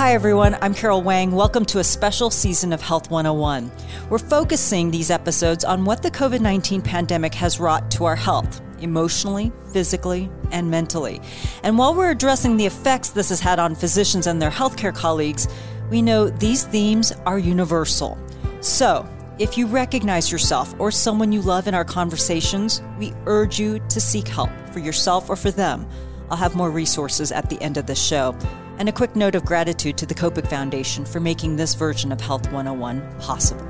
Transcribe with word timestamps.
Hi, 0.00 0.14
everyone. 0.14 0.56
I'm 0.62 0.72
Carol 0.72 1.02
Wang. 1.02 1.30
Welcome 1.30 1.66
to 1.66 1.78
a 1.78 1.84
special 1.84 2.30
season 2.30 2.72
of 2.72 2.80
Health 2.80 3.10
101. 3.10 3.70
We're 4.08 4.16
focusing 4.16 4.90
these 4.90 5.10
episodes 5.10 5.62
on 5.62 5.84
what 5.84 6.02
the 6.02 6.10
COVID 6.10 6.40
19 6.40 6.80
pandemic 6.80 7.34
has 7.34 7.60
wrought 7.60 7.90
to 7.90 8.06
our 8.06 8.16
health, 8.16 8.62
emotionally, 8.80 9.52
physically, 9.74 10.30
and 10.52 10.70
mentally. 10.70 11.20
And 11.64 11.76
while 11.76 11.94
we're 11.94 12.12
addressing 12.12 12.56
the 12.56 12.64
effects 12.64 13.10
this 13.10 13.28
has 13.28 13.40
had 13.40 13.58
on 13.58 13.74
physicians 13.74 14.26
and 14.26 14.40
their 14.40 14.50
healthcare 14.50 14.94
colleagues, 14.94 15.48
we 15.90 16.00
know 16.00 16.30
these 16.30 16.64
themes 16.64 17.12
are 17.26 17.38
universal. 17.38 18.16
So, 18.62 19.06
if 19.38 19.58
you 19.58 19.66
recognize 19.66 20.32
yourself 20.32 20.74
or 20.78 20.90
someone 20.90 21.30
you 21.30 21.42
love 21.42 21.68
in 21.68 21.74
our 21.74 21.84
conversations, 21.84 22.80
we 22.98 23.12
urge 23.26 23.60
you 23.60 23.80
to 23.90 24.00
seek 24.00 24.28
help 24.28 24.50
for 24.72 24.78
yourself 24.78 25.28
or 25.28 25.36
for 25.36 25.50
them. 25.50 25.86
I'll 26.30 26.38
have 26.38 26.54
more 26.54 26.70
resources 26.70 27.32
at 27.32 27.50
the 27.50 27.60
end 27.60 27.76
of 27.76 27.84
the 27.84 27.94
show. 27.94 28.34
And 28.80 28.88
a 28.88 28.92
quick 28.92 29.14
note 29.14 29.34
of 29.34 29.44
gratitude 29.44 29.98
to 29.98 30.06
the 30.06 30.14
COPIC 30.14 30.46
Foundation 30.46 31.04
for 31.04 31.20
making 31.20 31.56
this 31.56 31.74
version 31.74 32.10
of 32.12 32.18
Health 32.18 32.50
101 32.50 33.20
possible. 33.20 33.60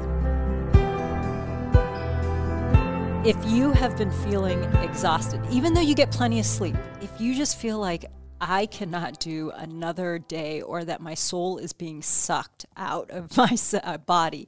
If 3.26 3.36
you 3.44 3.72
have 3.72 3.98
been 3.98 4.12
feeling 4.22 4.62
exhausted, 4.84 5.44
even 5.50 5.74
though 5.74 5.80
you 5.80 5.96
get 5.96 6.12
plenty 6.12 6.38
of 6.38 6.46
sleep, 6.46 6.76
if 7.02 7.10
you 7.20 7.34
just 7.34 7.58
feel 7.58 7.80
like 7.80 8.04
I 8.40 8.66
cannot 8.66 9.18
do 9.18 9.50
another 9.50 10.20
day 10.20 10.62
or 10.62 10.84
that 10.84 11.00
my 11.00 11.14
soul 11.14 11.58
is 11.58 11.72
being 11.72 12.02
sucked 12.02 12.66
out 12.76 13.10
of 13.10 13.36
my 13.36 13.56
uh, 13.82 13.98
body, 13.98 14.46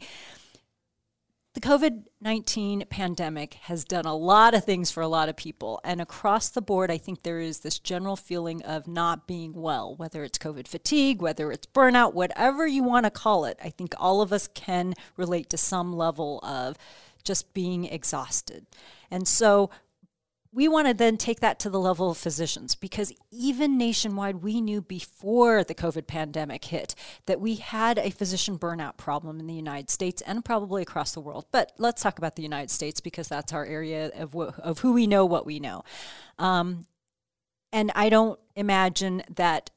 the 1.55 1.61
COVID 1.61 2.05
19 2.21 2.85
pandemic 2.89 3.55
has 3.55 3.85
done 3.85 4.07
a 4.07 4.15
lot 4.15 4.55
of 4.55 4.65
things 4.65 4.91
for 4.91 5.03
a 5.03 5.09
lot 5.09 5.29
of 5.29 5.37
people. 5.37 5.81
And 5.85 6.01
across 6.01 6.49
the 6.49 6.63
board, 6.63 6.91
I 6.91 6.99
think 6.99 7.23
there 7.23 7.41
is 7.41 7.61
this 7.61 7.79
general 7.79 8.17
feeling 8.17 8.63
of 8.63 8.87
not 8.87 9.27
being 9.27 9.53
well, 9.55 9.95
whether 9.97 10.25
it's 10.25 10.39
COVID 10.39 10.67
fatigue, 10.67 11.21
whether 11.21 11.53
it's 11.53 11.67
burnout, 11.67 12.15
whatever 12.15 12.67
you 12.67 12.83
want 12.83 13.05
to 13.05 13.11
call 13.11 13.45
it. 13.45 13.59
I 13.63 13.71
think 13.71 13.95
all 13.99 14.23
of 14.23 14.33
us 14.33 14.49
can 14.49 14.95
relate 15.17 15.51
to 15.51 15.59
some 15.59 15.93
level 15.93 16.41
of 16.43 16.77
just 17.25 17.53
being 17.53 17.85
exhausted. 17.85 18.67
And 19.11 19.29
so 19.29 19.69
we 20.55 20.69
want 20.69 20.87
to 20.87 20.95
then 20.95 21.17
take 21.17 21.41
that 21.41 21.59
to 21.61 21.71
the 21.71 21.81
level 21.81 22.11
of 22.11 22.19
physicians 22.19 22.75
because 22.75 23.11
even 23.31 23.79
nationwide, 23.79 24.37
we 24.37 24.61
knew 24.61 24.83
before 24.83 25.65
the 25.65 25.75
COVID 25.75 26.07
pandemic 26.07 26.67
hit 26.67 26.95
that 27.25 27.41
we 27.41 27.55
had 27.55 27.99
a 27.99 28.11
physician 28.11 28.59
burnout 28.59 28.99
problem 28.99 29.41
in 29.41 29.47
the 29.47 29.55
United 29.55 29.89
States 29.91 30.23
and 30.23 30.45
probably 30.45 30.83
across 30.83 31.13
the 31.13 31.21
world. 31.21 31.47
But 31.53 31.73
let's 31.79 32.03
talk 32.03 32.19
about 32.19 32.37
the 32.37 32.43
United 32.43 32.71
States 32.71 33.01
because 33.01 33.29
that's 33.29 33.55
our 33.55 33.65
area 33.65 34.11
of, 34.15 34.37
of 34.37 34.81
who 34.81 34.93
we 34.93 35.07
know, 35.07 35.25
what 35.25 35.47
we 35.47 35.59
know. 35.59 35.85
Um, 36.39 36.87
and 37.73 37.91
I 37.95 38.11
don't 38.11 38.39
imagine 38.55 39.23
that 39.35 39.71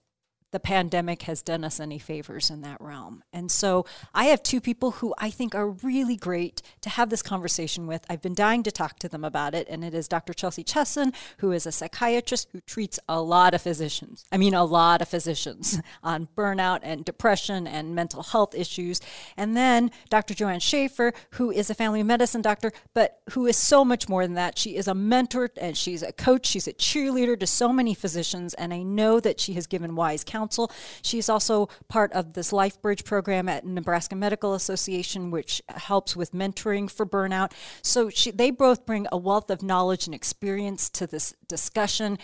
the 0.55 0.59
pandemic 0.61 1.23
has 1.23 1.41
done 1.41 1.65
us 1.65 1.81
any 1.81 1.99
favors 1.99 2.49
in 2.49 2.61
that 2.61 2.79
realm. 2.79 3.21
And 3.33 3.51
so 3.51 3.85
I 4.13 4.27
have 4.27 4.41
two 4.41 4.61
people 4.61 4.91
who 4.91 5.13
I 5.17 5.29
think 5.29 5.53
are 5.53 5.67
really 5.67 6.15
great 6.15 6.61
to 6.79 6.89
have 6.89 7.09
this 7.09 7.21
conversation 7.21 7.87
with. 7.87 8.05
I've 8.09 8.21
been 8.21 8.33
dying 8.33 8.63
to 8.63 8.71
talk 8.71 8.97
to 8.99 9.09
them 9.09 9.25
about 9.25 9.53
it, 9.53 9.67
and 9.69 9.83
it 9.83 9.93
is 9.93 10.07
Dr. 10.07 10.33
Chelsea 10.33 10.63
Chesson, 10.63 11.11
who 11.39 11.51
is 11.51 11.65
a 11.65 11.73
psychiatrist 11.73 12.47
who 12.53 12.61
treats 12.61 13.01
a 13.09 13.21
lot 13.21 13.53
of 13.53 13.63
physicians. 13.63 14.23
I 14.31 14.37
mean, 14.37 14.53
a 14.53 14.63
lot 14.63 15.01
of 15.01 15.09
physicians 15.09 15.81
on 16.03 16.29
burnout 16.37 16.79
and 16.83 17.03
depression 17.03 17.67
and 17.67 17.93
mental 17.93 18.23
health 18.23 18.55
issues. 18.55 19.01
And 19.35 19.57
then 19.57 19.91
Dr. 20.09 20.33
Joanne 20.33 20.61
Schaefer, 20.61 21.11
who 21.31 21.51
is 21.51 21.69
a 21.69 21.75
family 21.75 22.01
medicine 22.01 22.41
doctor, 22.41 22.71
but 22.93 23.19
who 23.31 23.45
is 23.45 23.57
so 23.57 23.83
much 23.83 24.07
more 24.07 24.25
than 24.25 24.35
that. 24.35 24.57
She 24.57 24.77
is 24.77 24.87
a 24.87 24.95
mentor 24.95 25.49
and 25.57 25.75
she's 25.75 26.01
a 26.01 26.13
coach, 26.13 26.45
she's 26.45 26.69
a 26.69 26.73
cheerleader 26.73 27.37
to 27.41 27.45
so 27.45 27.73
many 27.73 27.93
physicians, 27.93 28.53
and 28.53 28.73
I 28.73 28.83
know 28.83 29.19
that 29.19 29.41
she 29.41 29.51
has 29.55 29.67
given 29.67 29.97
wise 29.97 30.23
counsel 30.23 30.44
Council. 30.45 30.71
She's 31.01 31.27
also 31.27 31.69
part 31.87 32.13
of 32.13 32.33
this 32.33 32.53
Life 32.53 32.79
Bridge 32.79 33.03
program 33.03 33.49
at 33.49 33.65
Nebraska 33.65 34.15
Medical 34.15 34.53
Association, 34.53 35.31
which 35.31 35.59
helps 35.69 36.15
with 36.15 36.33
mentoring 36.33 36.89
for 36.89 37.03
burnout. 37.03 37.51
So 37.81 38.11
she, 38.11 38.29
they 38.29 38.51
both 38.51 38.85
bring 38.85 39.07
a 39.11 39.17
wealth 39.17 39.49
of 39.49 39.63
knowledge 39.63 40.05
and 40.05 40.13
experience 40.13 40.87
to 40.91 41.07
this 41.07 41.33
discussion. 41.47 42.19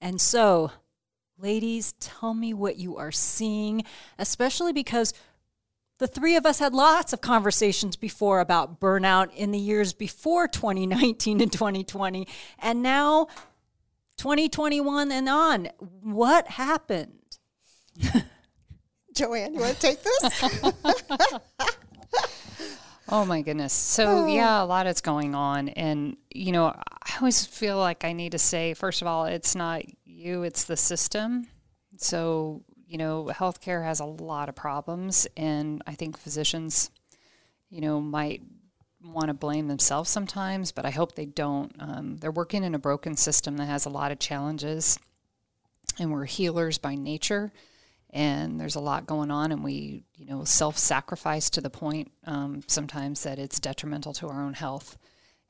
And 0.00 0.18
so, 0.18 0.72
ladies, 1.36 1.92
tell 2.00 2.32
me 2.32 2.54
what 2.54 2.76
you 2.76 2.96
are 2.96 3.12
seeing, 3.12 3.84
especially 4.18 4.72
because 4.72 5.12
the 5.98 6.06
three 6.06 6.36
of 6.36 6.46
us 6.46 6.58
had 6.58 6.72
lots 6.72 7.12
of 7.12 7.20
conversations 7.20 7.96
before 7.96 8.40
about 8.40 8.80
burnout 8.80 9.34
in 9.34 9.50
the 9.50 9.58
years 9.58 9.92
before 9.92 10.48
2019 10.48 11.42
and 11.42 11.52
2020. 11.52 12.26
And 12.60 12.82
now 12.82 13.26
2021 14.16 15.12
and 15.12 15.28
on. 15.28 15.68
What 16.02 16.48
happened? 16.48 17.17
Joanne, 19.14 19.54
you 19.54 19.60
want 19.60 19.74
to 19.74 19.80
take 19.80 20.02
this? 20.02 20.42
oh 23.08 23.24
my 23.24 23.42
goodness. 23.42 23.72
So, 23.72 24.24
oh. 24.24 24.26
yeah, 24.26 24.62
a 24.62 24.64
lot 24.64 24.86
is 24.86 25.00
going 25.00 25.34
on. 25.34 25.68
And, 25.70 26.16
you 26.30 26.52
know, 26.52 26.66
I 26.66 27.16
always 27.18 27.44
feel 27.44 27.78
like 27.78 28.04
I 28.04 28.12
need 28.12 28.32
to 28.32 28.38
say, 28.38 28.74
first 28.74 29.02
of 29.02 29.08
all, 29.08 29.24
it's 29.26 29.54
not 29.54 29.82
you, 30.04 30.42
it's 30.42 30.64
the 30.64 30.76
system. 30.76 31.48
So, 31.96 32.62
you 32.86 32.98
know, 32.98 33.30
healthcare 33.32 33.84
has 33.84 34.00
a 34.00 34.04
lot 34.04 34.48
of 34.48 34.54
problems. 34.54 35.26
And 35.36 35.82
I 35.86 35.94
think 35.94 36.16
physicians, 36.16 36.90
you 37.70 37.80
know, 37.80 38.00
might 38.00 38.42
want 39.02 39.28
to 39.28 39.34
blame 39.34 39.68
themselves 39.68 40.10
sometimes, 40.10 40.72
but 40.72 40.84
I 40.84 40.90
hope 40.90 41.14
they 41.14 41.26
don't. 41.26 41.72
Um, 41.78 42.16
they're 42.18 42.30
working 42.30 42.64
in 42.64 42.74
a 42.74 42.78
broken 42.78 43.16
system 43.16 43.56
that 43.56 43.66
has 43.66 43.86
a 43.86 43.90
lot 43.90 44.12
of 44.12 44.18
challenges. 44.18 44.98
And 45.98 46.12
we're 46.12 46.26
healers 46.26 46.78
by 46.78 46.94
nature 46.94 47.52
and 48.10 48.58
there's 48.60 48.76
a 48.76 48.80
lot 48.80 49.06
going 49.06 49.30
on 49.30 49.52
and 49.52 49.62
we 49.62 50.04
you 50.14 50.26
know 50.26 50.44
self-sacrifice 50.44 51.50
to 51.50 51.60
the 51.60 51.70
point 51.70 52.10
um, 52.24 52.62
sometimes 52.66 53.22
that 53.22 53.38
it's 53.38 53.60
detrimental 53.60 54.12
to 54.14 54.28
our 54.28 54.42
own 54.42 54.54
health. 54.54 54.96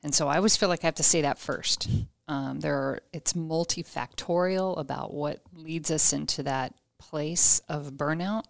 And 0.03 0.13
so 0.13 0.27
i 0.27 0.37
always 0.37 0.55
feel 0.57 0.69
like 0.69 0.83
i 0.83 0.87
have 0.87 0.95
to 0.95 1.03
say 1.03 1.21
that 1.21 1.37
first. 1.37 1.89
Um, 2.27 2.59
there 2.59 2.75
are, 2.75 2.99
it's 3.11 3.33
multifactorial 3.33 4.77
about 4.79 5.13
what 5.13 5.41
leads 5.51 5.89
us 5.89 6.13
into 6.13 6.43
that 6.43 6.75
place 6.99 7.59
of 7.67 7.93
burnout 7.93 8.43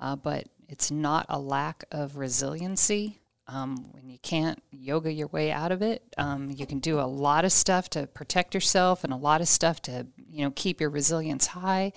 uh, 0.00 0.16
but 0.16 0.48
it's 0.68 0.90
not 0.90 1.26
a 1.28 1.38
lack 1.38 1.84
of 1.90 2.16
resiliency. 2.16 3.18
Um, 3.48 3.92
when 3.92 4.08
you 4.08 4.18
can't 4.22 4.62
yoga 4.70 5.12
your 5.12 5.26
way 5.26 5.50
out 5.50 5.72
of 5.72 5.82
it 5.82 6.02
um, 6.16 6.50
you 6.50 6.64
can 6.64 6.78
do 6.78 7.00
a 7.00 7.02
lot 7.02 7.44
of 7.44 7.52
stuff 7.52 7.90
to 7.90 8.06
protect 8.06 8.54
yourself 8.54 9.02
and 9.02 9.12
a 9.12 9.16
lot 9.16 9.40
of 9.40 9.48
stuff 9.48 9.82
to 9.82 10.06
you 10.16 10.44
know 10.44 10.52
keep 10.54 10.80
your 10.80 10.90
resilience 10.90 11.48
high 11.48 11.92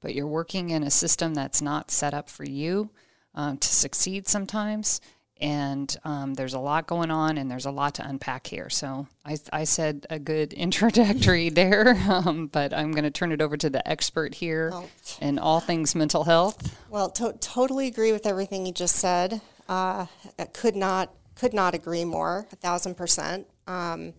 but 0.00 0.14
you're 0.14 0.26
working 0.26 0.70
in 0.70 0.82
a 0.82 0.90
system 0.90 1.34
that's 1.34 1.62
not 1.62 1.90
set 1.90 2.14
up 2.14 2.28
for 2.28 2.44
you 2.44 2.90
um, 3.34 3.56
to 3.58 3.68
succeed 3.68 4.28
sometimes. 4.28 5.00
And 5.40 5.96
um, 6.02 6.34
there's 6.34 6.54
a 6.54 6.58
lot 6.58 6.88
going 6.88 7.12
on, 7.12 7.38
and 7.38 7.48
there's 7.48 7.66
a 7.66 7.70
lot 7.70 7.94
to 7.96 8.08
unpack 8.08 8.48
here. 8.48 8.68
So 8.68 9.06
I, 9.24 9.38
I 9.52 9.64
said 9.64 10.04
a 10.10 10.18
good 10.18 10.52
introductory 10.64 11.48
there, 11.48 11.96
um, 12.08 12.48
but 12.48 12.74
I'm 12.74 12.90
going 12.90 13.04
to 13.04 13.10
turn 13.10 13.30
it 13.30 13.40
over 13.40 13.56
to 13.56 13.70
the 13.70 13.86
expert 13.88 14.34
here 14.34 14.70
well, 14.70 14.88
in 15.20 15.38
all 15.38 15.60
things 15.60 15.94
mental 15.94 16.24
health. 16.24 16.76
Well, 16.90 17.10
to- 17.10 17.36
totally 17.40 17.86
agree 17.86 18.10
with 18.10 18.26
everything 18.26 18.66
you 18.66 18.72
just 18.72 18.96
said. 18.96 19.40
Uh, 19.68 20.06
could 20.54 20.74
not 20.74 21.14
could 21.34 21.54
not 21.54 21.72
agree 21.72 22.04
more, 22.04 22.48
a 22.50 22.56
thousand 22.56 22.96
percent. 22.96 23.46
Um, 23.68 24.12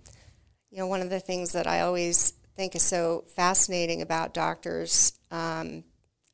you 0.71 0.77
know, 0.77 0.87
one 0.87 1.01
of 1.01 1.09
the 1.09 1.19
things 1.19 1.51
that 1.51 1.67
I 1.67 1.81
always 1.81 2.33
think 2.55 2.75
is 2.75 2.83
so 2.83 3.25
fascinating 3.35 4.01
about 4.01 4.33
doctors, 4.33 5.18
um, 5.31 5.83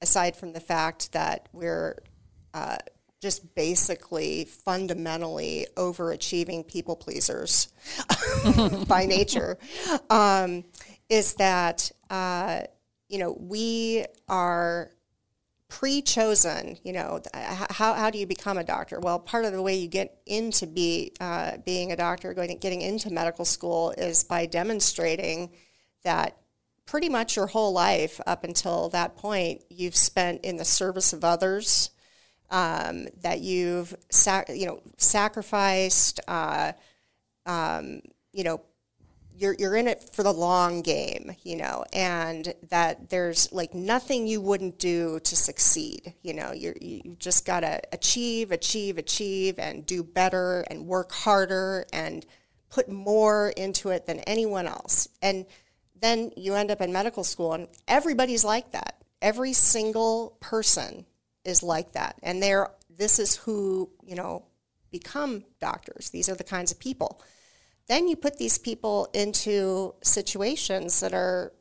aside 0.01 0.35
from 0.35 0.53
the 0.53 0.59
fact 0.59 1.11
that 1.13 1.47
we're 1.51 1.97
uh, 2.53 2.78
just 3.22 3.56
basically 3.56 4.45
fundamentally 4.45 5.67
overachieving 5.75 6.67
people 6.67 6.95
pleasers 6.95 7.69
by 8.88 9.06
nature, 9.06 9.57
um, 10.09 10.63
is 11.09 11.33
that 11.35 11.91
uh, 12.09 12.61
you 13.09 13.19
know 13.19 13.36
we 13.39 14.06
are 14.27 14.92
pre-chosen 15.68 16.77
you 16.83 16.94
know 16.94 17.19
how, 17.33 17.94
how 17.94 18.09
do 18.09 18.19
you 18.19 18.27
become 18.27 18.57
a 18.57 18.63
doctor? 18.63 19.00
Well 19.00 19.19
part 19.19 19.45
of 19.45 19.53
the 19.53 19.62
way 19.62 19.75
you 19.75 19.88
get 19.88 20.19
into 20.25 20.68
be 20.68 21.13
uh, 21.19 21.57
being 21.65 21.92
a 21.92 21.95
doctor 21.95 22.33
going 22.33 22.56
getting 22.59 22.81
into 22.81 23.09
medical 23.09 23.45
school 23.45 23.92
is 23.97 24.24
by 24.24 24.45
demonstrating 24.45 25.50
that 26.03 26.38
pretty 26.85 27.09
much 27.09 27.35
your 27.35 27.47
whole 27.47 27.73
life 27.73 28.19
up 28.27 28.43
until 28.43 28.89
that 28.89 29.15
point 29.15 29.63
you've 29.69 29.95
spent 29.95 30.41
in 30.43 30.57
the 30.57 30.65
service 30.65 31.13
of 31.13 31.23
others 31.23 31.89
um, 32.51 33.07
that 33.21 33.41
you've 33.41 33.95
sac- 34.09 34.49
you 34.49 34.65
know 34.65 34.81
sacrificed 34.97 36.19
uh, 36.27 36.71
um, 37.45 38.01
you 38.31 38.43
know 38.43 38.61
you're, 39.37 39.55
you're 39.59 39.75
in 39.75 39.87
it 39.87 40.09
for 40.13 40.23
the 40.23 40.31
long 40.31 40.81
game 40.81 41.35
you 41.43 41.57
know 41.57 41.83
and 41.91 42.53
that 42.69 43.09
there's 43.09 43.51
like 43.51 43.73
nothing 43.73 44.27
you 44.27 44.39
wouldn't 44.39 44.79
do 44.79 45.19
to 45.21 45.35
succeed 45.35 46.13
you 46.21 46.33
know 46.33 46.53
you're, 46.53 46.75
you 46.79 47.15
just 47.19 47.45
got 47.45 47.61
to 47.61 47.81
achieve 47.91 48.51
achieve 48.51 48.97
achieve 48.97 49.59
and 49.59 49.85
do 49.85 50.03
better 50.03 50.63
and 50.69 50.85
work 50.85 51.11
harder 51.11 51.85
and 51.91 52.25
put 52.75 52.89
more 52.89 53.53
into 53.55 53.89
it 53.89 54.05
than 54.05 54.19
anyone 54.21 54.67
else. 54.67 55.07
And 55.21 55.45
then 56.01 56.31
you 56.36 56.56
end 56.56 56.71
up 56.71 56.81
in 56.81 56.92
medical 56.92 57.24
school 57.24 57.53
and 57.53 57.68
everybody's 57.88 58.44
like 58.44 58.71
that. 58.71 59.01
Every 59.21 59.53
single 59.53 60.38
person 60.39 61.06
is 61.44 61.63
like 61.63 61.94
that, 61.94 62.18
and 62.21 62.42
they're 62.44 62.69
this 62.89 63.19
is 63.19 63.36
who 63.36 63.89
you 64.03 64.15
know 64.15 64.44
become 64.92 65.44
doctors. 65.59 66.09
These 66.09 66.30
are 66.30 66.36
the 66.36 66.44
kinds 66.44 66.71
of 66.71 66.80
people. 66.80 67.21
Then 67.88 68.07
you 68.07 68.15
put 68.15 68.38
these 68.38 68.57
people 68.57 69.09
into 69.13 69.94
situations 70.01 71.00
that 71.00 71.13
are 71.13 71.53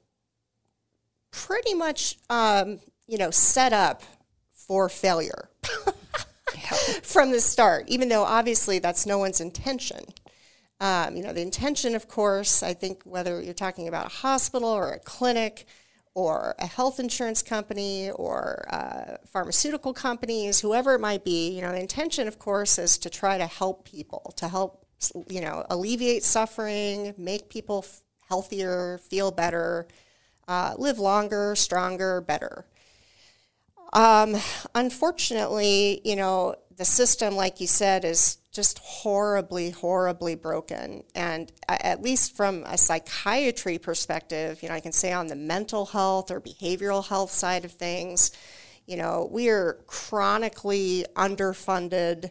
pretty 1.30 1.74
much 1.74 2.18
um, 2.28 2.80
you 3.06 3.18
know 3.18 3.30
set 3.30 3.72
up 3.72 4.02
for 4.52 4.88
failure 4.88 5.50
from 7.02 7.30
the 7.30 7.40
start, 7.40 7.84
even 7.88 8.08
though 8.08 8.24
obviously 8.24 8.78
that's 8.78 9.06
no 9.06 9.18
one's 9.18 9.40
intention. 9.40 10.00
Um, 10.80 11.16
you 11.16 11.22
know, 11.22 11.32
the 11.32 11.40
intention, 11.40 11.94
of 11.94 12.08
course, 12.08 12.62
I 12.62 12.74
think 12.74 13.02
whether 13.04 13.40
you're 13.40 13.54
talking 13.54 13.88
about 13.88 14.06
a 14.06 14.10
hospital 14.16 14.68
or 14.68 14.92
a 14.92 14.98
clinic 14.98 15.66
or 16.14 16.54
a 16.58 16.66
health 16.66 17.00
insurance 17.00 17.42
company 17.42 18.10
or 18.10 18.66
uh, 18.72 19.16
pharmaceutical 19.26 19.92
companies, 19.92 20.60
whoever 20.60 20.94
it 20.94 21.00
might 21.00 21.24
be, 21.24 21.50
you 21.50 21.62
know, 21.62 21.72
the 21.72 21.80
intention, 21.80 22.28
of 22.28 22.38
course, 22.38 22.78
is 22.78 22.98
to 22.98 23.10
try 23.10 23.38
to 23.38 23.46
help 23.46 23.84
people, 23.84 24.32
to 24.36 24.48
help, 24.48 24.84
you 25.28 25.40
know, 25.40 25.64
alleviate 25.70 26.22
suffering, 26.22 27.14
make 27.18 27.48
people 27.48 27.84
f- 27.84 28.02
healthier, 28.28 28.98
feel 28.98 29.30
better, 29.30 29.88
uh, 30.46 30.74
live 30.78 30.98
longer, 30.98 31.56
stronger, 31.56 32.20
better. 32.20 32.64
Um, 33.92 34.36
unfortunately, 34.74 36.00
you 36.04 36.16
know, 36.16 36.56
the 36.76 36.84
system, 36.84 37.36
like 37.36 37.60
you 37.60 37.66
said, 37.66 38.04
is 38.04 38.38
just 38.54 38.78
horribly, 38.78 39.70
horribly 39.70 40.36
broken. 40.36 41.02
And 41.14 41.50
at 41.68 42.00
least 42.02 42.36
from 42.36 42.62
a 42.66 42.78
psychiatry 42.78 43.78
perspective, 43.78 44.62
you 44.62 44.68
know, 44.68 44.76
I 44.76 44.80
can 44.80 44.92
say 44.92 45.12
on 45.12 45.26
the 45.26 45.36
mental 45.36 45.86
health 45.86 46.30
or 46.30 46.40
behavioral 46.40 47.06
health 47.06 47.32
side 47.32 47.64
of 47.64 47.72
things, 47.72 48.30
you 48.86 48.96
know, 48.96 49.28
we 49.30 49.48
are 49.48 49.80
chronically 49.86 51.04
underfunded, 51.16 52.30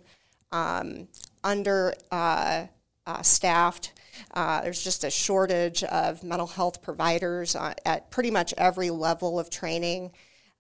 um, 0.52 1.10
under 1.44 1.94
uh, 2.10 2.68
uh, 3.06 3.22
staffed. 3.22 3.92
Uh, 4.34 4.62
there's 4.62 4.84
just 4.84 5.04
a 5.04 5.12
shortage 5.12 5.84
of 5.84 6.24
mental 6.24 6.48
health 6.48 6.82
providers 6.82 7.56
uh, 7.56 7.74
at 7.86 8.10
pretty 8.12 8.32
much 8.32 8.54
every 8.58 8.90
level 8.92 9.40
of 9.40 9.50
training. 9.50 10.12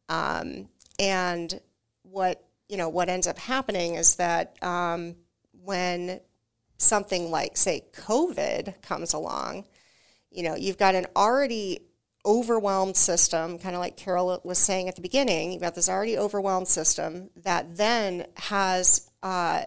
Um, 0.09 0.67
and 0.99 1.59
what 2.01 2.43
you 2.67 2.77
know 2.77 2.89
what 2.89 3.07
ends 3.07 3.27
up 3.27 3.37
happening 3.37 3.95
is 3.95 4.15
that 4.15 4.61
um, 4.63 5.15
when 5.63 6.19
something 6.77 7.31
like 7.31 7.55
say 7.57 7.85
COVID 7.93 8.81
comes 8.81 9.13
along, 9.13 9.65
you 10.31 10.43
know 10.43 10.55
you've 10.55 10.77
got 10.77 10.95
an 10.95 11.05
already 11.15 11.79
overwhelmed 12.25 12.95
system, 12.95 13.59
kind 13.59 13.75
of 13.75 13.81
like 13.81 13.97
Carol 13.97 14.39
was 14.43 14.57
saying 14.57 14.87
at 14.87 14.95
the 14.95 15.01
beginning. 15.01 15.51
You've 15.51 15.61
got 15.61 15.75
this 15.75 15.89
already 15.89 16.17
overwhelmed 16.17 16.67
system 16.67 17.29
that 17.43 17.75
then 17.75 18.25
has 18.35 19.09
uh, 19.21 19.63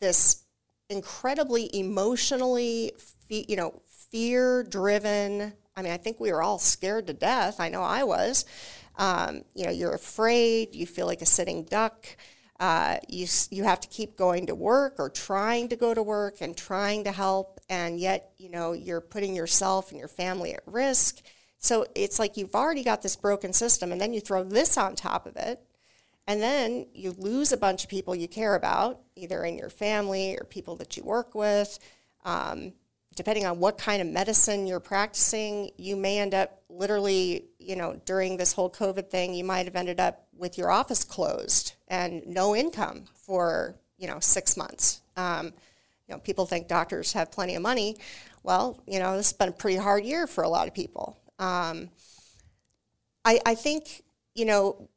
this 0.00 0.44
incredibly 0.90 1.74
emotionally, 1.74 2.92
fe- 3.26 3.46
you 3.48 3.56
know, 3.56 3.80
fear-driven. 4.10 5.54
I 5.74 5.82
mean, 5.82 5.92
I 5.92 5.96
think 5.96 6.20
we 6.20 6.30
were 6.30 6.42
all 6.42 6.58
scared 6.58 7.06
to 7.06 7.14
death. 7.14 7.58
I 7.58 7.70
know 7.70 7.82
I 7.82 8.04
was. 8.04 8.44
Um, 8.96 9.42
you 9.54 9.64
know, 9.64 9.72
you're 9.72 9.94
afraid, 9.94 10.74
you 10.74 10.86
feel 10.86 11.06
like 11.06 11.22
a 11.22 11.26
sitting 11.26 11.64
duck. 11.64 12.06
Uh, 12.60 12.98
you, 13.08 13.26
you 13.50 13.64
have 13.64 13.80
to 13.80 13.88
keep 13.88 14.16
going 14.16 14.46
to 14.46 14.54
work 14.54 14.94
or 14.98 15.10
trying 15.10 15.68
to 15.68 15.76
go 15.76 15.92
to 15.92 16.02
work 16.02 16.40
and 16.40 16.56
trying 16.56 17.02
to 17.04 17.10
help, 17.10 17.60
and 17.68 17.98
yet, 17.98 18.32
you 18.36 18.48
know, 18.48 18.72
you're 18.72 19.00
putting 19.00 19.34
yourself 19.34 19.90
and 19.90 19.98
your 19.98 20.08
family 20.08 20.54
at 20.54 20.62
risk. 20.66 21.20
So 21.58 21.84
it's 21.94 22.18
like 22.18 22.36
you've 22.36 22.54
already 22.54 22.84
got 22.84 23.02
this 23.02 23.16
broken 23.16 23.52
system, 23.52 23.90
and 23.90 24.00
then 24.00 24.12
you 24.12 24.20
throw 24.20 24.44
this 24.44 24.76
on 24.78 24.94
top 24.94 25.26
of 25.26 25.36
it, 25.36 25.60
and 26.28 26.40
then 26.40 26.86
you 26.94 27.10
lose 27.18 27.52
a 27.52 27.56
bunch 27.56 27.82
of 27.82 27.90
people 27.90 28.14
you 28.14 28.28
care 28.28 28.54
about, 28.54 29.00
either 29.16 29.44
in 29.44 29.58
your 29.58 29.70
family 29.70 30.36
or 30.36 30.44
people 30.44 30.76
that 30.76 30.96
you 30.96 31.02
work 31.02 31.34
with. 31.34 31.78
Um, 32.24 32.72
depending 33.16 33.46
on 33.46 33.58
what 33.58 33.78
kind 33.78 34.00
of 34.00 34.08
medicine 34.08 34.66
you're 34.66 34.80
practicing, 34.80 35.70
you 35.76 35.96
may 35.96 36.18
end 36.18 36.34
up 36.34 36.62
literally, 36.68 37.46
you 37.58 37.76
know, 37.76 38.00
during 38.04 38.36
this 38.36 38.52
whole 38.52 38.70
COVID 38.70 39.10
thing, 39.10 39.34
you 39.34 39.44
might 39.44 39.66
have 39.66 39.76
ended 39.76 40.00
up 40.00 40.26
with 40.36 40.58
your 40.58 40.70
office 40.70 41.04
closed 41.04 41.74
and 41.88 42.26
no 42.26 42.54
income 42.54 43.04
for, 43.14 43.74
you 43.98 44.06
know, 44.06 44.20
six 44.20 44.56
months. 44.56 45.00
Um, 45.16 45.46
you 46.08 46.14
know, 46.14 46.18
people 46.18 46.46
think 46.46 46.68
doctors 46.68 47.12
have 47.12 47.30
plenty 47.30 47.54
of 47.54 47.62
money. 47.62 47.96
Well, 48.42 48.82
you 48.86 48.98
know, 48.98 49.16
this 49.16 49.30
has 49.30 49.32
been 49.32 49.48
a 49.48 49.52
pretty 49.52 49.76
hard 49.76 50.04
year 50.04 50.26
for 50.26 50.44
a 50.44 50.48
lot 50.48 50.68
of 50.68 50.74
people. 50.74 51.18
Um, 51.38 51.90
I, 53.24 53.40
I 53.46 53.54
think, 53.54 54.02
you 54.34 54.44
know, 54.44 54.88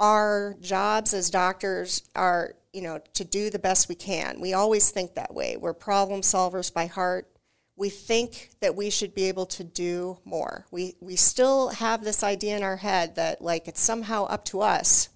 our 0.00 0.56
jobs 0.60 1.14
as 1.14 1.30
doctors 1.30 2.02
are, 2.14 2.54
you 2.72 2.82
know, 2.82 3.00
to 3.14 3.24
do 3.24 3.50
the 3.50 3.58
best 3.58 3.88
we 3.88 3.94
can. 3.94 4.40
We 4.40 4.54
always 4.54 4.90
think 4.90 5.14
that 5.14 5.34
way. 5.34 5.56
We're 5.56 5.74
problem 5.74 6.22
solvers 6.22 6.72
by 6.72 6.86
heart 6.86 7.28
we 7.76 7.88
think 7.88 8.50
that 8.60 8.76
we 8.76 8.90
should 8.90 9.14
be 9.14 9.24
able 9.24 9.46
to 9.46 9.64
do 9.64 10.18
more. 10.24 10.66
We, 10.70 10.94
we 11.00 11.16
still 11.16 11.70
have 11.70 12.04
this 12.04 12.22
idea 12.22 12.56
in 12.56 12.62
our 12.62 12.76
head 12.76 13.16
that 13.16 13.42
like 13.42 13.66
it's 13.66 13.80
somehow 13.80 14.24
up 14.26 14.44
to 14.46 14.60
us 14.60 15.08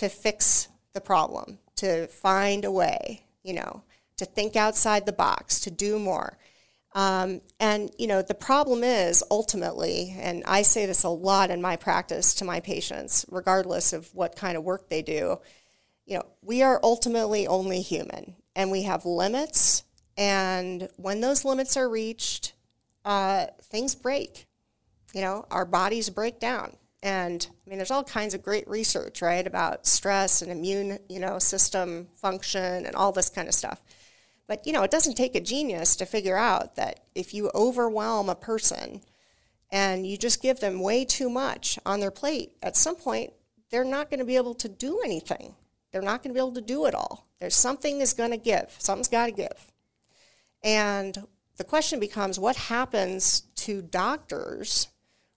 to 0.00 0.08
fix 0.08 0.68
the 0.92 1.00
problem, 1.00 1.58
to 1.76 2.06
find 2.08 2.64
a 2.64 2.70
way, 2.70 3.24
you 3.42 3.54
know, 3.54 3.82
to 4.16 4.24
think 4.24 4.56
outside 4.56 5.06
the 5.06 5.12
box, 5.12 5.60
to 5.60 5.70
do 5.70 5.98
more. 5.98 6.36
Um, 6.92 7.40
and 7.60 7.90
you 7.98 8.08
know 8.08 8.20
the 8.20 8.34
problem 8.34 8.82
is 8.82 9.22
ultimately, 9.30 10.16
and 10.18 10.42
I 10.44 10.62
say 10.62 10.86
this 10.86 11.04
a 11.04 11.08
lot 11.08 11.50
in 11.50 11.62
my 11.62 11.76
practice 11.76 12.34
to 12.34 12.44
my 12.44 12.58
patients, 12.58 13.24
regardless 13.30 13.92
of 13.92 14.12
what 14.12 14.34
kind 14.34 14.56
of 14.56 14.64
work 14.64 14.88
they 14.88 15.02
do. 15.02 15.38
You 16.04 16.18
know, 16.18 16.26
we 16.42 16.62
are 16.62 16.80
ultimately 16.82 17.46
only 17.46 17.80
human, 17.80 18.34
and 18.56 18.72
we 18.72 18.82
have 18.82 19.04
limits 19.04 19.84
and 20.20 20.86
when 20.96 21.22
those 21.22 21.46
limits 21.46 21.78
are 21.78 21.88
reached, 21.88 22.52
uh, 23.06 23.46
things 23.62 23.94
break. 23.94 24.46
You 25.14 25.22
know, 25.22 25.46
our 25.50 25.64
bodies 25.64 26.10
break 26.10 26.38
down. 26.38 26.76
And 27.02 27.46
I 27.66 27.70
mean, 27.70 27.78
there's 27.78 27.90
all 27.90 28.04
kinds 28.04 28.34
of 28.34 28.42
great 28.42 28.68
research, 28.68 29.22
right, 29.22 29.46
about 29.46 29.86
stress 29.86 30.42
and 30.42 30.52
immune, 30.52 30.98
you 31.08 31.18
know, 31.18 31.38
system 31.38 32.08
function 32.16 32.84
and 32.84 32.94
all 32.94 33.12
this 33.12 33.30
kind 33.30 33.48
of 33.48 33.54
stuff. 33.54 33.82
But, 34.46 34.66
you 34.66 34.72
know, 34.72 34.82
it 34.82 34.90
doesn't 34.90 35.14
take 35.14 35.34
a 35.34 35.40
genius 35.40 35.96
to 35.96 36.04
figure 36.04 36.36
out 36.36 36.76
that 36.76 37.00
if 37.14 37.32
you 37.32 37.50
overwhelm 37.54 38.28
a 38.28 38.34
person 38.34 39.00
and 39.70 40.06
you 40.06 40.18
just 40.18 40.42
give 40.42 40.60
them 40.60 40.80
way 40.80 41.04
too 41.04 41.30
much 41.30 41.78
on 41.86 42.00
their 42.00 42.10
plate, 42.10 42.52
at 42.62 42.76
some 42.76 42.96
point, 42.96 43.32
they're 43.70 43.84
not 43.84 44.10
going 44.10 44.18
to 44.18 44.26
be 44.26 44.36
able 44.36 44.54
to 44.54 44.68
do 44.68 45.00
anything. 45.04 45.54
They're 45.92 46.02
not 46.02 46.22
going 46.22 46.34
to 46.34 46.34
be 46.34 46.40
able 46.40 46.54
to 46.54 46.60
do 46.60 46.86
it 46.86 46.94
all. 46.94 47.28
There's 47.38 47.56
something 47.56 48.00
is 48.00 48.12
going 48.12 48.32
to 48.32 48.36
give. 48.36 48.74
Something's 48.78 49.08
got 49.08 49.26
to 49.26 49.32
give. 49.32 49.72
And 50.62 51.16
the 51.56 51.64
question 51.64 52.00
becomes 52.00 52.38
what 52.38 52.56
happens 52.56 53.42
to 53.56 53.82
doctors 53.82 54.88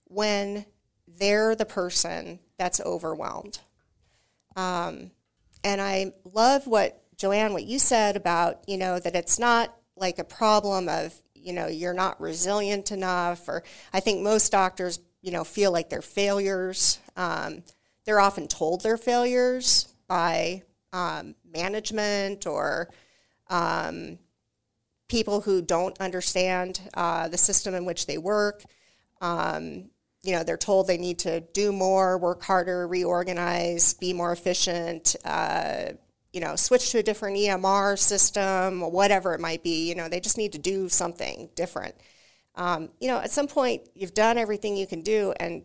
when 0.04 0.66
they're 1.18 1.54
the 1.54 1.64
person 1.64 2.38
that's 2.58 2.80
overwhelmed? 2.80 3.60
Um, 4.56 5.10
and 5.62 5.80
I 5.80 6.12
love 6.24 6.66
what 6.66 7.00
Joanne, 7.16 7.52
what 7.52 7.64
you 7.64 7.78
said 7.78 8.16
about, 8.16 8.68
you 8.68 8.76
know, 8.76 8.98
that 8.98 9.14
it's 9.14 9.38
not 9.38 9.74
like 9.96 10.18
a 10.18 10.24
problem 10.24 10.88
of, 10.88 11.14
you 11.34 11.52
know, 11.52 11.66
you're 11.66 11.94
not 11.94 12.20
resilient 12.20 12.90
enough, 12.90 13.48
or 13.48 13.62
I 13.92 14.00
think 14.00 14.22
most 14.22 14.50
doctors, 14.50 14.98
you 15.22 15.30
know, 15.30 15.44
feel 15.44 15.72
like 15.72 15.88
they're 15.88 16.02
failures. 16.02 16.98
Um, 17.16 17.62
they're 18.04 18.20
often 18.20 18.48
told 18.48 18.82
they're 18.82 18.96
failures 18.96 19.88
by 20.06 20.62
um, 20.92 21.34
management 21.44 22.46
or 22.46 22.90
um, 23.48 24.18
people 25.08 25.40
who 25.40 25.62
don't 25.62 25.98
understand 26.00 26.80
uh, 26.94 27.28
the 27.28 27.38
system 27.38 27.74
in 27.74 27.84
which 27.84 28.06
they 28.06 28.18
work. 28.18 28.64
Um, 29.20 29.90
you 30.24 30.32
know, 30.32 30.42
they're 30.42 30.56
told 30.56 30.86
they 30.86 30.96
need 30.96 31.18
to 31.20 31.40
do 31.52 31.70
more, 31.70 32.16
work 32.16 32.42
harder, 32.42 32.88
reorganize, 32.88 33.92
be 33.92 34.14
more 34.14 34.32
efficient, 34.32 35.14
uh, 35.22 35.90
you 36.32 36.40
know, 36.40 36.56
switch 36.56 36.90
to 36.90 36.98
a 36.98 37.02
different 37.02 37.36
EMR 37.36 37.98
system, 37.98 38.82
or 38.82 38.90
whatever 38.90 39.34
it 39.34 39.40
might 39.40 39.62
be. 39.62 39.86
You 39.86 39.94
know, 39.94 40.08
they 40.08 40.20
just 40.20 40.38
need 40.38 40.52
to 40.52 40.58
do 40.58 40.88
something 40.88 41.50
different. 41.54 41.94
Um, 42.54 42.88
you 43.00 43.08
know, 43.08 43.18
at 43.18 43.32
some 43.32 43.46
point, 43.46 43.82
you've 43.94 44.14
done 44.14 44.38
everything 44.38 44.78
you 44.78 44.86
can 44.86 45.02
do, 45.02 45.34
and 45.38 45.62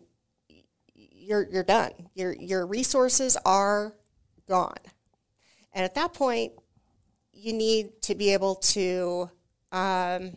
you're 0.94 1.48
you're 1.50 1.64
done. 1.64 1.92
Your 2.14 2.34
your 2.34 2.66
resources 2.66 3.38
are 3.46 3.94
gone, 4.46 4.76
and 5.72 5.86
at 5.86 5.94
that 5.94 6.12
point, 6.12 6.52
you 7.32 7.54
need 7.54 8.02
to 8.02 8.14
be 8.14 8.34
able 8.34 8.56
to 8.56 9.30
um, 9.72 10.36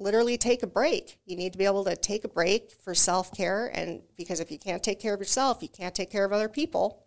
literally 0.00 0.36
take 0.36 0.62
a 0.62 0.66
break. 0.66 1.18
You 1.26 1.36
need 1.36 1.52
to 1.52 1.58
be 1.58 1.64
able 1.64 1.84
to 1.84 1.96
take 1.96 2.24
a 2.24 2.28
break 2.28 2.70
for 2.70 2.94
self 2.94 3.32
care, 3.34 3.70
and 3.74 4.02
because 4.16 4.40
if 4.40 4.50
you 4.50 4.58
can't 4.58 4.82
take 4.82 5.00
care 5.00 5.14
of 5.14 5.20
yourself, 5.20 5.62
you 5.62 5.68
can't 5.68 5.94
take 5.94 6.10
care 6.10 6.24
of 6.24 6.32
other 6.32 6.48
people. 6.48 7.04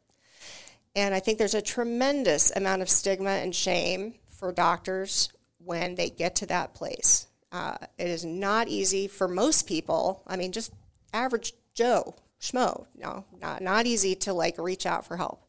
And 0.96 1.16
I 1.16 1.20
think 1.20 1.38
there's 1.38 1.54
a 1.54 1.62
tremendous 1.62 2.52
amount 2.56 2.82
of 2.82 2.90
stigma 2.90 3.30
and 3.30 3.56
shame 3.56 4.16
for 4.28 4.52
doctors 4.52 5.30
when 5.64 5.96
they 5.96 6.10
get 6.10 6.36
to 6.38 6.46
that 6.48 6.74
place. 6.74 7.28
Uh, 7.52 7.78
it 7.98 8.08
is 8.08 8.26
not 8.26 8.68
easy 8.68 9.08
for 9.08 9.28
most 9.28 9.68
people. 9.68 10.24
I 10.28 10.36
mean, 10.36 10.52
just 10.52 10.74
average 11.14 11.54
Joe, 11.74 12.16
Schmo, 12.40 12.86
no, 12.98 13.26
not, 13.40 13.62
not 13.62 13.86
easy 13.86 14.16
to 14.16 14.34
like 14.34 14.58
reach 14.58 14.86
out 14.86 15.06
for 15.06 15.18
help. 15.18 15.46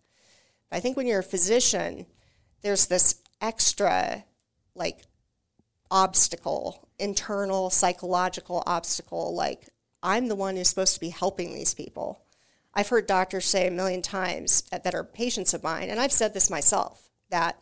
But 0.71 0.77
I 0.77 0.81
think 0.81 0.97
when 0.97 1.07
you're 1.07 1.21
a 1.21 1.25
physician, 1.25 2.07
there's 2.63 2.87
this 2.87 3.17
extra 3.41 4.25
like 4.75 5.03
obstacle, 5.91 6.89
internal 7.03 7.69
psychological 7.69 8.63
obstacle. 8.67 9.35
Like, 9.35 9.67
I'm 10.03 10.29
the 10.29 10.37
one 10.37 10.57
who's 10.57 10.69
supposed 10.69 10.95
to 10.95 11.01
be 11.01 11.11
helping 11.11 11.53
these 11.53 11.75
people. 11.75 12.23
I've 12.75 12.89
heard 12.89 13.07
doctors 13.07 13.45
say 13.45 13.67
a 13.67 13.71
million 13.71 14.01
times 14.01 14.63
that 14.71 14.95
are 14.95 15.05
patients 15.05 15.53
of 15.53 15.63
mine, 15.63 15.91
and 15.91 16.01
I've 16.01 16.13
said 16.13 16.33
this 16.33 16.49
myself, 16.49 17.11
that 17.29 17.59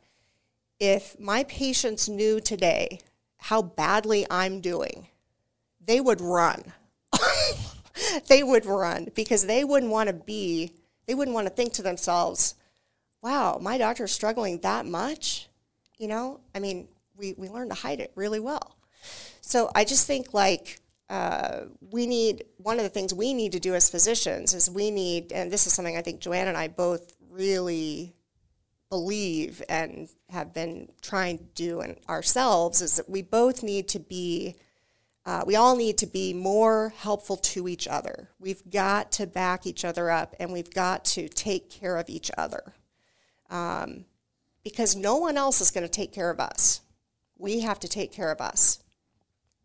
if 0.78 1.18
my 1.18 1.44
patients 1.44 2.08
knew 2.08 2.40
today 2.40 3.00
how 3.38 3.62
badly 3.62 4.26
I'm 4.30 4.60
doing, 4.60 5.08
they 5.84 6.00
would 6.00 6.20
run. 6.20 6.72
they 8.28 8.42
would 8.42 8.66
run 8.66 9.08
because 9.14 9.46
they 9.46 9.64
wouldn't 9.64 9.90
want 9.90 10.08
to 10.08 10.12
be, 10.12 10.72
they 11.06 11.14
wouldn't 11.14 11.34
want 11.34 11.48
to 11.48 11.52
think 11.52 11.72
to 11.74 11.82
themselves, 11.82 12.54
wow, 13.22 13.58
my 13.60 13.78
doctor's 13.78 14.12
struggling 14.12 14.58
that 14.60 14.86
much. 14.86 15.48
You 15.98 16.08
know, 16.08 16.40
I 16.54 16.60
mean, 16.60 16.88
we, 17.16 17.34
we 17.36 17.48
learn 17.48 17.68
to 17.68 17.74
hide 17.74 18.00
it 18.00 18.12
really 18.14 18.40
well. 18.40 18.76
So 19.50 19.68
I 19.74 19.84
just 19.84 20.06
think 20.06 20.32
like 20.32 20.78
uh, 21.08 21.62
we 21.90 22.06
need, 22.06 22.44
one 22.58 22.76
of 22.76 22.84
the 22.84 22.88
things 22.88 23.12
we 23.12 23.34
need 23.34 23.50
to 23.50 23.58
do 23.58 23.74
as 23.74 23.90
physicians 23.90 24.54
is 24.54 24.70
we 24.70 24.92
need, 24.92 25.32
and 25.32 25.50
this 25.50 25.66
is 25.66 25.72
something 25.72 25.96
I 25.96 26.02
think 26.02 26.20
Joanne 26.20 26.46
and 26.46 26.56
I 26.56 26.68
both 26.68 27.16
really 27.28 28.14
believe 28.90 29.60
and 29.68 30.08
have 30.28 30.54
been 30.54 30.92
trying 31.02 31.38
to 31.38 31.44
do 31.56 31.80
in 31.80 31.96
ourselves 32.08 32.80
is 32.80 32.94
that 32.94 33.10
we 33.10 33.22
both 33.22 33.64
need 33.64 33.88
to 33.88 33.98
be 33.98 34.54
uh, 35.26 35.42
we 35.44 35.56
all 35.56 35.76
need 35.76 35.98
to 35.98 36.06
be 36.06 36.32
more 36.32 36.94
helpful 36.96 37.36
to 37.36 37.68
each 37.68 37.88
other. 37.88 38.30
We've 38.38 38.62
got 38.70 39.12
to 39.12 39.26
back 39.26 39.66
each 39.66 39.84
other 39.84 40.10
up 40.10 40.34
and 40.38 40.52
we've 40.52 40.72
got 40.72 41.04
to 41.06 41.28
take 41.28 41.70
care 41.70 41.96
of 41.96 42.08
each 42.08 42.30
other 42.38 42.72
um, 43.50 44.04
because 44.62 44.94
no 44.94 45.16
one 45.16 45.36
else 45.36 45.60
is 45.60 45.72
going 45.72 45.84
to 45.84 45.90
take 45.90 46.12
care 46.12 46.30
of 46.30 46.38
us. 46.38 46.82
We 47.36 47.60
have 47.60 47.80
to 47.80 47.88
take 47.88 48.12
care 48.12 48.30
of 48.30 48.40
us. 48.40 48.78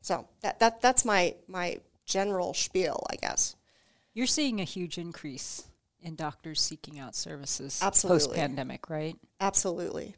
So 0.05 0.27
that, 0.41 0.59
that 0.59 0.81
that's 0.83 1.03
my 1.03 1.33
my 1.47 1.79
general 2.05 2.53
spiel, 2.53 3.03
I 3.09 3.15
guess. 3.15 3.55
You're 4.13 4.27
seeing 4.27 4.61
a 4.61 4.63
huge 4.63 4.99
increase 4.99 5.63
in 5.99 6.13
doctors 6.13 6.61
seeking 6.61 6.99
out 6.99 7.15
services 7.15 7.81
post 7.81 8.31
pandemic, 8.31 8.87
right? 8.91 9.17
Absolutely. 9.41 10.15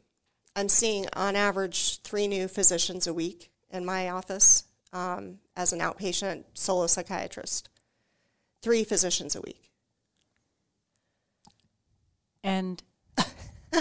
I'm 0.54 0.68
seeing 0.68 1.06
on 1.14 1.36
average 1.36 2.02
three 2.02 2.28
new 2.28 2.48
physicians 2.48 3.06
a 3.06 3.14
week 3.14 3.50
in 3.70 3.86
my 3.86 4.10
office 4.10 4.64
um, 4.92 5.38
as 5.56 5.72
an 5.72 5.78
outpatient 5.78 6.44
solo 6.52 6.86
psychiatrist. 6.86 7.70
Three 8.60 8.84
physicians 8.84 9.36
a 9.36 9.40
week. 9.40 9.70
And 12.44 12.82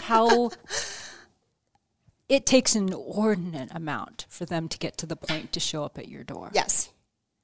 how 0.03 0.51
it 2.29 2.45
takes 2.45 2.75
an 2.75 2.87
inordinate 2.87 3.69
amount 3.73 4.25
for 4.29 4.45
them 4.45 4.67
to 4.69 4.77
get 4.77 4.97
to 4.97 5.05
the 5.05 5.15
point 5.15 5.53
to 5.53 5.59
show 5.59 5.83
up 5.83 5.97
at 5.97 6.07
your 6.07 6.23
door. 6.23 6.51
Yes, 6.53 6.89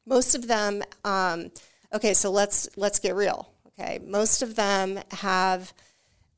most 0.05 0.35
of 0.35 0.47
them. 0.47 0.83
Um, 1.03 1.51
okay, 1.93 2.13
so 2.13 2.31
let's 2.31 2.69
let's 2.75 2.99
get 2.99 3.15
real. 3.15 3.49
Okay, 3.67 3.99
most 4.05 4.41
of 4.41 4.55
them 4.55 4.99
have 5.11 5.73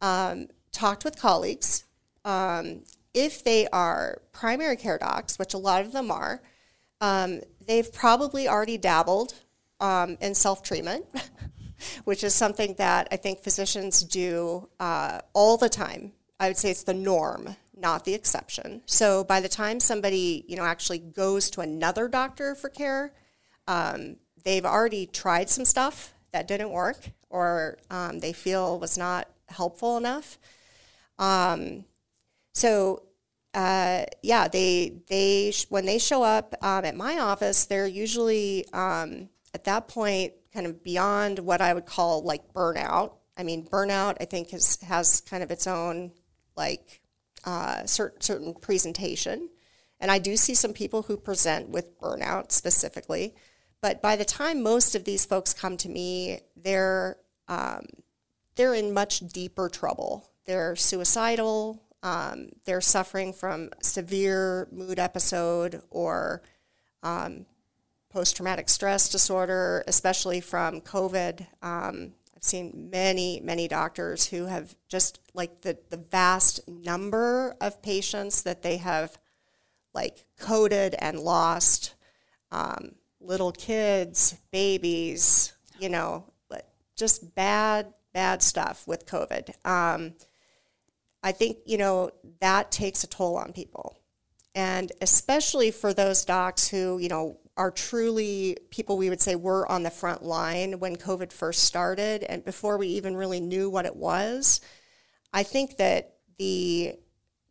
um, 0.01 0.47
talked 0.71 1.03
with 1.03 1.19
colleagues. 1.19 1.83
Um, 2.23 2.83
if 3.13 3.43
they 3.43 3.67
are 3.67 4.21
primary 4.31 4.75
care 4.75 4.97
docs, 4.97 5.39
which 5.39 5.53
a 5.53 5.57
lot 5.57 5.81
of 5.81 5.91
them 5.91 6.11
are, 6.11 6.41
um, 7.01 7.41
they've 7.65 7.91
probably 7.91 8.47
already 8.47 8.77
dabbled 8.77 9.33
um, 9.79 10.17
in 10.21 10.35
self 10.35 10.63
treatment, 10.63 11.05
which 12.03 12.23
is 12.23 12.33
something 12.33 12.75
that 12.77 13.07
I 13.11 13.17
think 13.17 13.39
physicians 13.39 14.03
do 14.03 14.69
uh, 14.79 15.19
all 15.33 15.57
the 15.57 15.69
time. 15.69 16.11
I 16.39 16.47
would 16.47 16.57
say 16.57 16.71
it's 16.71 16.83
the 16.83 16.93
norm, 16.93 17.55
not 17.77 18.05
the 18.05 18.13
exception. 18.13 18.81
So 18.85 19.23
by 19.23 19.41
the 19.41 19.49
time 19.49 19.79
somebody 19.79 20.45
you 20.47 20.55
know 20.55 20.63
actually 20.63 20.99
goes 20.99 21.49
to 21.51 21.61
another 21.61 22.07
doctor 22.07 22.55
for 22.55 22.69
care, 22.69 23.13
um, 23.67 24.17
they've 24.43 24.65
already 24.65 25.05
tried 25.05 25.49
some 25.49 25.65
stuff 25.65 26.13
that 26.31 26.47
didn't 26.47 26.71
work, 26.71 27.09
or 27.29 27.77
um, 27.89 28.19
they 28.19 28.33
feel 28.33 28.79
was 28.79 28.97
not 28.97 29.29
helpful 29.47 29.97
enough. 29.97 30.37
Um, 31.19 31.85
so 32.53 33.03
uh, 33.55 34.03
yeah, 34.21 34.47
they 34.49 35.01
they 35.07 35.53
when 35.69 35.85
they 35.85 35.97
show 35.97 36.23
up 36.23 36.55
um, 36.61 36.83
at 36.85 36.95
my 36.95 37.19
office, 37.19 37.65
they're 37.65 37.87
usually 37.87 38.65
um, 38.73 39.29
at 39.53 39.63
that 39.63 39.87
point 39.87 40.33
kind 40.53 40.65
of 40.65 40.83
beyond 40.83 41.39
what 41.39 41.61
I 41.61 41.73
would 41.73 41.85
call 41.85 42.21
like 42.23 42.53
burnout. 42.53 43.13
I 43.37 43.43
mean, 43.43 43.65
burnout 43.65 44.17
I 44.19 44.25
think 44.25 44.49
has 44.49 44.77
has 44.81 45.21
kind 45.21 45.41
of 45.41 45.51
its 45.51 45.67
own 45.67 46.11
like 46.57 47.01
uh, 47.45 47.85
certain 47.85 48.21
certain 48.21 48.53
presentation, 48.53 49.49
and 49.99 50.11
I 50.11 50.19
do 50.19 50.35
see 50.35 50.55
some 50.55 50.73
people 50.73 51.03
who 51.03 51.17
present 51.17 51.69
with 51.69 51.99
burnout 51.99 52.51
specifically. 52.51 53.33
But 53.81 54.01
by 54.01 54.15
the 54.15 54.25
time 54.25 54.63
most 54.63 54.95
of 54.95 55.03
these 55.03 55.25
folks 55.25 55.53
come 55.53 55.77
to 55.77 55.89
me, 55.89 56.39
they're 56.55 57.17
um, 57.47 57.85
they're 58.55 58.73
in 58.73 58.93
much 58.93 59.19
deeper 59.19 59.69
trouble. 59.69 60.29
They're 60.45 60.75
suicidal. 60.75 61.81
Um, 62.03 62.49
they're 62.65 62.81
suffering 62.81 63.33
from 63.33 63.71
severe 63.81 64.67
mood 64.71 64.99
episode 64.99 65.81
or 65.89 66.43
um, 67.01 67.45
post 68.09 68.35
traumatic 68.35 68.69
stress 68.69 69.09
disorder, 69.09 69.83
especially 69.87 70.39
from 70.39 70.81
COVID. 70.81 71.45
Um, 71.61 72.13
seen 72.45 72.89
many, 72.91 73.41
many 73.43 73.67
doctors 73.67 74.27
who 74.27 74.45
have 74.45 74.75
just 74.87 75.19
like 75.33 75.61
the, 75.61 75.77
the 75.89 75.97
vast 75.97 76.67
number 76.67 77.55
of 77.59 77.81
patients 77.81 78.43
that 78.43 78.61
they 78.61 78.77
have 78.77 79.17
like 79.93 80.25
coded 80.39 80.95
and 80.99 81.19
lost 81.19 81.95
um, 82.51 82.95
little 83.19 83.51
kids, 83.51 84.35
babies, 84.51 85.53
you 85.79 85.89
know, 85.89 86.25
just 86.95 87.35
bad, 87.35 87.93
bad 88.13 88.41
stuff 88.41 88.87
with 88.87 89.05
COVID. 89.05 89.49
Um, 89.65 90.13
I 91.23 91.31
think, 91.31 91.57
you 91.65 91.77
know, 91.77 92.11
that 92.39 92.71
takes 92.71 93.03
a 93.03 93.07
toll 93.07 93.37
on 93.37 93.51
people. 93.51 93.97
And 94.53 94.91
especially 95.01 95.71
for 95.71 95.93
those 95.93 96.23
docs 96.23 96.69
who, 96.69 96.97
you 96.97 97.09
know, 97.09 97.37
are 97.57 97.71
truly 97.71 98.57
people 98.69 98.97
we 98.97 99.09
would 99.09 99.21
say 99.21 99.35
were 99.35 99.69
on 99.71 99.83
the 99.83 99.89
front 99.89 100.23
line 100.23 100.79
when 100.79 100.95
COVID 100.95 101.31
first 101.31 101.63
started 101.63 102.23
and 102.23 102.43
before 102.43 102.77
we 102.77 102.87
even 102.87 103.15
really 103.15 103.39
knew 103.39 103.69
what 103.69 103.85
it 103.85 103.95
was. 103.95 104.59
I 105.33 105.43
think 105.43 105.77
that 105.77 106.15
the 106.37 106.95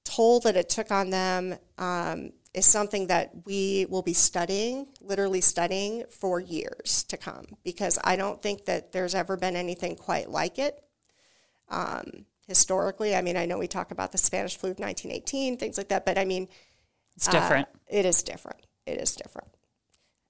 toll 0.05 0.41
that 0.41 0.57
it 0.57 0.69
took 0.69 0.91
on 0.91 1.11
them 1.11 1.57
um, 1.79 2.33
is 2.53 2.67
something 2.67 3.07
that 3.07 3.33
we 3.47 3.87
will 3.89 4.03
be 4.03 4.13
studying, 4.13 4.87
literally 5.01 5.41
studying 5.41 6.05
for 6.11 6.39
years 6.39 7.05
to 7.05 7.17
come, 7.17 7.47
because 7.65 7.99
I 8.05 8.17
don't 8.17 8.43
think 8.43 8.67
that 8.67 8.93
there's 8.93 9.15
ever 9.15 9.37
been 9.37 9.57
anything 9.57 9.97
quite 9.97 10.31
like 10.31 10.59
it. 10.59 10.83
Um, 11.71 12.27
historically. 12.47 13.17
I 13.17 13.23
mean, 13.23 13.37
I 13.37 13.47
know 13.47 13.59
we 13.59 13.67
talk 13.67 13.91
about 13.91 14.13
the 14.13 14.19
Spanish 14.19 14.57
flu 14.57 14.71
of 14.71 14.79
1918, 14.79 15.57
things 15.57 15.79
like 15.79 15.89
that, 15.89 16.05
but 16.05 16.19
I 16.19 16.25
mean, 16.25 16.49
it's 17.17 17.27
different. 17.29 17.69
Uh, 17.69 17.79
it 17.89 18.05
is 18.07 18.23
different. 18.23 18.67
It 18.87 19.01
is 19.01 19.15
different. 19.17 19.49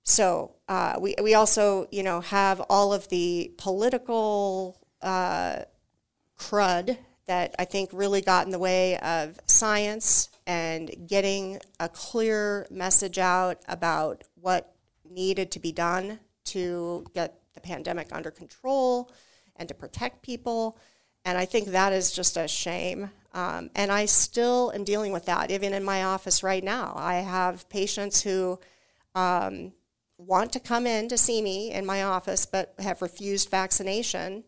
So 0.04 0.54
uh, 0.68 0.96
we 1.00 1.14
we 1.22 1.34
also 1.34 1.88
you 1.90 2.02
know 2.02 2.20
have 2.20 2.60
all 2.68 2.92
of 2.92 3.08
the 3.08 3.52
political 3.56 4.78
uh, 5.02 5.62
crud 6.38 6.98
that 7.26 7.54
I 7.58 7.64
think 7.64 7.90
really 7.92 8.20
got 8.20 8.44
in 8.44 8.52
the 8.52 8.58
way 8.58 8.98
of 8.98 9.38
science 9.46 10.28
and 10.46 10.90
getting 11.06 11.58
a 11.80 11.88
clear 11.88 12.66
message 12.70 13.18
out 13.18 13.62
about 13.66 14.24
what 14.34 14.74
needed 15.08 15.50
to 15.52 15.58
be 15.58 15.72
done 15.72 16.18
to 16.44 17.06
get 17.14 17.40
the 17.54 17.60
pandemic 17.60 18.08
under 18.12 18.30
control 18.30 19.10
and 19.56 19.68
to 19.68 19.74
protect 19.74 20.22
people. 20.22 20.76
And 21.24 21.38
I 21.38 21.46
think 21.46 21.68
that 21.68 21.94
is 21.94 22.12
just 22.12 22.36
a 22.36 22.46
shame. 22.46 23.10
Um, 23.32 23.70
and 23.74 23.90
I 23.90 24.04
still 24.04 24.70
am 24.74 24.84
dealing 24.84 25.12
with 25.12 25.24
that, 25.24 25.50
even 25.50 25.72
in 25.72 25.82
my 25.82 26.04
office 26.04 26.42
right 26.42 26.62
now. 26.62 26.92
I 26.94 27.16
have 27.16 27.66
patients 27.70 28.22
who 28.22 28.60
um, 29.14 29.72
want 30.26 30.52
to 30.52 30.60
come 30.60 30.86
in 30.86 31.08
to 31.08 31.18
see 31.18 31.42
me 31.42 31.72
in 31.72 31.86
my 31.86 32.02
office 32.02 32.46
but 32.46 32.74
have 32.78 33.02
refused 33.02 33.50
vaccination. 33.50 34.44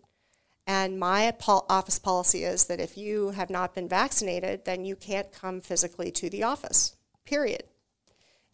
And 0.67 0.99
my 0.99 1.33
office 1.47 1.99
policy 1.99 2.43
is 2.45 2.65
that 2.65 2.81
if 2.81 2.97
you 2.97 3.31
have 3.31 3.51
not 3.51 3.75
been 3.75 3.89
vaccinated, 3.89 4.65
then 4.65 4.85
you 4.85 4.97
can't 4.97 5.31
come 5.31 5.61
physically 5.61 6.11
to 6.13 6.29
the 6.29 6.43
office, 6.43 6.97
period. 7.25 7.63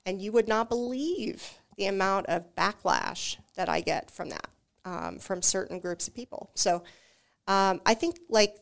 And 0.05 0.21
you 0.21 0.33
would 0.33 0.49
not 0.49 0.69
believe 0.69 1.59
the 1.79 1.87
amount 1.87 2.27
of 2.27 2.55
backlash 2.55 3.37
that 3.57 3.69
I 3.69 3.81
get 3.81 4.11
from 4.11 4.29
that, 4.29 4.49
um, 4.85 5.19
from 5.19 5.41
certain 5.41 5.79
groups 5.79 6.07
of 6.07 6.15
people. 6.15 6.51
So 6.55 6.83
um, 7.47 7.81
I 7.87 7.95
think 7.95 8.19
like 8.29 8.57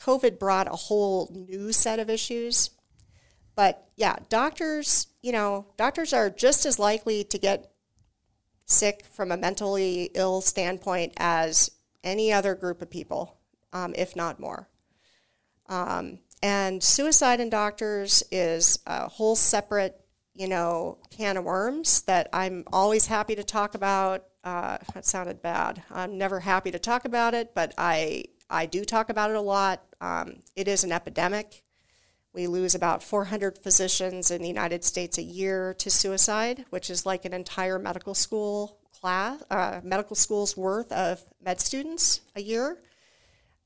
COVID 0.00 0.38
brought 0.38 0.68
a 0.68 0.76
whole 0.76 1.28
new 1.32 1.72
set 1.72 1.98
of 1.98 2.08
issues. 2.08 2.70
But 3.54 3.88
yeah, 3.96 4.16
doctors, 4.28 5.08
you 5.22 5.32
know, 5.32 5.66
doctors 5.76 6.12
are 6.12 6.30
just 6.30 6.64
as 6.66 6.78
likely 6.78 7.24
to 7.24 7.38
get 7.38 7.71
sick 8.66 9.04
from 9.04 9.32
a 9.32 9.36
mentally 9.36 10.10
ill 10.14 10.40
standpoint 10.40 11.12
as 11.16 11.70
any 12.04 12.32
other 12.32 12.54
group 12.54 12.82
of 12.82 12.90
people, 12.90 13.38
um, 13.72 13.94
if 13.96 14.16
not 14.16 14.40
more. 14.40 14.68
Um, 15.68 16.18
and 16.42 16.82
suicide 16.82 17.40
in 17.40 17.50
doctors 17.50 18.22
is 18.30 18.78
a 18.86 19.08
whole 19.08 19.36
separate, 19.36 20.00
you 20.34 20.48
know, 20.48 20.98
can 21.10 21.36
of 21.36 21.44
worms 21.44 22.02
that 22.02 22.28
I'm 22.32 22.64
always 22.72 23.06
happy 23.06 23.36
to 23.36 23.44
talk 23.44 23.74
about. 23.74 24.24
Uh, 24.42 24.78
that 24.92 25.06
sounded 25.06 25.40
bad. 25.40 25.82
I'm 25.90 26.18
never 26.18 26.40
happy 26.40 26.72
to 26.72 26.78
talk 26.78 27.04
about 27.04 27.32
it, 27.34 27.54
but 27.54 27.72
I 27.78 28.24
I 28.50 28.66
do 28.66 28.84
talk 28.84 29.08
about 29.08 29.30
it 29.30 29.36
a 29.36 29.40
lot. 29.40 29.82
Um, 30.00 30.40
it 30.56 30.66
is 30.66 30.82
an 30.84 30.90
epidemic. 30.92 31.62
We 32.34 32.46
lose 32.46 32.74
about 32.74 33.02
400 33.02 33.58
physicians 33.58 34.30
in 34.30 34.40
the 34.40 34.48
United 34.48 34.84
States 34.84 35.18
a 35.18 35.22
year 35.22 35.74
to 35.74 35.90
suicide, 35.90 36.64
which 36.70 36.88
is 36.88 37.04
like 37.04 37.24
an 37.24 37.34
entire 37.34 37.78
medical 37.78 38.14
school 38.14 38.78
class, 38.98 39.42
uh, 39.50 39.80
medical 39.84 40.16
school's 40.16 40.56
worth 40.56 40.90
of 40.92 41.22
med 41.44 41.60
students 41.60 42.20
a 42.34 42.40
year. 42.40 42.78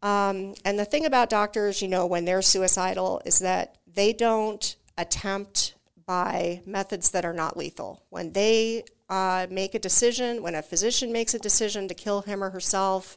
Um, 0.02 0.54
and 0.64 0.78
the 0.78 0.84
thing 0.84 1.06
about 1.06 1.30
doctors, 1.30 1.80
you 1.80 1.88
know, 1.88 2.06
when 2.06 2.24
they're 2.24 2.42
suicidal, 2.42 3.22
is 3.24 3.38
that 3.38 3.76
they 3.86 4.12
don't 4.12 4.76
attempt 4.98 5.74
by 6.04 6.62
methods 6.66 7.10
that 7.10 7.24
are 7.24 7.32
not 7.32 7.56
lethal. 7.56 8.02
When 8.10 8.32
they 8.32 8.84
uh, 9.08 9.46
make 9.50 9.74
a 9.74 9.78
decision, 9.78 10.42
when 10.42 10.54
a 10.54 10.62
physician 10.62 11.12
makes 11.12 11.34
a 11.34 11.38
decision 11.38 11.88
to 11.88 11.94
kill 11.94 12.22
him 12.22 12.42
or 12.42 12.50
herself, 12.50 13.16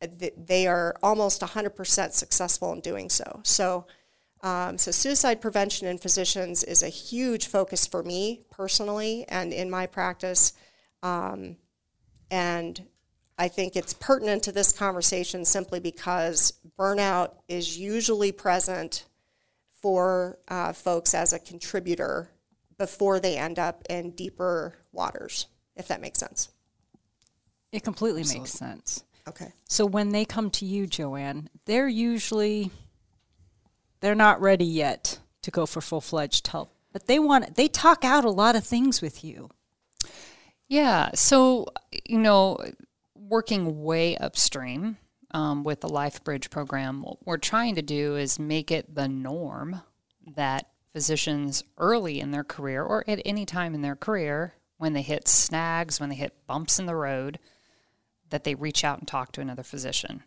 they 0.00 0.66
are 0.66 0.96
almost 1.02 1.40
100% 1.42 2.12
successful 2.12 2.72
in 2.72 2.80
doing 2.80 3.08
so. 3.08 3.40
So, 3.44 3.86
um, 4.42 4.76
so 4.76 4.90
suicide 4.90 5.40
prevention 5.40 5.86
in 5.86 5.98
physicians 5.98 6.64
is 6.64 6.82
a 6.82 6.88
huge 6.88 7.46
focus 7.46 7.86
for 7.86 8.02
me 8.02 8.40
personally 8.50 9.24
and 9.28 9.52
in 9.52 9.70
my 9.70 9.86
practice. 9.86 10.52
Um, 11.02 11.56
and 12.30 12.84
I 13.38 13.48
think 13.48 13.76
it's 13.76 13.94
pertinent 13.94 14.42
to 14.44 14.52
this 14.52 14.72
conversation 14.72 15.44
simply 15.44 15.78
because 15.78 16.54
burnout 16.78 17.32
is 17.48 17.78
usually 17.78 18.32
present 18.32 19.04
for 19.80 20.38
uh, 20.48 20.72
folks 20.72 21.14
as 21.14 21.32
a 21.32 21.38
contributor 21.38 22.30
before 22.78 23.20
they 23.20 23.36
end 23.36 23.58
up 23.58 23.84
in 23.88 24.10
deeper 24.10 24.76
waters, 24.90 25.46
if 25.76 25.88
that 25.88 26.00
makes 26.00 26.18
sense. 26.18 26.48
It 27.70 27.84
completely 27.84 28.22
Absolutely. 28.22 28.40
makes 28.40 28.52
sense. 28.52 29.04
Okay. 29.28 29.52
So 29.68 29.86
when 29.86 30.10
they 30.10 30.24
come 30.24 30.50
to 30.50 30.66
you, 30.66 30.86
Joanne, 30.86 31.48
they're 31.64 31.88
usually 31.88 32.70
they're 34.02 34.14
not 34.14 34.42
ready 34.42 34.66
yet 34.66 35.18
to 35.40 35.50
go 35.50 35.64
for 35.64 35.80
full-fledged 35.80 36.46
help, 36.48 36.74
but 36.92 37.06
they 37.06 37.18
want 37.18 37.54
they 37.54 37.68
talk 37.68 38.04
out 38.04 38.26
a 38.26 38.30
lot 38.30 38.54
of 38.54 38.64
things 38.64 39.00
with 39.00 39.24
you. 39.24 39.48
Yeah. 40.68 41.10
So, 41.14 41.66
you 42.04 42.18
know, 42.18 42.58
working 43.14 43.82
way 43.82 44.16
upstream 44.16 44.98
um, 45.30 45.64
with 45.64 45.80
the 45.80 45.88
LifeBridge 45.88 46.50
program, 46.50 47.02
what 47.02 47.26
we're 47.26 47.38
trying 47.38 47.76
to 47.76 47.82
do 47.82 48.16
is 48.16 48.38
make 48.38 48.70
it 48.70 48.94
the 48.94 49.08
norm 49.08 49.80
that 50.34 50.68
physicians 50.92 51.64
early 51.78 52.20
in 52.20 52.30
their 52.30 52.44
career 52.44 52.82
or 52.82 53.04
at 53.08 53.22
any 53.24 53.46
time 53.46 53.74
in 53.74 53.82
their 53.82 53.96
career, 53.96 54.54
when 54.76 54.92
they 54.92 55.02
hit 55.02 55.28
snags, 55.28 56.00
when 56.00 56.08
they 56.08 56.14
hit 56.16 56.46
bumps 56.46 56.78
in 56.78 56.86
the 56.86 56.96
road, 56.96 57.38
that 58.30 58.44
they 58.44 58.54
reach 58.54 58.82
out 58.84 58.98
and 58.98 59.06
talk 59.06 59.32
to 59.32 59.40
another 59.40 59.62
physician. 59.62 60.22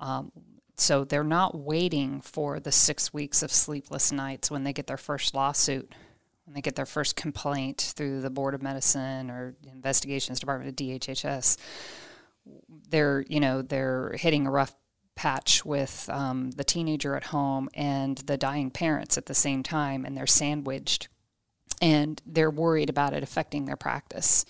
Um, 0.00 0.32
so 0.76 1.04
they're 1.04 1.24
not 1.24 1.58
waiting 1.58 2.20
for 2.20 2.60
the 2.60 2.72
six 2.72 3.12
weeks 3.12 3.42
of 3.42 3.50
sleepless 3.50 4.12
nights 4.12 4.50
when 4.50 4.64
they 4.64 4.72
get 4.72 4.86
their 4.86 4.96
first 4.96 5.34
lawsuit, 5.34 5.92
when 6.44 6.54
they 6.54 6.60
get 6.60 6.76
their 6.76 6.86
first 6.86 7.16
complaint 7.16 7.92
through 7.96 8.20
the 8.20 8.30
Board 8.30 8.54
of 8.54 8.62
Medicine 8.62 9.30
or 9.30 9.54
Investigations 9.72 10.40
Department 10.40 10.68
of 10.68 10.76
DHHS. 10.76 11.56
They're, 12.90 13.24
you 13.28 13.40
know, 13.40 13.62
they're 13.62 14.14
hitting 14.18 14.46
a 14.46 14.50
rough 14.50 14.74
patch 15.14 15.64
with 15.64 16.08
um, 16.12 16.50
the 16.52 16.64
teenager 16.64 17.16
at 17.16 17.24
home 17.24 17.68
and 17.74 18.18
the 18.18 18.36
dying 18.36 18.70
parents 18.70 19.16
at 19.16 19.26
the 19.26 19.34
same 19.34 19.62
time, 19.62 20.04
and 20.04 20.16
they're 20.16 20.26
sandwiched, 20.26 21.08
and 21.80 22.20
they're 22.26 22.50
worried 22.50 22.90
about 22.90 23.14
it 23.14 23.22
affecting 23.22 23.64
their 23.64 23.76
practice 23.76 24.44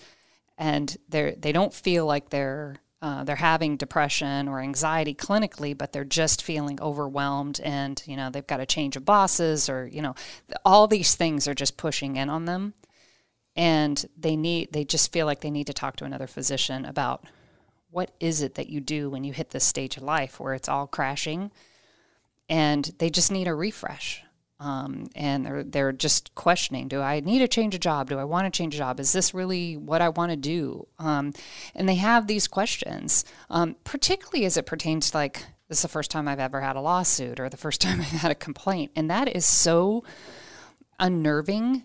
and 0.57 0.97
they 1.09 1.35
they 1.39 1.51
don't 1.51 1.73
feel 1.73 2.05
like 2.05 2.29
they're 2.29 2.77
uh, 3.01 3.23
they're 3.23 3.35
having 3.35 3.77
depression 3.77 4.47
or 4.47 4.59
anxiety 4.59 5.13
clinically, 5.13 5.77
but 5.77 5.93
they're 5.93 6.03
just 6.03 6.41
feeling 6.41 6.81
overwhelmed, 6.81 7.59
and 7.63 8.01
you 8.07 8.17
know 8.17 8.29
they've 8.29 8.47
got 8.47 8.59
a 8.59 8.65
change 8.65 8.95
of 8.95 9.05
bosses, 9.05 9.69
or 9.69 9.87
you 9.87 10.01
know 10.01 10.15
all 10.65 10.87
these 10.87 11.13
things 11.15 11.47
are 11.47 11.53
just 11.53 11.77
pushing 11.77 12.15
in 12.15 12.29
on 12.29 12.45
them, 12.45 12.73
and 13.55 14.05
they 14.17 14.35
need 14.35 14.73
they 14.73 14.83
just 14.83 15.11
feel 15.11 15.27
like 15.27 15.41
they 15.41 15.51
need 15.51 15.67
to 15.67 15.73
talk 15.73 15.95
to 15.97 16.05
another 16.05 16.27
physician 16.27 16.85
about 16.85 17.25
what 17.91 18.11
is 18.19 18.41
it 18.41 18.55
that 18.55 18.69
you 18.69 18.81
do 18.81 19.09
when 19.09 19.23
you 19.23 19.31
hit 19.31 19.51
this 19.51 19.63
stage 19.63 19.97
of 19.97 20.03
life 20.03 20.39
where 20.39 20.55
it's 20.55 20.69
all 20.69 20.87
crashing, 20.87 21.51
and 22.49 22.91
they 22.97 23.11
just 23.11 23.31
need 23.31 23.47
a 23.47 23.53
refresh. 23.53 24.23
Um, 24.59 25.07
and 25.15 25.45
they're 25.45 25.63
they're 25.63 25.91
just 25.91 26.33
questioning: 26.33 26.87
Do 26.87 27.01
I 27.01 27.19
need 27.19 27.39
to 27.39 27.47
change 27.47 27.75
a 27.75 27.79
job? 27.79 28.09
Do 28.09 28.17
I 28.17 28.23
want 28.23 28.51
to 28.51 28.57
change 28.57 28.73
a 28.73 28.79
job? 28.79 28.99
Is 28.99 29.13
this 29.13 29.33
really 29.33 29.77
what 29.77 30.01
I 30.01 30.09
want 30.09 30.31
to 30.31 30.35
do? 30.35 30.87
Um, 30.97 31.33
and 31.75 31.87
they 31.87 31.95
have 31.95 32.25
these 32.25 32.47
questions, 32.47 33.23
um, 33.49 33.75
particularly 33.83 34.45
as 34.45 34.57
it 34.57 34.65
pertains 34.65 35.11
to 35.11 35.17
like 35.17 35.45
this 35.67 35.79
is 35.79 35.81
the 35.83 35.89
first 35.89 36.09
time 36.09 36.27
I've 36.27 36.39
ever 36.39 36.61
had 36.61 36.75
a 36.75 36.81
lawsuit 36.81 37.39
or 37.39 37.49
the 37.49 37.57
first 37.57 37.81
time 37.81 38.01
I've 38.01 38.07
had 38.07 38.31
a 38.31 38.35
complaint, 38.35 38.91
and 38.95 39.09
that 39.11 39.27
is 39.27 39.45
so 39.45 40.03
unnerving. 40.99 41.83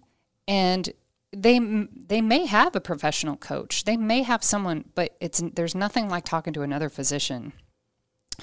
And 0.49 0.91
they 1.33 1.59
they 1.59 2.21
may 2.21 2.47
have 2.47 2.75
a 2.75 2.81
professional 2.81 3.37
coach, 3.37 3.85
they 3.85 3.97
may 3.97 4.23
have 4.23 4.43
someone, 4.43 4.85
but 4.95 5.15
it's 5.21 5.43
there's 5.55 5.75
nothing 5.75 6.09
like 6.09 6.25
talking 6.25 6.53
to 6.55 6.63
another 6.63 6.89
physician 6.89 7.53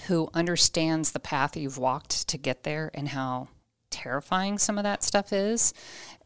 who 0.08 0.30
understands 0.34 1.12
the 1.12 1.20
path 1.20 1.58
you've 1.58 1.78
walked 1.78 2.28
to 2.28 2.38
get 2.38 2.64
there 2.64 2.92
and 2.94 3.10
how 3.10 3.48
terrifying 3.90 4.58
some 4.58 4.78
of 4.78 4.84
that 4.84 5.04
stuff 5.04 5.34
is, 5.34 5.74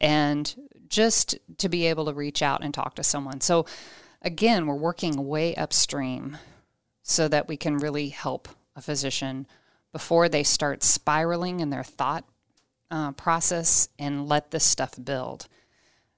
and 0.01 0.55
just 0.89 1.37
to 1.57 1.69
be 1.69 1.87
able 1.87 2.05
to 2.05 2.13
reach 2.13 2.41
out 2.41 2.63
and 2.63 2.73
talk 2.73 2.95
to 2.95 3.03
someone. 3.03 3.41
So, 3.41 3.65
again, 4.21 4.67
we're 4.67 4.75
working 4.75 5.27
way 5.27 5.55
upstream 5.55 6.37
so 7.01 7.27
that 7.27 7.47
we 7.47 7.57
can 7.57 7.77
really 7.77 8.09
help 8.09 8.47
a 8.75 8.81
physician 8.81 9.47
before 9.91 10.29
they 10.29 10.43
start 10.43 10.83
spiraling 10.83 11.59
in 11.59 11.69
their 11.69 11.83
thought 11.83 12.25
uh, 12.89 13.11
process 13.11 13.89
and 13.97 14.27
let 14.27 14.51
this 14.51 14.65
stuff 14.65 14.93
build 15.03 15.47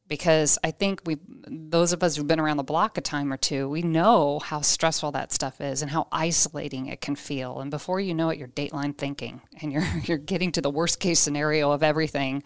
because 0.07 0.57
I 0.63 0.71
think 0.71 1.01
we, 1.05 1.17
those 1.47 1.93
of 1.93 2.03
us 2.03 2.15
who've 2.15 2.27
been 2.27 2.39
around 2.39 2.57
the 2.57 2.63
block 2.63 2.97
a 2.97 3.01
time 3.01 3.33
or 3.33 3.37
two, 3.37 3.67
we 3.67 3.81
know 3.81 4.39
how 4.39 4.61
stressful 4.61 5.11
that 5.13 5.31
stuff 5.31 5.59
is 5.59 5.81
and 5.81 5.89
how 5.89 6.07
isolating 6.11 6.87
it 6.87 7.01
can 7.01 7.15
feel. 7.15 7.59
And 7.59 7.71
before 7.71 7.99
you 7.99 8.13
know 8.13 8.29
it, 8.29 8.37
you're 8.37 8.47
dateline 8.47 8.97
thinking 8.97 9.41
and 9.61 9.71
you're 9.71 9.87
you're 10.03 10.17
getting 10.17 10.51
to 10.53 10.61
the 10.61 10.69
worst 10.69 10.99
case 10.99 11.19
scenario 11.19 11.71
of 11.71 11.83
everything. 11.83 12.43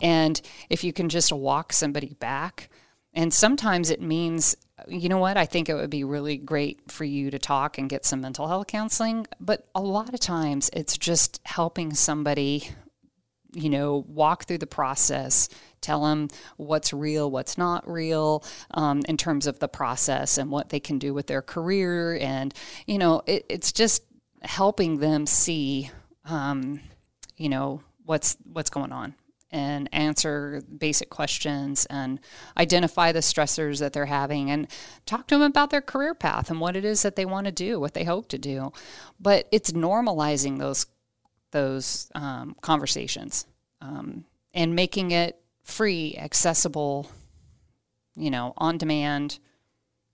And 0.00 0.40
if 0.68 0.84
you 0.84 0.92
can 0.92 1.08
just 1.08 1.32
walk 1.32 1.72
somebody 1.72 2.14
back, 2.14 2.68
and 3.14 3.32
sometimes 3.32 3.90
it 3.90 4.00
means, 4.00 4.56
you 4.88 5.08
know 5.08 5.18
what, 5.18 5.36
I 5.36 5.44
think 5.44 5.68
it 5.68 5.74
would 5.74 5.90
be 5.90 6.04
really 6.04 6.38
great 6.38 6.90
for 6.90 7.04
you 7.04 7.30
to 7.30 7.38
talk 7.38 7.76
and 7.76 7.88
get 7.88 8.06
some 8.06 8.22
mental 8.22 8.48
health 8.48 8.68
counseling. 8.68 9.26
But 9.38 9.68
a 9.74 9.82
lot 9.82 10.12
of 10.12 10.20
times 10.20 10.70
it's 10.72 10.96
just 10.96 11.40
helping 11.44 11.92
somebody, 11.92 12.70
you 13.52 13.70
know, 13.70 14.04
walk 14.08 14.44
through 14.44 14.58
the 14.58 14.66
process 14.66 15.48
tell 15.82 16.04
them 16.04 16.28
what's 16.56 16.92
real, 16.92 17.30
what's 17.30 17.58
not 17.58 17.86
real 17.90 18.44
um, 18.70 19.02
in 19.08 19.16
terms 19.18 19.46
of 19.46 19.58
the 19.58 19.68
process 19.68 20.38
and 20.38 20.50
what 20.50 20.70
they 20.70 20.80
can 20.80 20.98
do 20.98 21.12
with 21.12 21.26
their 21.26 21.42
career. 21.42 22.16
And, 22.18 22.54
you 22.86 22.96
know, 22.96 23.22
it, 23.26 23.44
it's 23.50 23.72
just 23.72 24.02
helping 24.40 24.98
them 24.98 25.26
see, 25.26 25.90
um, 26.24 26.80
you 27.36 27.48
know, 27.48 27.82
what's 28.04 28.36
what's 28.50 28.70
going 28.70 28.92
on 28.92 29.14
and 29.50 29.88
answer 29.92 30.62
basic 30.78 31.10
questions 31.10 31.84
and 31.86 32.18
identify 32.56 33.12
the 33.12 33.18
stressors 33.18 33.80
that 33.80 33.92
they're 33.92 34.06
having 34.06 34.50
and 34.50 34.66
talk 35.04 35.26
to 35.26 35.36
them 35.36 35.42
about 35.42 35.68
their 35.68 35.82
career 35.82 36.14
path 36.14 36.48
and 36.50 36.58
what 36.58 36.74
it 36.74 36.86
is 36.86 37.02
that 37.02 37.16
they 37.16 37.26
want 37.26 37.44
to 37.44 37.52
do, 37.52 37.78
what 37.78 37.92
they 37.92 38.04
hope 38.04 38.28
to 38.28 38.38
do. 38.38 38.72
But 39.20 39.48
it's 39.52 39.72
normalizing 39.72 40.58
those 40.58 40.86
those 41.52 42.10
um, 42.14 42.56
conversations 42.60 43.46
um, 43.80 44.24
and 44.52 44.74
making 44.74 45.10
it 45.12 45.38
free, 45.62 46.16
accessible, 46.18 47.10
you 48.16 48.30
know, 48.30 48.52
on 48.56 48.78
demand. 48.78 49.38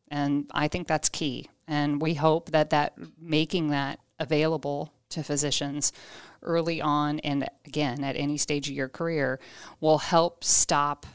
And 0.09 0.51
I 0.53 0.68
think 0.68 0.87
that's 0.87 1.09
key. 1.09 1.48
And 1.66 2.01
we 2.01 2.14
hope 2.14 2.51
that 2.51 2.70
that 2.70 2.94
making 3.20 3.70
that 3.70 4.01
available 4.18 4.92
to 5.11 5.22
physicians 5.22 5.92
early 6.42 6.81
on 6.81 7.18
and 7.20 7.48
again 7.66 8.05
at 8.05 8.16
any 8.16 8.37
stage 8.37 8.68
of 8.68 8.74
your 8.74 8.88
career 8.88 9.40
will 9.81 9.98
help 9.98 10.44
stop 10.44 11.07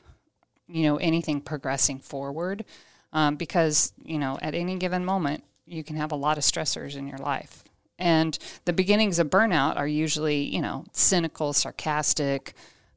you 0.68 0.84
know 0.84 0.98
anything 0.98 1.40
progressing 1.40 2.00
forward 2.00 2.66
um, 3.14 3.36
because 3.36 3.94
you 4.04 4.20
know 4.20 4.38
at 4.42 4.54
any 4.56 4.78
given 4.78 5.06
moment 5.06 5.44
you 5.66 5.84
can 5.84 5.96
have 5.96 6.12
a 6.12 6.16
lot 6.16 6.38
of 6.38 6.44
stressors 6.44 6.96
in 6.96 7.08
your 7.08 7.20
life 7.20 7.63
and 8.00 8.38
the 8.66 8.74
beginnings 8.74 9.20
of 9.20 9.30
burnout 9.30 9.78
are 9.78 9.88
usually 9.88 10.44
you 10.44 10.62
know 10.62 10.86
cynical 10.94 11.54
sarcastic 11.54 12.54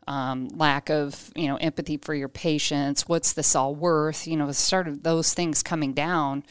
um, 0.08 0.48
lack 0.54 0.88
of 0.88 1.30
you 1.34 1.48
know 1.48 1.56
empathy 1.56 1.96
for 1.96 2.14
your 2.14 2.28
patients 2.28 3.08
what's 3.08 3.32
this 3.32 3.54
all 3.56 3.74
worth 3.74 4.26
you 4.26 4.36
know 4.36 4.50
start 4.52 4.88
of 4.88 5.02
those 5.02 5.34
things 5.34 5.62
coming 5.62 5.92
down 5.92 6.44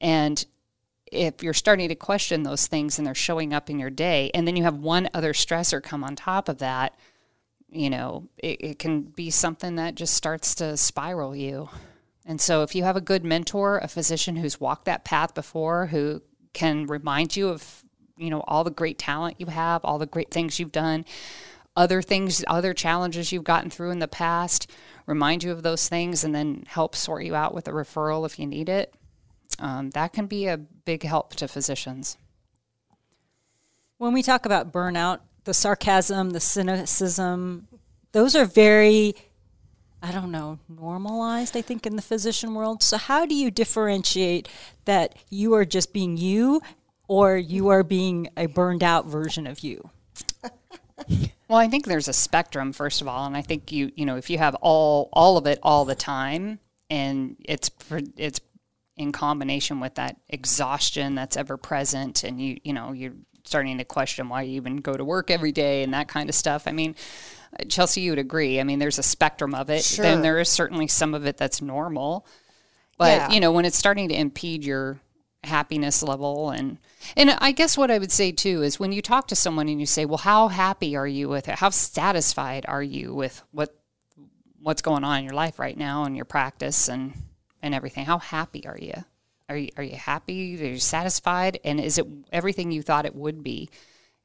and 0.00 0.44
if 1.12 1.42
you're 1.42 1.54
starting 1.54 1.88
to 1.88 1.94
question 1.94 2.42
those 2.42 2.66
things 2.66 2.98
and 2.98 3.06
they're 3.06 3.14
showing 3.14 3.52
up 3.52 3.70
in 3.70 3.78
your 3.78 3.90
day, 3.90 4.30
and 4.34 4.46
then 4.46 4.56
you 4.56 4.64
have 4.64 4.76
one 4.76 5.08
other 5.14 5.32
stressor 5.32 5.82
come 5.82 6.04
on 6.04 6.16
top 6.16 6.48
of 6.48 6.58
that, 6.58 6.94
you 7.70 7.90
know, 7.90 8.28
it, 8.38 8.60
it 8.60 8.78
can 8.78 9.02
be 9.02 9.30
something 9.30 9.76
that 9.76 9.94
just 9.94 10.14
starts 10.14 10.54
to 10.56 10.76
spiral 10.76 11.34
you. 11.34 11.68
And 12.24 12.40
so, 12.40 12.62
if 12.62 12.74
you 12.74 12.84
have 12.84 12.96
a 12.96 13.00
good 13.00 13.24
mentor, 13.24 13.78
a 13.78 13.88
physician 13.88 14.36
who's 14.36 14.60
walked 14.60 14.84
that 14.84 15.04
path 15.04 15.34
before, 15.34 15.86
who 15.86 16.22
can 16.52 16.86
remind 16.86 17.36
you 17.36 17.48
of, 17.48 17.84
you 18.18 18.30
know, 18.30 18.42
all 18.46 18.64
the 18.64 18.70
great 18.70 18.98
talent 18.98 19.36
you 19.38 19.46
have, 19.46 19.84
all 19.84 19.98
the 19.98 20.06
great 20.06 20.30
things 20.30 20.58
you've 20.58 20.72
done, 20.72 21.04
other 21.76 22.02
things, 22.02 22.44
other 22.48 22.74
challenges 22.74 23.30
you've 23.30 23.44
gotten 23.44 23.70
through 23.70 23.90
in 23.90 24.00
the 24.00 24.08
past, 24.08 24.70
remind 25.06 25.42
you 25.44 25.52
of 25.52 25.62
those 25.62 25.88
things, 25.88 26.24
and 26.24 26.34
then 26.34 26.64
help 26.66 26.96
sort 26.96 27.24
you 27.24 27.34
out 27.34 27.54
with 27.54 27.68
a 27.68 27.72
referral 27.72 28.26
if 28.26 28.38
you 28.38 28.46
need 28.46 28.68
it, 28.68 28.92
um, 29.58 29.90
that 29.90 30.12
can 30.12 30.26
be 30.26 30.46
a 30.46 30.56
big 30.56 31.04
help 31.04 31.34
to 31.36 31.48
physicians. 31.48 32.18
When 33.96 34.12
we 34.12 34.22
talk 34.22 34.44
about 34.44 34.72
burnout, 34.72 35.20
the 35.44 35.54
sarcasm, 35.54 36.30
the 36.30 36.40
cynicism, 36.40 37.68
those 38.12 38.34
are 38.34 38.44
very 38.44 39.14
I 40.00 40.12
don't 40.12 40.30
know, 40.30 40.60
normalized, 40.68 41.56
I 41.56 41.60
think, 41.60 41.84
in 41.84 41.96
the 41.96 42.02
physician 42.02 42.54
world. 42.54 42.84
So, 42.84 42.96
how 42.96 43.26
do 43.26 43.34
you 43.34 43.50
differentiate 43.50 44.48
that 44.84 45.16
you 45.28 45.54
are 45.54 45.64
just 45.64 45.92
being 45.92 46.16
you 46.16 46.62
or 47.08 47.36
you 47.36 47.68
are 47.68 47.82
being 47.82 48.28
a 48.36 48.46
burned 48.46 48.84
out 48.84 49.06
version 49.06 49.46
of 49.46 49.60
you? 49.60 49.90
well, 51.48 51.58
I 51.58 51.68
think 51.68 51.86
there's 51.86 52.08
a 52.08 52.12
spectrum, 52.12 52.72
first 52.72 53.00
of 53.00 53.08
all. 53.08 53.26
And 53.26 53.36
I 53.36 53.42
think 53.42 53.72
you, 53.72 53.90
you 53.96 54.06
know, 54.06 54.16
if 54.16 54.30
you 54.30 54.38
have 54.38 54.54
all, 54.56 55.08
all 55.12 55.36
of 55.36 55.46
it 55.46 55.58
all 55.62 55.84
the 55.84 55.94
time 55.94 56.60
and 56.90 57.36
it's, 57.44 57.70
it's 58.16 58.40
in 58.96 59.12
combination 59.12 59.80
with 59.80 59.94
that 59.94 60.16
exhaustion 60.28 61.14
that's 61.14 61.36
ever 61.36 61.56
present 61.56 62.24
and 62.24 62.40
you, 62.40 62.58
you 62.62 62.72
know, 62.72 62.92
you're 62.92 63.14
starting 63.44 63.78
to 63.78 63.84
question 63.84 64.28
why 64.28 64.42
you 64.42 64.56
even 64.56 64.76
go 64.76 64.92
to 64.92 65.04
work 65.04 65.30
every 65.30 65.52
day 65.52 65.82
and 65.82 65.94
that 65.94 66.08
kind 66.08 66.28
of 66.28 66.34
stuff. 66.34 66.68
I 66.68 66.72
mean, 66.72 66.94
Chelsea, 67.68 68.02
you 68.02 68.12
would 68.12 68.18
agree. 68.18 68.60
I 68.60 68.64
mean, 68.64 68.78
there's 68.78 68.98
a 68.98 69.02
spectrum 69.02 69.54
of 69.54 69.70
it. 69.70 69.82
Sure. 69.82 70.02
Then 70.02 70.20
there 70.20 70.38
is 70.38 70.50
certainly 70.50 70.86
some 70.86 71.14
of 71.14 71.26
it 71.26 71.38
that's 71.38 71.62
normal. 71.62 72.26
But, 72.98 73.16
yeah. 73.16 73.30
you 73.30 73.40
know, 73.40 73.52
when 73.52 73.64
it's 73.64 73.78
starting 73.78 74.08
to 74.10 74.14
impede 74.14 74.64
your 74.64 75.00
happiness 75.44 76.02
level 76.02 76.50
and 76.50 76.78
and 77.16 77.30
I 77.30 77.52
guess 77.52 77.78
what 77.78 77.90
I 77.90 77.98
would 77.98 78.10
say 78.10 78.32
too 78.32 78.62
is 78.62 78.80
when 78.80 78.92
you 78.92 79.00
talk 79.00 79.28
to 79.28 79.36
someone 79.36 79.68
and 79.68 79.80
you 79.80 79.86
say, 79.86 80.04
"Well, 80.04 80.18
how 80.18 80.48
happy 80.48 80.96
are 80.96 81.06
you 81.06 81.28
with 81.28 81.48
it? 81.48 81.56
How 81.56 81.70
satisfied 81.70 82.66
are 82.66 82.82
you 82.82 83.14
with 83.14 83.42
what 83.52 83.74
what's 84.60 84.82
going 84.82 85.04
on 85.04 85.20
in 85.20 85.24
your 85.24 85.34
life 85.34 85.58
right 85.58 85.76
now 85.76 86.04
and 86.04 86.16
your 86.16 86.24
practice 86.24 86.88
and 86.88 87.14
and 87.62 87.74
everything? 87.74 88.04
How 88.04 88.18
happy 88.18 88.66
are 88.66 88.78
you? 88.78 89.04
Are 89.48 89.56
you 89.56 89.70
are 89.76 89.84
you 89.84 89.96
happy? 89.96 90.60
Are 90.60 90.66
you 90.66 90.78
satisfied? 90.78 91.60
And 91.64 91.80
is 91.80 91.98
it 91.98 92.06
everything 92.32 92.72
you 92.72 92.82
thought 92.82 93.06
it 93.06 93.14
would 93.14 93.42
be?" 93.42 93.70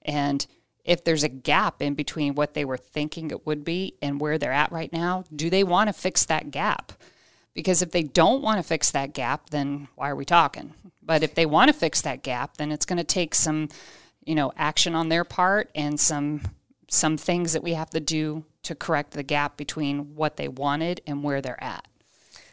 And 0.02 0.46
if 0.84 1.04
there's 1.04 1.24
a 1.24 1.30
gap 1.30 1.82
in 1.82 1.94
between 1.94 2.36
what 2.36 2.54
they 2.54 2.66
were 2.66 2.78
thinking 2.78 3.32
it 3.32 3.46
would 3.46 3.64
be 3.64 3.96
and 4.02 4.20
where 4.20 4.38
they're 4.38 4.52
at 4.52 4.72
right 4.72 4.92
now, 4.92 5.24
do 5.34 5.50
they 5.50 5.64
want 5.64 5.88
to 5.88 5.94
fix 5.94 6.26
that 6.26 6.52
gap? 6.52 6.92
Because 7.54 7.82
if 7.82 7.92
they 7.92 8.04
don't 8.04 8.42
want 8.42 8.58
to 8.58 8.64
fix 8.64 8.92
that 8.92 9.14
gap, 9.14 9.50
then 9.52 9.88
why 9.96 10.10
are 10.10 10.16
we 10.16 10.26
talking? 10.26 10.74
But 11.02 11.24
if 11.24 11.36
they 11.36 11.46
want 11.46 11.70
to 11.70 11.74
fix 11.74 12.02
that 12.02 12.24
gap, 12.24 12.58
then 12.58 12.72
it's 12.72 12.86
going 12.86 12.98
to 12.98 13.04
take 13.04 13.36
some, 13.36 13.70
you 14.26 14.34
know, 14.34 14.52
action 14.58 14.96
on 14.96 15.10
their 15.10 15.24
part 15.24 15.70
and 15.76 16.00
some 16.00 16.42
some 16.90 17.18
things 17.18 17.54
that 17.54 17.64
we 17.64 17.74
have 17.74 17.90
to 17.90 18.00
do 18.00 18.46
to 18.62 18.76
correct 18.76 19.12
the 19.12 19.24
gap 19.24 19.58
between 19.58 20.14
what 20.16 20.38
they 20.38 20.48
wanted 20.48 21.02
and 21.08 21.24
where 21.24 21.42
they're 21.42 21.64
at. 21.64 21.88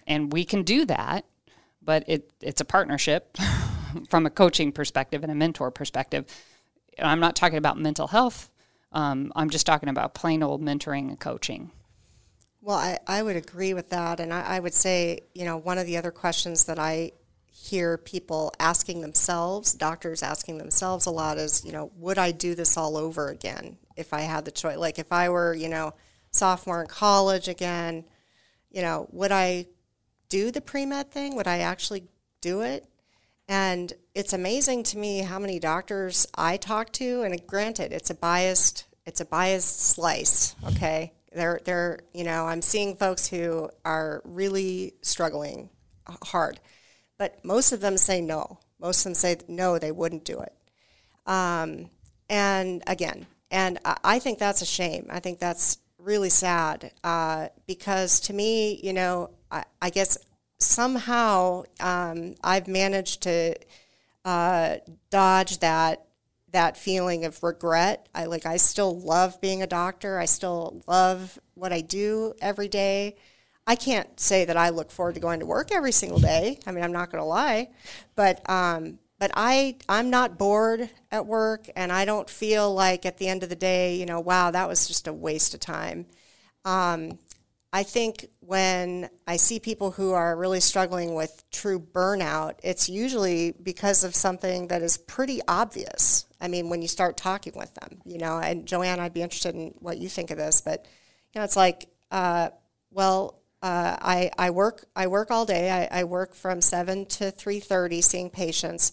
And 0.06 0.32
we 0.32 0.44
can 0.44 0.62
do 0.62 0.86
that, 0.86 1.24
but 1.82 2.04
it 2.06 2.32
it's 2.40 2.60
a 2.60 2.64
partnership 2.64 3.36
from 4.10 4.26
a 4.26 4.30
coaching 4.30 4.72
perspective 4.72 5.22
and 5.22 5.32
a 5.32 5.34
mentor 5.34 5.70
perspective 5.70 6.26
I'm 6.98 7.20
not 7.20 7.36
talking 7.36 7.58
about 7.58 7.78
mental 7.78 8.08
health. 8.08 8.50
Um, 8.92 9.32
I'm 9.36 9.50
just 9.50 9.66
talking 9.66 9.88
about 9.88 10.14
plain 10.14 10.42
old 10.42 10.62
mentoring 10.62 11.08
and 11.08 11.18
coaching. 11.18 11.70
Well, 12.62 12.76
I, 12.76 12.98
I 13.06 13.22
would 13.22 13.36
agree 13.36 13.74
with 13.74 13.90
that. 13.90 14.20
And 14.20 14.32
I, 14.32 14.42
I 14.42 14.60
would 14.60 14.74
say, 14.74 15.20
you 15.34 15.44
know, 15.44 15.56
one 15.56 15.78
of 15.78 15.86
the 15.86 15.96
other 15.96 16.10
questions 16.10 16.64
that 16.64 16.78
I 16.78 17.12
hear 17.46 17.98
people 17.98 18.52
asking 18.58 19.00
themselves, 19.00 19.74
doctors 19.74 20.22
asking 20.22 20.58
themselves 20.58 21.06
a 21.06 21.10
lot 21.10 21.38
is, 21.38 21.64
you 21.64 21.72
know, 21.72 21.90
would 21.96 22.18
I 22.18 22.32
do 22.32 22.54
this 22.54 22.76
all 22.76 22.96
over 22.96 23.28
again 23.28 23.76
if 23.96 24.12
I 24.12 24.22
had 24.22 24.44
the 24.44 24.50
choice? 24.50 24.76
Like 24.76 24.98
if 24.98 25.12
I 25.12 25.28
were, 25.28 25.54
you 25.54 25.68
know, 25.68 25.94
sophomore 26.30 26.80
in 26.80 26.86
college 26.86 27.48
again, 27.48 28.04
you 28.70 28.82
know, 28.82 29.08
would 29.10 29.32
I 29.32 29.66
do 30.28 30.50
the 30.50 30.60
pre 30.60 30.86
med 30.86 31.10
thing? 31.10 31.36
Would 31.36 31.48
I 31.48 31.58
actually 31.58 32.04
do 32.40 32.62
it? 32.62 32.86
And 33.48 33.92
it's 34.14 34.32
amazing 34.32 34.84
to 34.84 34.98
me 34.98 35.20
how 35.20 35.38
many 35.38 35.58
doctors 35.58 36.26
I 36.36 36.56
talk 36.56 36.92
to, 36.92 37.22
and 37.22 37.46
granted, 37.46 37.92
it's 37.92 38.10
a 38.10 38.14
biased 38.14 38.86
it's 39.06 39.20
a 39.20 39.24
biased 39.24 39.80
slice. 39.80 40.54
Okay, 40.68 41.12
they're 41.32 41.60
they're 41.64 42.00
you 42.12 42.24
know 42.24 42.46
I'm 42.46 42.62
seeing 42.62 42.96
folks 42.96 43.26
who 43.26 43.70
are 43.84 44.22
really 44.24 44.94
struggling 45.02 45.70
hard, 46.24 46.60
but 47.18 47.44
most 47.44 47.72
of 47.72 47.80
them 47.80 47.96
say 47.96 48.20
no. 48.20 48.58
Most 48.80 49.00
of 49.00 49.04
them 49.04 49.14
say 49.14 49.36
no, 49.48 49.78
they 49.78 49.92
wouldn't 49.92 50.24
do 50.24 50.40
it. 50.40 50.54
Um, 51.26 51.90
and 52.28 52.82
again, 52.86 53.26
and 53.50 53.78
I 53.84 54.18
think 54.18 54.38
that's 54.38 54.62
a 54.62 54.66
shame. 54.66 55.06
I 55.10 55.20
think 55.20 55.38
that's 55.38 55.78
really 55.98 56.30
sad 56.30 56.92
uh, 57.04 57.48
because 57.66 58.20
to 58.20 58.32
me, 58.32 58.80
you 58.82 58.92
know, 58.92 59.30
I, 59.50 59.64
I 59.82 59.90
guess 59.90 60.16
somehow 60.58 61.64
um, 61.80 62.34
I've 62.42 62.68
managed 62.68 63.22
to 63.22 63.54
uh, 64.24 64.76
dodge 65.10 65.58
that 65.58 66.06
that 66.52 66.76
feeling 66.76 67.24
of 67.24 67.42
regret. 67.42 68.08
I 68.14 68.24
like 68.24 68.46
I 68.46 68.56
still 68.56 68.98
love 68.98 69.40
being 69.40 69.62
a 69.62 69.66
doctor. 69.66 70.18
I 70.18 70.24
still 70.24 70.82
love 70.86 71.38
what 71.54 71.72
I 71.72 71.80
do 71.80 72.34
every 72.40 72.68
day. 72.68 73.16
I 73.66 73.76
can't 73.76 74.18
say 74.18 74.44
that 74.46 74.56
I 74.56 74.70
look 74.70 74.90
forward 74.90 75.14
to 75.14 75.20
going 75.20 75.40
to 75.40 75.46
work 75.46 75.70
every 75.70 75.92
single 75.92 76.18
day. 76.18 76.58
I 76.66 76.72
mean, 76.72 76.82
I'm 76.82 76.92
not 76.92 77.10
going 77.10 77.22
to 77.22 77.26
lie, 77.26 77.68
but 78.16 78.48
um, 78.50 78.98
but 79.18 79.30
I 79.34 79.76
I'm 79.88 80.10
not 80.10 80.38
bored 80.38 80.90
at 81.12 81.26
work, 81.26 81.68
and 81.76 81.92
I 81.92 82.04
don't 82.04 82.28
feel 82.28 82.72
like 82.74 83.06
at 83.06 83.18
the 83.18 83.28
end 83.28 83.42
of 83.42 83.48
the 83.48 83.56
day, 83.56 83.96
you 83.96 84.06
know, 84.06 84.20
wow, 84.20 84.50
that 84.50 84.68
was 84.68 84.88
just 84.88 85.06
a 85.06 85.12
waste 85.12 85.54
of 85.54 85.60
time. 85.60 86.06
Um, 86.64 87.18
I 87.72 87.84
think 87.84 88.26
when 88.40 89.08
I 89.26 89.36
see 89.36 89.60
people 89.60 89.92
who 89.92 90.12
are 90.12 90.36
really 90.36 90.60
struggling 90.60 91.14
with 91.14 91.44
true 91.50 91.78
burnout, 91.78 92.54
it's 92.64 92.88
usually 92.88 93.52
because 93.52 94.02
of 94.02 94.14
something 94.14 94.68
that 94.68 94.82
is 94.82 94.96
pretty 94.96 95.40
obvious. 95.46 96.26
I 96.40 96.48
mean, 96.48 96.68
when 96.68 96.82
you 96.82 96.88
start 96.88 97.16
talking 97.16 97.52
with 97.56 97.72
them, 97.74 98.00
you 98.04 98.18
know, 98.18 98.38
and 98.38 98.66
Joanne, 98.66 99.00
I'd 99.00 99.14
be 99.14 99.22
interested 99.22 99.54
in 99.54 99.74
what 99.80 99.98
you 99.98 100.08
think 100.08 100.30
of 100.30 100.38
this, 100.38 100.60
but 100.60 100.86
you 101.32 101.38
know, 101.38 101.44
it's 101.44 101.56
like, 101.56 101.88
uh, 102.10 102.50
well, 102.90 103.40
uh, 103.62 103.96
I, 104.00 104.30
I 104.38 104.50
work 104.50 104.86
I 104.96 105.06
work 105.06 105.30
all 105.30 105.44
day. 105.44 105.70
I, 105.70 106.00
I 106.00 106.04
work 106.04 106.34
from 106.34 106.60
seven 106.60 107.06
to 107.06 107.30
three 107.30 107.60
thirty, 107.60 108.00
seeing 108.00 108.30
patients, 108.30 108.92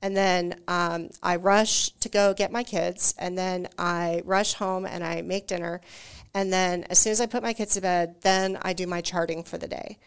and 0.00 0.16
then 0.16 0.54
um, 0.66 1.10
I 1.22 1.36
rush 1.36 1.90
to 2.00 2.08
go 2.08 2.32
get 2.32 2.50
my 2.50 2.62
kids, 2.62 3.14
and 3.18 3.36
then 3.36 3.68
I 3.78 4.22
rush 4.24 4.54
home 4.54 4.86
and 4.86 5.04
I 5.04 5.20
make 5.22 5.46
dinner, 5.46 5.82
and 6.32 6.52
then 6.52 6.84
as 6.90 6.98
soon 6.98 7.12
as 7.12 7.20
I 7.20 7.26
put 7.26 7.42
my 7.42 7.52
kids 7.52 7.74
to 7.74 7.80
bed, 7.80 8.16
then 8.22 8.58
I 8.62 8.72
do 8.72 8.86
my 8.86 9.00
charting 9.02 9.42
for 9.44 9.58
the 9.58 9.68
day. 9.68 9.98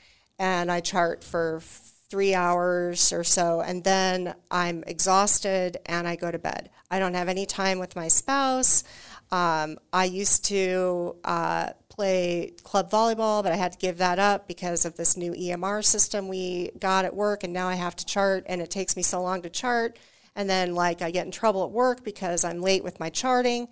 And 0.42 0.72
I 0.72 0.80
chart 0.80 1.24
for 1.24 1.62
three 2.10 2.34
hours 2.34 3.14
or 3.14 3.24
so, 3.24 3.62
and 3.62 3.84
then 3.84 4.34
I'm 4.50 4.84
exhausted 4.88 5.78
and 5.86 6.08
I 6.08 6.16
go 6.16 6.32
to 6.32 6.40
bed. 6.40 6.70
I 6.90 7.00
don't 7.00 7.14
have 7.14 7.30
any 7.30 7.46
time 7.46 7.80
with 7.80 7.96
my 7.96 8.08
spouse. 8.08 8.84
Um, 9.32 9.78
I 9.94 10.06
used 10.06 10.46
to 10.46 11.18
uh, 11.24 11.70
play 11.90 12.54
club 12.64 12.90
volleyball, 12.90 13.44
but 13.44 13.52
I 13.52 13.56
had 13.56 13.74
to 13.74 13.78
give 13.78 14.00
that 14.00 14.18
up 14.18 14.48
because 14.48 14.86
of 14.86 14.98
this 14.98 15.16
new 15.16 15.34
EMR 15.34 15.86
system 15.86 16.28
we 16.28 16.72
got 16.80 17.06
at 17.06 17.16
work, 17.16 17.44
and 17.44 17.54
now 17.54 17.68
I 17.68 17.76
have 17.76 17.96
to 17.98 18.06
chart, 18.06 18.44
and 18.48 18.62
it 18.62 18.72
takes 18.72 18.96
me 18.96 19.04
so 19.04 19.22
long 19.22 19.44
to 19.44 19.50
chart. 19.50 20.00
And 20.36 20.50
then, 20.50 20.74
like, 20.74 21.02
I 21.02 21.12
get 21.12 21.26
in 21.26 21.32
trouble 21.32 21.64
at 21.64 21.72
work 21.72 22.04
because 22.04 22.44
I'm 22.44 22.62
late 22.62 22.84
with 22.84 23.00
my 23.00 23.10
charting 23.10 23.68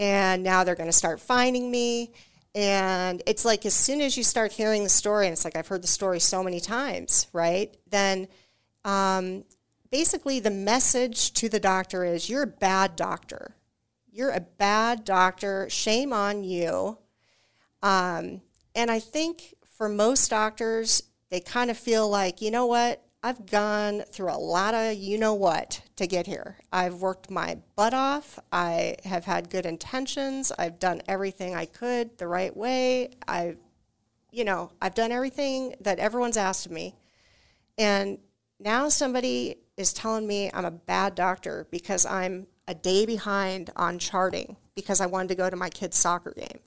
and 0.00 0.42
now 0.42 0.64
they're 0.64 0.74
going 0.74 0.88
to 0.88 0.96
start 0.96 1.20
finding 1.20 1.70
me. 1.70 2.10
And 2.54 3.22
it's 3.26 3.44
like 3.44 3.64
as 3.64 3.74
soon 3.74 4.00
as 4.00 4.16
you 4.16 4.24
start 4.24 4.52
hearing 4.52 4.82
the 4.82 4.90
story, 4.90 5.26
and 5.26 5.32
it's 5.32 5.44
like 5.44 5.56
I've 5.56 5.68
heard 5.68 5.82
the 5.82 5.88
story 5.88 6.18
so 6.20 6.42
many 6.42 6.60
times, 6.60 7.28
right? 7.32 7.76
Then 7.88 8.26
um, 8.84 9.44
basically 9.90 10.40
the 10.40 10.50
message 10.50 11.32
to 11.34 11.48
the 11.48 11.60
doctor 11.60 12.04
is 12.04 12.28
you're 12.28 12.42
a 12.42 12.48
bad 12.48 12.96
doctor. 12.96 13.54
You're 14.12 14.30
a 14.30 14.40
bad 14.40 15.04
doctor. 15.04 15.68
Shame 15.70 16.12
on 16.12 16.42
you. 16.42 16.98
Um, 17.82 18.40
and 18.74 18.90
I 18.90 18.98
think 18.98 19.54
for 19.76 19.88
most 19.88 20.28
doctors, 20.30 21.04
they 21.30 21.40
kind 21.40 21.70
of 21.70 21.78
feel 21.78 22.08
like, 22.08 22.40
you 22.40 22.50
know 22.50 22.66
what? 22.66 23.04
I've 23.22 23.46
gone 23.46 24.02
through 24.10 24.32
a 24.32 24.38
lot 24.38 24.74
of 24.74 24.94
you 24.94 25.18
know 25.18 25.34
what 25.34 25.82
to 26.00 26.06
get 26.06 26.26
here. 26.26 26.56
I've 26.72 26.96
worked 26.96 27.30
my 27.30 27.58
butt 27.76 27.92
off. 27.92 28.38
I 28.50 28.96
have 29.04 29.26
had 29.26 29.50
good 29.50 29.66
intentions. 29.66 30.50
I've 30.58 30.78
done 30.78 31.02
everything 31.06 31.54
I 31.54 31.66
could 31.66 32.16
the 32.16 32.26
right 32.26 32.56
way. 32.56 33.10
I've, 33.28 33.58
you 34.30 34.44
know, 34.44 34.72
I've 34.80 34.94
done 34.94 35.12
everything 35.12 35.74
that 35.82 35.98
everyone's 35.98 36.38
asked 36.38 36.64
of 36.64 36.72
me. 36.72 36.96
And 37.76 38.18
now 38.58 38.88
somebody 38.88 39.56
is 39.76 39.92
telling 39.92 40.26
me 40.26 40.50
I'm 40.54 40.64
a 40.64 40.70
bad 40.70 41.14
doctor 41.14 41.66
because 41.70 42.06
I'm 42.06 42.46
a 42.66 42.74
day 42.74 43.04
behind 43.04 43.68
on 43.76 43.98
charting 43.98 44.56
because 44.74 45.02
I 45.02 45.06
wanted 45.06 45.28
to 45.28 45.34
go 45.34 45.50
to 45.50 45.56
my 45.56 45.68
kid's 45.68 45.98
soccer 45.98 46.32
game. 46.32 46.60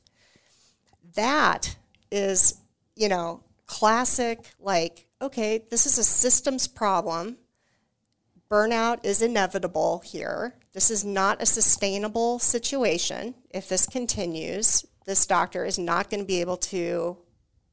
That 1.16 1.76
is, 2.12 2.62
you 2.96 3.10
know, 3.10 3.44
classic, 3.66 4.52
like, 4.60 5.08
okay, 5.22 5.66
this 5.72 5.88
is 5.88 5.98
a 5.98 6.04
systems 6.04 6.68
problem. 6.68 7.38
Burnout 8.54 9.04
is 9.04 9.24
inevitable 9.24 10.04
here. 10.06 10.54
This 10.74 10.92
is 10.92 11.04
not 11.04 11.42
a 11.42 11.46
sustainable 11.48 12.38
situation. 12.38 13.34
If 13.50 13.68
this 13.68 13.88
continues, 13.88 14.86
this 15.08 15.26
doctor 15.26 15.66
is 15.66 15.80
not 15.80 16.12
going 16.12 16.20
to 16.20 16.26
be 16.28 16.40
able 16.40 16.58
to 16.58 17.18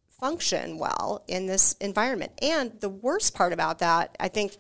function 0.09 0.79
well 0.79 1.23
in 1.29 1.47
this 1.47 1.75
environment. 1.83 2.33
And 2.41 2.81
the 2.81 2.89
worst 2.89 3.35
part 3.35 3.53
about 3.53 3.81
that, 3.81 4.17
I 4.19 4.29
think, 4.29 4.57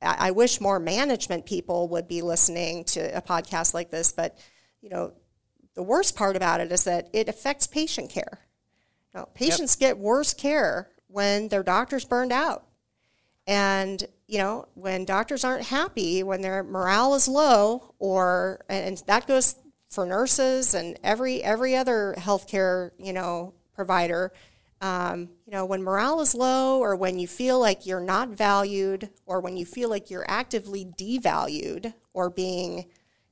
I 0.00 0.30
wish 0.30 0.62
more 0.62 0.80
management 0.80 1.44
people 1.44 1.88
would 1.88 2.08
be 2.08 2.22
listening 2.22 2.84
to 2.84 3.14
a 3.14 3.20
podcast 3.20 3.74
like 3.74 3.90
this, 3.90 4.12
but 4.12 4.38
you 4.80 4.88
know, 4.88 5.12
the 5.74 5.82
worst 5.82 6.16
part 6.16 6.36
about 6.36 6.62
it 6.62 6.72
is 6.72 6.84
that 6.84 7.10
it 7.12 7.28
affects 7.28 7.66
patient 7.66 8.08
care. 8.08 8.38
Now, 9.12 9.28
patients 9.34 9.76
yep. 9.78 9.90
get 9.90 9.98
worse 9.98 10.32
care 10.32 10.88
when 11.08 11.48
their 11.48 11.62
doctor's 11.62 12.06
burned 12.06 12.32
out. 12.32 12.66
And, 13.46 14.02
you 14.26 14.38
know, 14.38 14.66
when 14.74 15.04
doctors 15.04 15.44
aren't 15.44 15.66
happy, 15.66 16.22
when 16.22 16.40
their 16.40 16.62
morale 16.62 17.14
is 17.14 17.28
low, 17.28 17.94
or, 17.98 18.64
and 18.68 19.02
that 19.06 19.26
goes 19.26 19.56
for 19.90 20.06
nurses 20.06 20.74
and 20.74 20.98
every, 21.04 21.42
every 21.42 21.76
other 21.76 22.14
healthcare, 22.18 22.90
you 22.98 23.12
know, 23.12 23.54
provider, 23.74 24.32
um, 24.80 25.28
you 25.46 25.52
know, 25.52 25.64
when 25.64 25.82
morale 25.82 26.20
is 26.20 26.34
low, 26.34 26.78
or 26.78 26.96
when 26.96 27.18
you 27.18 27.26
feel 27.26 27.58
like 27.58 27.86
you're 27.86 28.00
not 28.00 28.30
valued, 28.30 29.08
or 29.26 29.40
when 29.40 29.56
you 29.56 29.64
feel 29.64 29.88
like 29.88 30.10
you're 30.10 30.28
actively 30.28 30.84
devalued 30.84 31.94
or 32.12 32.30
being, 32.30 32.86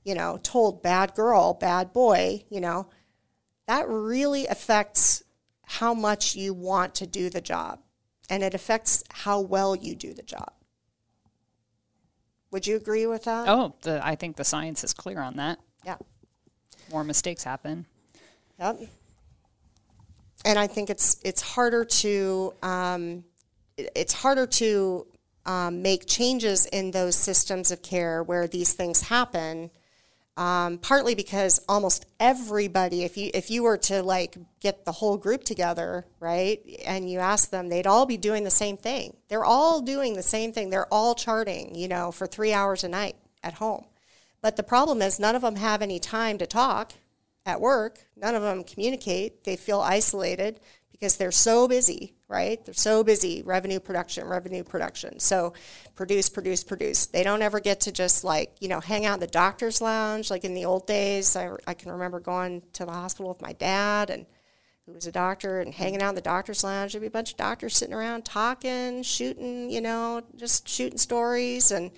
you 0.04 0.14
know, 0.14 0.38
told 0.42 0.82
bad 0.82 1.14
girl, 1.14 1.54
bad 1.54 1.92
boy, 1.92 2.44
you 2.48 2.60
know, 2.60 2.88
that 3.66 3.88
really 3.88 4.46
affects 4.46 5.22
how 5.64 5.94
much 5.94 6.34
you 6.36 6.52
want 6.52 6.94
to 6.94 7.06
do 7.06 7.30
the 7.30 7.40
job 7.40 7.80
and 8.28 8.42
it 8.42 8.54
affects 8.54 9.04
how 9.10 9.40
well 9.40 9.74
you 9.74 9.94
do 9.94 10.12
the 10.12 10.22
job. 10.22 10.52
Would 12.52 12.66
you 12.66 12.76
agree 12.76 13.06
with 13.06 13.24
that? 13.24 13.48
Oh, 13.48 13.74
the, 13.80 14.06
I 14.06 14.14
think 14.14 14.36
the 14.36 14.44
science 14.44 14.84
is 14.84 14.92
clear 14.92 15.20
on 15.20 15.36
that. 15.36 15.58
Yeah. 15.84 15.96
More 16.92 17.02
mistakes 17.02 17.42
happen. 17.42 17.86
Yep. 18.60 18.80
And 20.44 20.58
I 20.58 20.66
think 20.66 20.90
it's 20.90 21.18
it's 21.24 21.40
harder 21.40 21.84
to 21.84 22.52
um, 22.62 23.24
it's 23.76 24.12
harder 24.12 24.46
to 24.46 25.06
um, 25.46 25.82
make 25.82 26.06
changes 26.06 26.66
in 26.66 26.90
those 26.90 27.16
systems 27.16 27.70
of 27.70 27.82
care 27.82 28.22
where 28.22 28.46
these 28.46 28.74
things 28.74 29.02
happen 29.02 29.70
um, 30.36 30.78
partly 30.78 31.14
because 31.14 31.60
almost 31.68 32.06
everybody, 32.18 33.04
if 33.04 33.16
you 33.16 33.30
if 33.34 33.50
you 33.50 33.62
were 33.62 33.76
to 33.78 34.02
like 34.02 34.36
get 34.60 34.84
the 34.84 34.92
whole 34.92 35.18
group 35.18 35.44
together, 35.44 36.06
right, 36.20 36.60
and 36.86 37.10
you 37.10 37.18
ask 37.18 37.50
them, 37.50 37.68
they'd 37.68 37.86
all 37.86 38.06
be 38.06 38.16
doing 38.16 38.44
the 38.44 38.50
same 38.50 38.76
thing. 38.76 39.16
They're 39.28 39.44
all 39.44 39.82
doing 39.82 40.14
the 40.14 40.22
same 40.22 40.52
thing. 40.52 40.70
They're 40.70 40.92
all 40.92 41.14
charting, 41.14 41.74
you 41.74 41.88
know, 41.88 42.12
for 42.12 42.26
three 42.26 42.52
hours 42.52 42.82
a 42.82 42.88
night 42.88 43.16
at 43.42 43.54
home. 43.54 43.84
But 44.40 44.56
the 44.56 44.62
problem 44.62 45.02
is, 45.02 45.20
none 45.20 45.36
of 45.36 45.42
them 45.42 45.56
have 45.56 45.82
any 45.82 45.98
time 45.98 46.38
to 46.38 46.46
talk 46.46 46.92
at 47.44 47.60
work. 47.60 47.98
None 48.16 48.34
of 48.34 48.42
them 48.42 48.64
communicate. 48.64 49.44
They 49.44 49.56
feel 49.56 49.80
isolated 49.80 50.60
because 51.02 51.16
they're 51.16 51.32
so 51.32 51.66
busy, 51.66 52.14
right? 52.28 52.64
They're 52.64 52.74
so 52.74 53.02
busy, 53.02 53.42
revenue 53.42 53.80
production, 53.80 54.24
revenue 54.24 54.62
production. 54.62 55.18
So 55.18 55.52
produce, 55.96 56.28
produce, 56.28 56.62
produce. 56.62 57.06
They 57.06 57.24
don't 57.24 57.42
ever 57.42 57.58
get 57.58 57.80
to 57.80 57.90
just 57.90 58.22
like, 58.22 58.54
you 58.60 58.68
know, 58.68 58.78
hang 58.78 59.04
out 59.04 59.14
in 59.14 59.20
the 59.20 59.26
doctor's 59.26 59.80
lounge 59.80 60.30
like 60.30 60.44
in 60.44 60.54
the 60.54 60.64
old 60.64 60.86
days. 60.86 61.34
I, 61.34 61.50
I 61.66 61.74
can 61.74 61.90
remember 61.90 62.20
going 62.20 62.62
to 62.74 62.84
the 62.84 62.92
hospital 62.92 63.30
with 63.30 63.42
my 63.42 63.52
dad 63.54 64.10
and 64.10 64.26
who 64.86 64.92
was 64.92 65.08
a 65.08 65.12
doctor 65.12 65.60
and 65.60 65.74
hanging 65.74 66.00
out 66.00 66.10
in 66.10 66.14
the 66.14 66.20
doctor's 66.20 66.62
lounge. 66.62 66.92
There'd 66.92 67.00
be 67.00 67.08
a 67.08 67.10
bunch 67.10 67.32
of 67.32 67.36
doctors 67.36 67.76
sitting 67.76 67.94
around 67.94 68.24
talking, 68.24 69.02
shooting, 69.02 69.70
you 69.70 69.80
know, 69.80 70.22
just 70.36 70.68
shooting 70.68 70.98
stories. 70.98 71.72
And 71.72 71.90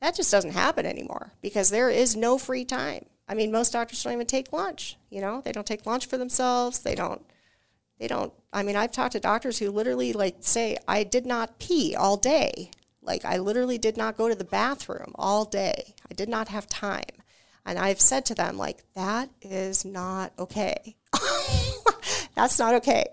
that 0.00 0.14
just 0.14 0.30
doesn't 0.30 0.52
happen 0.52 0.86
anymore 0.86 1.32
because 1.42 1.68
there 1.68 1.90
is 1.90 2.14
no 2.14 2.38
free 2.38 2.64
time. 2.64 3.06
I 3.28 3.34
mean, 3.34 3.50
most 3.50 3.72
doctors 3.72 4.04
don't 4.04 4.12
even 4.12 4.26
take 4.28 4.52
lunch, 4.52 4.98
you 5.10 5.20
know, 5.20 5.40
they 5.40 5.50
don't 5.50 5.66
take 5.66 5.84
lunch 5.84 6.06
for 6.06 6.16
themselves. 6.16 6.78
They 6.78 6.94
don't 6.94 7.24
they 8.02 8.08
don't, 8.08 8.32
I 8.52 8.64
mean, 8.64 8.74
I've 8.74 8.90
talked 8.90 9.12
to 9.12 9.20
doctors 9.20 9.60
who 9.60 9.70
literally 9.70 10.12
like 10.12 10.38
say, 10.40 10.76
I 10.88 11.04
did 11.04 11.24
not 11.24 11.60
pee 11.60 11.94
all 11.94 12.16
day. 12.16 12.72
Like, 13.00 13.24
I 13.24 13.38
literally 13.38 13.78
did 13.78 13.96
not 13.96 14.16
go 14.16 14.28
to 14.28 14.34
the 14.34 14.42
bathroom 14.42 15.12
all 15.14 15.44
day. 15.44 15.94
I 16.10 16.14
did 16.14 16.28
not 16.28 16.48
have 16.48 16.66
time. 16.66 17.04
And 17.64 17.78
I've 17.78 18.00
said 18.00 18.24
to 18.26 18.34
them, 18.34 18.58
like, 18.58 18.82
that 18.94 19.30
is 19.40 19.84
not 19.84 20.32
okay. 20.36 20.96
That's 22.34 22.58
not 22.58 22.74
okay. 22.76 23.04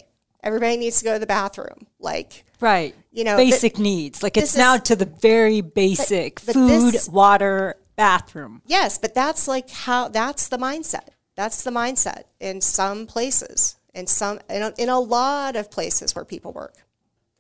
Everybody 0.42 0.78
needs 0.78 0.98
to 1.00 1.06
go 1.06 1.14
to 1.14 1.20
the 1.20 1.28
bathroom. 1.28 1.86
Like, 2.00 2.46
right. 2.60 2.96
You 3.12 3.26
know, 3.26 3.38
basic 3.38 3.76
th- 3.76 3.84
needs. 3.84 4.24
Like, 4.24 4.38
it's 4.38 4.58
now 4.58 4.78
to 4.78 4.96
the 4.96 5.06
very 5.06 5.62
basic 5.62 6.38
but, 6.38 6.48
but 6.48 6.54
food, 6.54 6.94
this, 6.96 7.08
water, 7.08 7.76
bathroom. 7.96 8.64
Yes, 8.66 8.98
but 8.98 9.14
that's 9.14 9.48
like 9.48 9.70
how, 9.70 10.08
that's 10.08 10.48
the 10.48 10.58
mindset. 10.58 11.10
That's 11.36 11.62
the 11.62 11.72
mindset 11.72 12.24
in 12.40 12.60
some 12.60 13.06
places 13.06 13.76
in 13.94 14.08
some 14.08 14.40
in 14.50 14.62
a, 14.62 14.74
in 14.78 14.90
a 14.90 15.00
lot 15.00 15.56
of 15.56 15.72
places 15.72 16.16
where 16.16 16.26
people 16.26 16.52
work. 16.54 16.76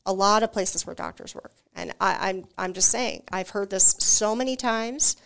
A 0.05 0.13
lot 0.13 0.43
of 0.43 0.51
places 0.51 0.85
where 0.85 0.95
doctors 0.95 1.35
work. 1.35 1.51
And 1.75 1.93
I, 2.01 2.13
am 2.13 2.19
I'm, 2.21 2.45
I'm 2.57 2.73
just 2.73 2.89
saying 2.89 3.23
i've 3.31 3.49
heard 3.49 3.69
this 3.69 3.95
so 3.99 4.35
many 4.35 4.55
times. 4.55 5.17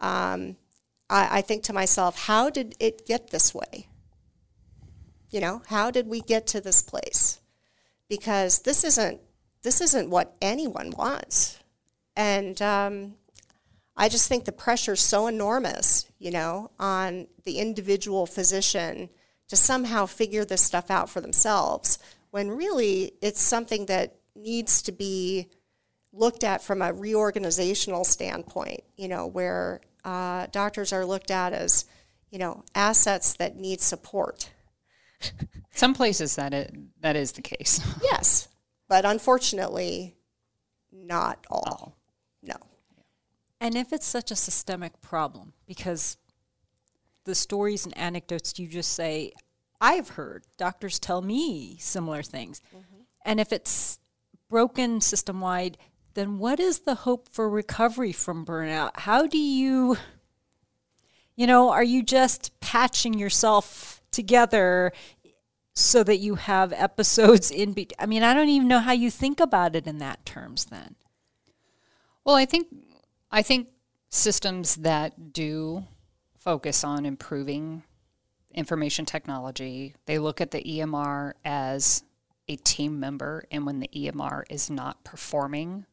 Um, 0.00 0.56
I, 1.10 1.38
I 1.38 1.40
think 1.42 1.64
to 1.64 1.72
myself 1.72 2.26
how 2.26 2.50
did 2.50 2.74
it 2.80 3.06
get 3.06 3.30
this 3.30 3.54
way? 3.54 3.88
You 5.30 5.40
know 5.40 5.62
how 5.66 5.90
did 5.90 6.06
we 6.06 6.20
get 6.20 6.46
to 6.48 6.60
this 6.60 6.82
place? 6.82 7.40
Because 8.08 8.60
this 8.60 8.84
isn't 8.84 9.20
this 9.62 9.80
isn't 9.80 10.10
what 10.10 10.36
anyone 10.42 10.90
wants. 10.90 11.58
And 12.16 12.60
um, 12.62 13.14
i 13.96 14.08
just 14.08 14.28
think 14.28 14.44
the 14.44 14.52
pressure 14.52 14.92
is 14.92 15.00
so 15.00 15.26
enormous 15.26 16.06
you 16.18 16.30
know 16.30 16.70
on 16.78 17.26
the 17.44 17.58
individual 17.58 18.26
physician 18.26 19.08
to 19.48 19.56
somehow 19.56 20.06
figure 20.06 20.44
this 20.44 20.62
stuff 20.62 20.90
out 20.90 21.10
for 21.10 21.20
themselves 21.20 21.98
when 22.30 22.50
really 22.50 23.12
it's 23.22 23.40
something 23.40 23.86
that 23.86 24.16
needs 24.34 24.82
to 24.82 24.92
be 24.92 25.48
looked 26.12 26.44
at 26.44 26.62
from 26.62 26.82
a 26.82 26.92
reorganizational 26.92 28.04
standpoint, 28.04 28.82
you 28.96 29.08
know, 29.08 29.26
where 29.26 29.80
uh, 30.04 30.46
doctors 30.50 30.92
are 30.92 31.04
looked 31.04 31.30
at 31.30 31.52
as, 31.52 31.84
you 32.30 32.38
know, 32.38 32.64
assets 32.74 33.34
that 33.34 33.56
need 33.56 33.80
support. 33.80 34.50
Some 35.70 35.94
places 35.94 36.36
that 36.36 36.52
it, 36.52 36.74
that 37.00 37.16
is 37.16 37.32
the 37.32 37.42
case. 37.42 37.80
yes, 38.02 38.48
but 38.88 39.04
unfortunately, 39.04 40.16
not 40.92 41.44
all. 41.50 41.96
No. 42.42 42.56
And 43.60 43.76
if 43.76 43.92
it's 43.92 44.06
such 44.06 44.30
a 44.30 44.36
systemic 44.36 45.00
problem, 45.00 45.52
because 45.66 46.16
the 47.24 47.34
stories 47.34 47.84
and 47.84 47.96
anecdotes 47.96 48.58
you 48.58 48.68
just 48.68 48.92
say, 48.92 49.32
I've 49.80 50.10
heard 50.10 50.44
doctors 50.56 50.98
tell 50.98 51.22
me 51.22 51.76
similar 51.78 52.22
things. 52.22 52.60
Mm-hmm. 52.68 53.02
And 53.24 53.40
if 53.40 53.52
it's 53.52 53.98
broken 54.48 55.00
system 55.00 55.40
wide, 55.40 55.78
then 56.14 56.38
what 56.38 56.60
is 56.60 56.80
the 56.80 56.94
hope 56.94 57.28
for 57.28 57.48
recovery 57.48 58.12
from 58.12 58.46
burnout? 58.46 58.92
How 58.94 59.26
do 59.26 59.38
you, 59.38 59.96
you 61.34 61.46
know, 61.46 61.70
are 61.70 61.82
you 61.82 62.02
just 62.02 62.58
patching 62.60 63.14
yourself 63.14 64.02
together 64.10 64.92
so 65.74 66.04
that 66.04 66.18
you 66.18 66.36
have 66.36 66.72
episodes 66.72 67.50
in 67.50 67.72
be- 67.72 67.88
I 67.98 68.06
mean, 68.06 68.22
I 68.22 68.32
don't 68.32 68.48
even 68.48 68.68
know 68.68 68.78
how 68.78 68.92
you 68.92 69.10
think 69.10 69.40
about 69.40 69.74
it 69.74 69.86
in 69.86 69.98
that 69.98 70.24
terms 70.24 70.66
then. 70.66 70.94
Well, 72.24 72.36
I 72.36 72.46
think 72.46 72.68
I 73.30 73.42
think 73.42 73.68
systems 74.08 74.76
that 74.76 75.32
do 75.32 75.84
focus 76.44 76.84
on 76.84 77.06
improving 77.06 77.82
information 78.52 79.06
technology. 79.06 79.94
They 80.04 80.18
look 80.18 80.42
at 80.42 80.50
the 80.50 80.62
EMR 80.62 81.32
as 81.44 82.04
a 82.46 82.56
team 82.56 83.00
member, 83.00 83.46
and 83.50 83.64
when 83.64 83.80
the 83.80 83.88
EMR 83.88 84.44
is 84.50 84.68
not 84.68 85.02
performing 85.04 85.86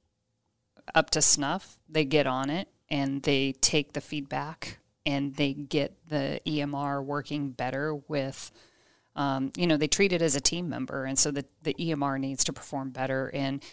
up 0.93 1.09
to 1.11 1.21
snuff, 1.21 1.79
they 1.87 2.03
get 2.03 2.27
on 2.27 2.49
it 2.49 2.67
and 2.89 3.23
they 3.23 3.53
take 3.53 3.93
the 3.93 4.01
feedback 4.01 4.79
and 5.05 5.33
they 5.35 5.53
get 5.53 5.95
the 6.09 6.41
EMR 6.45 7.03
working 7.03 7.51
better 7.51 7.95
with. 7.95 8.51
Um, 9.15 9.51
you 9.55 9.67
know, 9.67 9.77
they 9.77 9.87
treat 9.87 10.11
it 10.11 10.21
as 10.21 10.35
a 10.35 10.41
team 10.41 10.69
member, 10.69 11.05
and 11.05 11.17
so 11.17 11.31
the, 11.31 11.45
the 11.63 11.73
EMR 11.73 12.19
needs 12.19 12.43
to 12.45 12.53
perform 12.53 12.91
better 12.91 13.31
and 13.33 13.63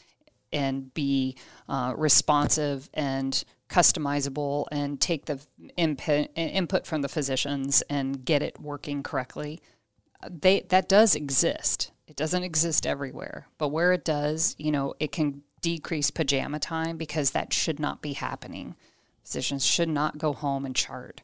and 0.51 0.95
be 0.95 1.37
uh, 1.69 1.93
responsive 1.97 2.89
and 2.95 3.45
customizable 3.69 4.67
and 4.73 5.01
take 5.01 5.27
the 5.27 5.41
input, 5.77 6.29
input 6.35 6.87
from 6.87 7.03
the 7.03 7.09
physicians 7.09 7.83
and 7.91 8.25
get 8.25 8.43
it 8.43 8.61
working 8.61 9.03
correctly. 9.03 9.61
They 10.29 10.61
that 10.69 10.89
does 10.89 11.15
exist. 11.15 11.93
It 12.07 12.17
doesn't 12.17 12.43
exist 12.43 12.87
everywhere, 12.87 13.49
but 13.59 13.69
where 13.69 13.93
it 13.93 14.05
does, 14.05 14.57
you 14.59 14.73
know, 14.73 14.95
it 14.99 15.13
can 15.13 15.43
decrease 15.61 16.11
pajama 16.11 16.59
time 16.59 16.97
because 16.97 17.33
that 17.33 17.53
should 17.53 17.79
not 17.79 18.01
be 18.01 18.15
happening. 18.15 18.75
Physicians 19.23 19.67
should 19.67 19.89
not 19.89 20.19
go 20.19 20.33
home 20.33 20.65
and 20.65 20.75
chart. 20.75 21.21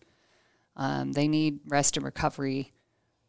Um, 0.77 1.13
they 1.13 1.29
need 1.29 1.61
rest 1.67 1.97
and 1.97 2.05
recovery, 2.05 2.73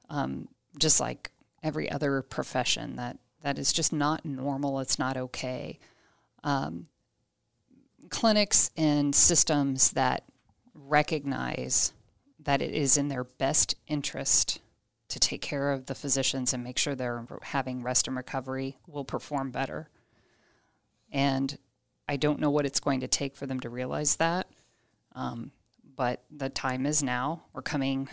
um, 0.10 0.50
just 0.78 1.00
like 1.00 1.32
every 1.64 1.90
other 1.90 2.22
profession. 2.22 2.98
That 2.98 3.18
that 3.42 3.58
is 3.58 3.72
just 3.72 3.94
not 3.94 4.26
normal. 4.26 4.80
It's 4.80 5.00
not 5.00 5.16
okay. 5.16 5.80
Um, 6.44 6.88
clinics 8.10 8.72
and 8.78 9.14
systems 9.16 9.92
that 9.92 10.24
recognize 10.74 11.94
that 12.40 12.62
it 12.62 12.72
is 12.72 12.98
in 12.98 13.08
their 13.08 13.24
best 13.24 13.76
interest 13.88 14.60
to 15.08 15.20
take 15.20 15.42
care 15.42 15.72
of 15.72 15.86
the 15.86 15.96
physicians 15.96 16.54
and 16.54 16.64
make 16.64 16.78
sure 16.78 16.96
they're 16.96 17.26
having 17.44 17.84
rest 17.84 18.08
and 18.08 18.18
recovery 18.18 18.78
will 18.88 19.06
perform 19.06 19.52
better. 19.52 19.90
And 21.12 21.58
I 22.08 22.18
don't 22.18 22.40
know 22.40 22.50
what 22.50 22.66
it's 22.66 22.80
going 22.80 23.00
to 23.02 23.08
take 23.08 23.36
for 23.36 23.46
them 23.46 23.60
to 23.62 23.70
realize 23.70 24.18
that. 24.18 24.48
Um, 25.14 25.52
but 25.96 26.24
the 26.30 26.50
time 26.50 26.86
is 26.86 27.02
now. 27.02 27.44
We're 27.54 27.62
coming, 27.62 28.10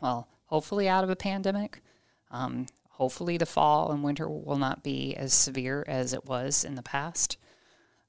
well, 0.00 0.28
hopefully 0.46 0.88
out 0.88 1.04
of 1.04 1.10
a 1.10 1.16
pandemic. 1.16 1.82
Um, 2.30 2.66
hopefully 2.90 3.36
the 3.36 3.46
fall 3.46 3.92
and 3.92 4.02
winter 4.02 4.28
will 4.28 4.58
not 4.58 4.82
be 4.82 5.14
as 5.14 5.34
severe 5.34 5.84
as 5.86 6.12
it 6.12 6.24
was 6.24 6.64
in 6.64 6.74
the 6.74 6.82
past. 6.82 7.36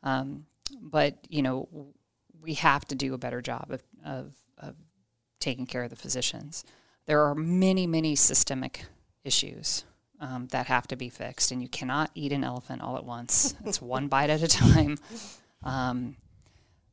Um, 0.04 0.46
but, 0.82 1.16
you 1.30 1.42
know, 1.42 1.68
we 2.42 2.54
have 2.56 2.86
to 2.86 2.96
do 2.96 3.14
a 3.14 3.18
better 3.18 3.42
job 3.42 3.68
of, 3.70 3.84
of, 4.06 4.36
of 4.58 4.76
taking 5.40 5.66
care 5.66 5.84
of 5.84 5.90
the 5.90 5.96
physicians. 5.96 6.64
There 7.06 7.24
are 7.24 7.36
many, 7.36 7.88
many 7.88 8.16
systemic 8.16 8.86
issues 9.24 9.84
um, 10.20 10.48
that 10.48 10.68
have 10.68 10.88
to 10.88 10.96
be 10.96 11.10
fixed, 11.10 11.52
and 11.52 11.62
you 11.62 11.70
cannot 11.70 12.12
eat 12.14 12.32
an 12.32 12.44
elephant 12.44 12.82
all 12.82 12.98
at 12.98 13.06
once. 13.06 13.56
it's 13.66 13.82
one 13.82 14.08
bite 14.08 14.30
at 14.30 14.44
a 14.44 14.48
time. 14.48 14.98
Um, 15.64 16.16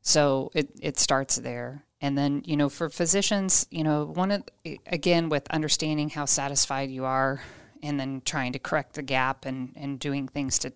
so 0.02 0.50
it, 0.54 0.70
it 0.80 0.98
starts 0.98 1.36
there. 1.36 1.82
And 2.00 2.16
then, 2.16 2.42
you 2.44 2.56
know, 2.56 2.68
for 2.68 2.88
physicians, 2.88 3.66
you 3.70 3.82
know, 3.82 4.04
one 4.04 4.30
of, 4.30 4.44
again, 4.86 5.28
with 5.28 5.50
understanding 5.50 6.10
how 6.10 6.26
satisfied 6.26 6.90
you 6.90 7.04
are 7.04 7.42
and 7.82 7.98
then 7.98 8.22
trying 8.24 8.52
to 8.52 8.58
correct 8.58 8.94
the 8.94 9.02
gap 9.02 9.46
and, 9.46 9.72
and 9.76 9.98
doing 9.98 10.28
things 10.28 10.58
to, 10.60 10.72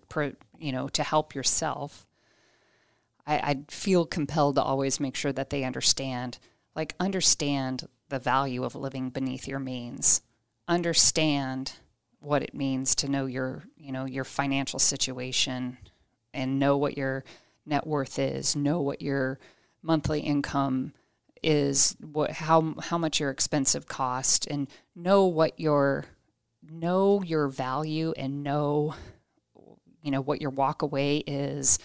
you 0.59 0.71
know, 0.71 0.87
to 0.89 1.03
help 1.03 1.35
yourself, 1.35 2.05
I, 3.31 3.51
I 3.51 3.57
feel 3.69 4.05
compelled 4.05 4.55
to 4.55 4.61
always 4.61 4.99
make 4.99 5.15
sure 5.15 5.31
that 5.31 5.49
they 5.49 5.63
understand, 5.63 6.37
like, 6.75 6.95
understand 6.99 7.87
the 8.09 8.19
value 8.19 8.65
of 8.65 8.75
living 8.75 9.09
beneath 9.09 9.47
your 9.47 9.59
means. 9.59 10.21
Understand 10.67 11.73
what 12.19 12.43
it 12.43 12.53
means 12.53 12.93
to 12.95 13.09
know 13.09 13.25
your, 13.25 13.63
you 13.77 13.93
know, 13.93 14.03
your 14.03 14.25
financial 14.25 14.79
situation 14.79 15.77
and 16.33 16.59
know 16.59 16.75
what 16.75 16.97
your 16.97 17.23
net 17.65 17.87
worth 17.87 18.19
is, 18.19 18.55
know 18.55 18.81
what 18.81 19.01
your 19.01 19.39
monthly 19.81 20.19
income 20.19 20.93
is, 21.41 21.95
what 22.01 22.31
how 22.31 22.75
how 22.81 22.97
much 22.97 23.19
your 23.19 23.31
expensive 23.31 23.87
cost 23.87 24.45
and 24.47 24.67
know 24.93 25.25
what 25.25 25.57
your 25.59 26.05
know 26.69 27.23
your 27.23 27.47
value 27.47 28.13
and 28.17 28.43
know 28.43 28.93
you 30.03 30.11
know 30.11 30.21
what 30.21 30.41
your 30.41 30.51
walk 30.51 30.81
away 30.81 31.17
is. 31.19 31.79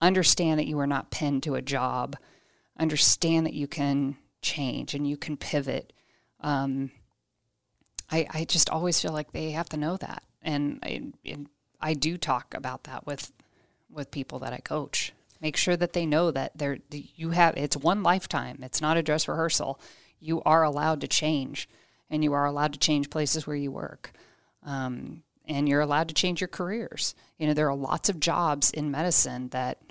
Understand 0.00 0.58
that 0.58 0.66
you 0.66 0.78
are 0.78 0.86
not 0.86 1.10
pinned 1.10 1.42
to 1.44 1.54
a 1.54 1.62
job. 1.62 2.16
Understand 2.78 3.46
that 3.46 3.54
you 3.54 3.66
can 3.66 4.16
change 4.42 4.94
and 4.94 5.06
you 5.06 5.16
can 5.16 5.36
pivot. 5.36 5.92
Um, 6.40 6.90
I, 8.10 8.26
I 8.30 8.44
just 8.44 8.70
always 8.70 9.00
feel 9.00 9.12
like 9.12 9.32
they 9.32 9.50
have 9.52 9.68
to 9.70 9.76
know 9.76 9.96
that, 9.98 10.22
and 10.42 10.80
I, 10.82 11.12
and 11.24 11.48
I 11.80 11.94
do 11.94 12.16
talk 12.16 12.54
about 12.54 12.84
that 12.84 13.06
with 13.06 13.32
with 13.90 14.10
people 14.10 14.38
that 14.40 14.52
I 14.52 14.58
coach. 14.58 15.12
Make 15.40 15.56
sure 15.56 15.76
that 15.76 15.92
they 15.92 16.06
know 16.06 16.30
that 16.30 16.52
they're 16.56 16.78
you 16.90 17.30
have 17.30 17.56
it's 17.56 17.76
one 17.76 18.02
lifetime. 18.02 18.60
It's 18.62 18.80
not 18.80 18.96
a 18.96 19.02
dress 19.02 19.28
rehearsal. 19.28 19.80
You 20.18 20.42
are 20.42 20.62
allowed 20.62 21.00
to 21.02 21.08
change, 21.08 21.68
and 22.10 22.24
you 22.24 22.32
are 22.32 22.46
allowed 22.46 22.72
to 22.72 22.78
change 22.78 23.10
places 23.10 23.46
where 23.46 23.56
you 23.56 23.70
work. 23.70 24.12
Um, 24.64 25.22
and 25.50 25.68
you're 25.68 25.80
allowed 25.80 26.08
to 26.08 26.14
change 26.14 26.40
your 26.40 26.48
careers. 26.48 27.14
You 27.36 27.48
know, 27.48 27.54
there 27.54 27.68
are 27.68 27.76
lots 27.76 28.08
of 28.08 28.20
jobs 28.20 28.70
in 28.70 28.90
medicine 28.90 29.48
that 29.48 29.82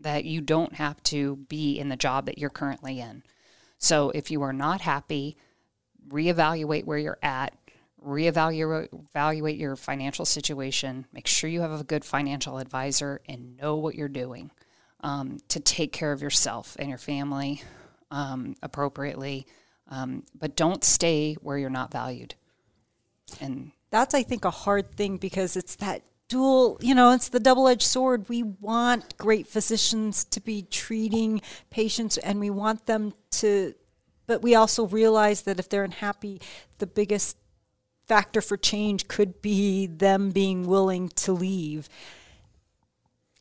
that 0.00 0.24
you 0.24 0.40
don't 0.40 0.74
have 0.74 1.02
to 1.02 1.36
be 1.36 1.78
in 1.78 1.88
the 1.88 1.96
job 1.96 2.26
that 2.26 2.36
you're 2.36 2.50
currently 2.50 3.00
in. 3.00 3.22
So 3.78 4.10
if 4.10 4.30
you 4.30 4.42
are 4.42 4.52
not 4.52 4.80
happy, 4.80 5.36
reevaluate 6.08 6.84
where 6.84 6.98
you're 6.98 7.18
at, 7.22 7.54
reevaluate 8.04 8.88
evaluate 9.10 9.56
your 9.56 9.76
financial 9.76 10.24
situation, 10.24 11.06
make 11.12 11.26
sure 11.26 11.48
you 11.50 11.60
have 11.60 11.78
a 11.78 11.84
good 11.84 12.04
financial 12.04 12.58
advisor 12.58 13.20
and 13.28 13.56
know 13.58 13.76
what 13.76 13.94
you're 13.94 14.08
doing 14.08 14.50
um, 15.00 15.38
to 15.48 15.60
take 15.60 15.92
care 15.92 16.12
of 16.12 16.22
yourself 16.22 16.76
and 16.78 16.88
your 16.88 16.98
family 16.98 17.62
um, 18.10 18.54
appropriately. 18.62 19.46
Um, 19.88 20.24
but 20.38 20.56
don't 20.56 20.82
stay 20.82 21.34
where 21.34 21.58
you're 21.58 21.68
not 21.68 21.92
valued. 21.92 22.34
And 23.40 23.72
that's, 23.94 24.12
I 24.12 24.24
think, 24.24 24.44
a 24.44 24.50
hard 24.50 24.96
thing 24.96 25.18
because 25.18 25.56
it's 25.56 25.76
that 25.76 26.02
dual, 26.26 26.78
you 26.80 26.96
know, 26.96 27.12
it's 27.12 27.28
the 27.28 27.38
double 27.38 27.68
edged 27.68 27.86
sword. 27.86 28.28
We 28.28 28.42
want 28.42 29.16
great 29.18 29.46
physicians 29.46 30.24
to 30.24 30.40
be 30.40 30.62
treating 30.62 31.40
patients 31.70 32.18
and 32.18 32.40
we 32.40 32.50
want 32.50 32.86
them 32.86 33.14
to, 33.38 33.72
but 34.26 34.42
we 34.42 34.56
also 34.56 34.88
realize 34.88 35.42
that 35.42 35.60
if 35.60 35.68
they're 35.68 35.84
unhappy, 35.84 36.40
the 36.78 36.88
biggest 36.88 37.36
factor 38.08 38.40
for 38.40 38.56
change 38.56 39.06
could 39.06 39.40
be 39.40 39.86
them 39.86 40.30
being 40.30 40.66
willing 40.66 41.08
to 41.10 41.32
leave. 41.32 41.88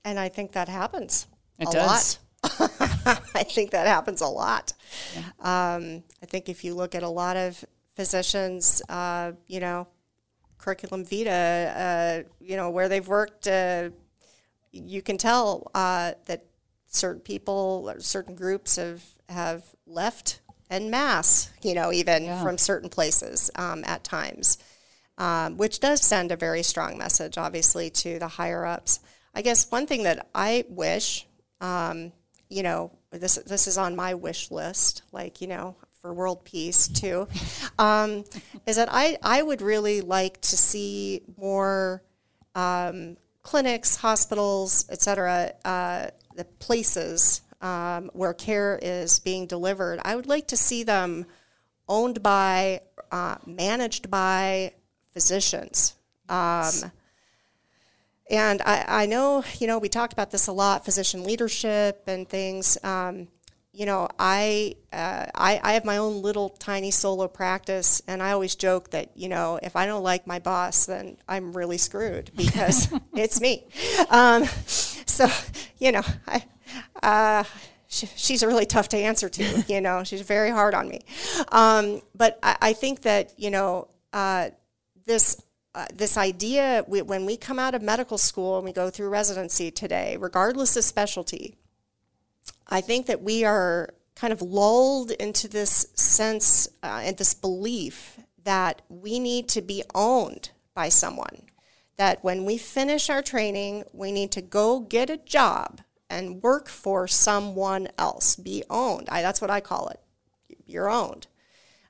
And 0.05 0.19
I 0.19 0.29
think 0.29 0.51
that 0.51 0.69
happens 0.69 1.25
it 1.57 1.69
a 1.69 1.71
does. 1.71 2.19
lot. 2.43 3.21
I 3.33 3.41
think 3.41 3.71
that 3.71 3.87
happens 3.87 4.21
a 4.21 4.27
lot. 4.27 4.73
Yeah. 5.15 5.23
Um, 5.39 6.03
I 6.21 6.27
think 6.27 6.47
if 6.47 6.63
you 6.63 6.75
look 6.75 6.93
at 6.93 7.01
a 7.01 7.09
lot 7.09 7.37
of 7.37 7.65
physicians, 7.95 8.83
uh, 8.87 9.31
you 9.47 9.59
know, 9.59 9.87
curriculum 10.63 11.03
vitae, 11.03 11.29
uh, 11.75 12.23
you 12.39 12.55
know, 12.55 12.69
where 12.69 12.87
they've 12.87 13.07
worked, 13.07 13.47
uh, 13.47 13.89
you 14.71 15.01
can 15.01 15.17
tell 15.17 15.69
uh, 15.75 16.13
that 16.27 16.45
certain 16.87 17.21
people, 17.21 17.89
or 17.89 17.99
certain 17.99 18.35
groups 18.35 18.77
have 18.77 19.03
have 19.29 19.63
left 19.85 20.39
en 20.69 20.89
masse, 20.89 21.49
you 21.61 21.73
know, 21.73 21.91
even 21.91 22.23
yeah. 22.23 22.41
from 22.41 22.57
certain 22.57 22.89
places 22.89 23.51
um, 23.55 23.83
at 23.85 24.03
times, 24.03 24.57
um, 25.17 25.57
which 25.57 25.79
does 25.79 26.01
send 26.01 26.31
a 26.31 26.37
very 26.37 26.63
strong 26.63 26.97
message, 26.97 27.37
obviously, 27.37 27.89
to 27.89 28.19
the 28.19 28.27
higher 28.27 28.65
ups. 28.65 28.99
I 29.35 29.41
guess 29.41 29.69
one 29.69 29.85
thing 29.85 30.03
that 30.03 30.27
I 30.33 30.65
wish, 30.69 31.27
um, 31.59 32.13
you 32.49 32.63
know, 32.63 32.91
this 33.11 33.35
this 33.35 33.67
is 33.67 33.77
on 33.77 33.95
my 33.95 34.13
wish 34.13 34.49
list, 34.49 35.03
like 35.11 35.41
you 35.41 35.47
know, 35.47 35.75
for 36.03 36.13
world 36.13 36.43
peace 36.43 36.89
too, 36.89 37.29
um, 37.79 38.25
is 38.67 38.75
that 38.75 38.89
I 38.91 39.17
I 39.23 39.41
would 39.41 39.61
really 39.61 40.01
like 40.01 40.41
to 40.41 40.57
see 40.57 41.21
more 41.37 42.03
um, 42.55 43.15
clinics, 43.41 43.95
hospitals, 43.95 44.85
etc., 44.89 45.53
uh, 45.63 46.07
the 46.35 46.43
places 46.59 47.41
um, 47.61 48.11
where 48.13 48.33
care 48.33 48.77
is 48.81 49.19
being 49.19 49.47
delivered. 49.47 50.01
I 50.03 50.17
would 50.17 50.27
like 50.27 50.47
to 50.47 50.57
see 50.57 50.83
them 50.83 51.25
owned 51.87 52.21
by, 52.21 52.81
uh, 53.09 53.37
managed 53.45 54.11
by 54.11 54.73
physicians. 55.13 55.95
Um, 56.27 56.91
and 58.29 58.61
I, 58.65 59.03
I, 59.03 59.05
know, 59.05 59.43
you 59.59 59.67
know, 59.67 59.79
we 59.79 59.87
talked 59.87 60.11
about 60.11 60.31
this 60.31 60.47
a 60.47 60.51
lot, 60.51 60.83
physician 60.83 61.23
leadership 61.23 62.03
and 62.07 62.27
things. 62.27 62.77
Um, 62.83 63.29
you 63.73 63.87
know, 63.87 64.07
I, 64.19 64.75
uh, 64.93 65.25
I, 65.33 65.59
I 65.63 65.73
have 65.73 65.83
my 65.83 65.97
own 65.97 66.21
little 66.21 66.49
tiny 66.49 66.91
solo 66.91 67.27
practice, 67.27 68.03
and 68.07 68.21
I 68.21 68.31
always 68.31 68.53
joke 68.53 68.91
that 68.91 69.09
you 69.15 69.27
know 69.27 69.59
if 69.63 69.75
I 69.75 69.87
don't 69.87 70.03
like 70.03 70.27
my 70.27 70.37
boss, 70.37 70.85
then 70.85 71.17
I'm 71.27 71.57
really 71.57 71.79
screwed 71.79 72.31
because 72.37 72.93
it's 73.15 73.41
me. 73.41 73.65
Um, 74.09 74.45
so, 74.67 75.27
you 75.79 75.91
know, 75.91 76.03
I, 76.27 76.43
uh, 77.01 77.43
she, 77.87 78.05
she's 78.15 78.43
really 78.43 78.67
tough 78.67 78.89
to 78.89 78.97
answer 78.97 79.27
to. 79.29 79.63
You 79.67 79.81
know, 79.81 80.03
she's 80.03 80.21
very 80.21 80.51
hard 80.51 80.75
on 80.75 80.87
me. 80.87 81.01
Um, 81.51 82.01
but 82.13 82.37
I, 82.43 82.57
I, 82.61 82.73
think 82.73 83.01
that 83.01 83.33
you 83.37 83.49
know 83.49 83.87
uh, 84.13 84.49
this. 85.05 85.41
Uh, 85.75 85.87
this 85.91 86.17
idea 86.17 86.85
we, 86.87 87.01
when 87.01 87.25
we 87.25 87.35
come 87.35 87.57
out 87.57 87.73
of 87.73 87.81
medical 87.81 88.15
school 88.15 88.57
and 88.57 88.63
we 88.63 88.71
go 88.71 88.91
through 88.91 89.09
residency 89.09 89.71
today, 89.71 90.15
regardless 90.19 90.77
of 90.77 90.83
specialty, 90.83 91.57
I 92.67 92.81
think 92.81 93.07
that 93.07 93.21
we 93.21 93.43
are 93.43 93.93
kind 94.15 94.33
of 94.33 94.41
lulled 94.41 95.11
into 95.11 95.47
this 95.47 95.87
sense 95.95 96.67
uh, 96.81 97.01
and 97.03 97.17
this 97.17 97.33
belief 97.33 98.19
that 98.43 98.81
we 98.89 99.19
need 99.19 99.47
to 99.49 99.61
be 99.61 99.83
owned 99.95 100.51
by 100.73 100.89
someone. 100.89 101.43
That 101.97 102.23
when 102.23 102.45
we 102.45 102.57
finish 102.57 103.09
our 103.09 103.21
training, 103.21 103.83
we 103.93 104.11
need 104.11 104.31
to 104.31 104.41
go 104.41 104.79
get 104.79 105.09
a 105.09 105.17
job 105.17 105.81
and 106.09 106.41
work 106.41 106.67
for 106.67 107.07
someone 107.07 107.87
else, 107.97 108.35
be 108.35 108.63
owned. 108.69 109.09
I, 109.09 109.21
that's 109.21 109.41
what 109.41 109.51
I 109.51 109.61
call 109.61 109.89
it. 109.89 109.99
You're 110.65 110.89
owned. 110.89 111.27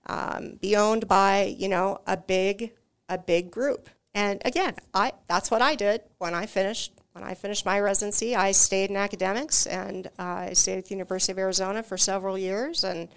Um, 0.06 0.58
be 0.62 0.76
owned 0.76 1.08
by 1.08 1.56
you 1.58 1.70
know 1.70 2.02
a 2.06 2.18
big 2.18 2.72
a 3.08 3.18
big 3.18 3.52
group. 3.52 3.90
And 4.14 4.42
again, 4.44 4.76
I 4.94 5.14
that's 5.28 5.50
what 5.50 5.62
I 5.62 5.76
did 5.76 6.02
when 6.18 6.34
I 6.34 6.46
finished 6.46 6.94
when 7.14 7.24
I 7.24 7.36
finished 7.36 7.66
my 7.66 7.80
residency, 7.80 8.36
I 8.36 8.52
stayed 8.52 8.90
in 8.90 8.96
academics 8.96 9.68
and 9.68 10.08
uh, 10.20 10.50
I 10.50 10.54
stayed 10.54 10.80
at 10.80 10.86
the 10.86 10.96
University 10.96 11.32
of 11.32 11.38
Arizona 11.38 11.84
for 11.84 11.96
several 11.96 12.38
years. 12.38 12.84
And, 12.84 13.08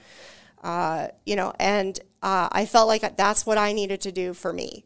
uh, 0.63 1.09
you 1.25 1.35
know, 1.35 1.55
and 1.59 1.99
uh, 2.23 2.49
I 2.53 2.67
felt 2.67 2.89
like 2.89 3.17
that's 3.17 3.47
what 3.47 3.57
I 3.57 3.73
needed 3.73 4.03
to 4.03 4.13
do 4.13 4.35
for 4.35 4.53
me. 4.53 4.85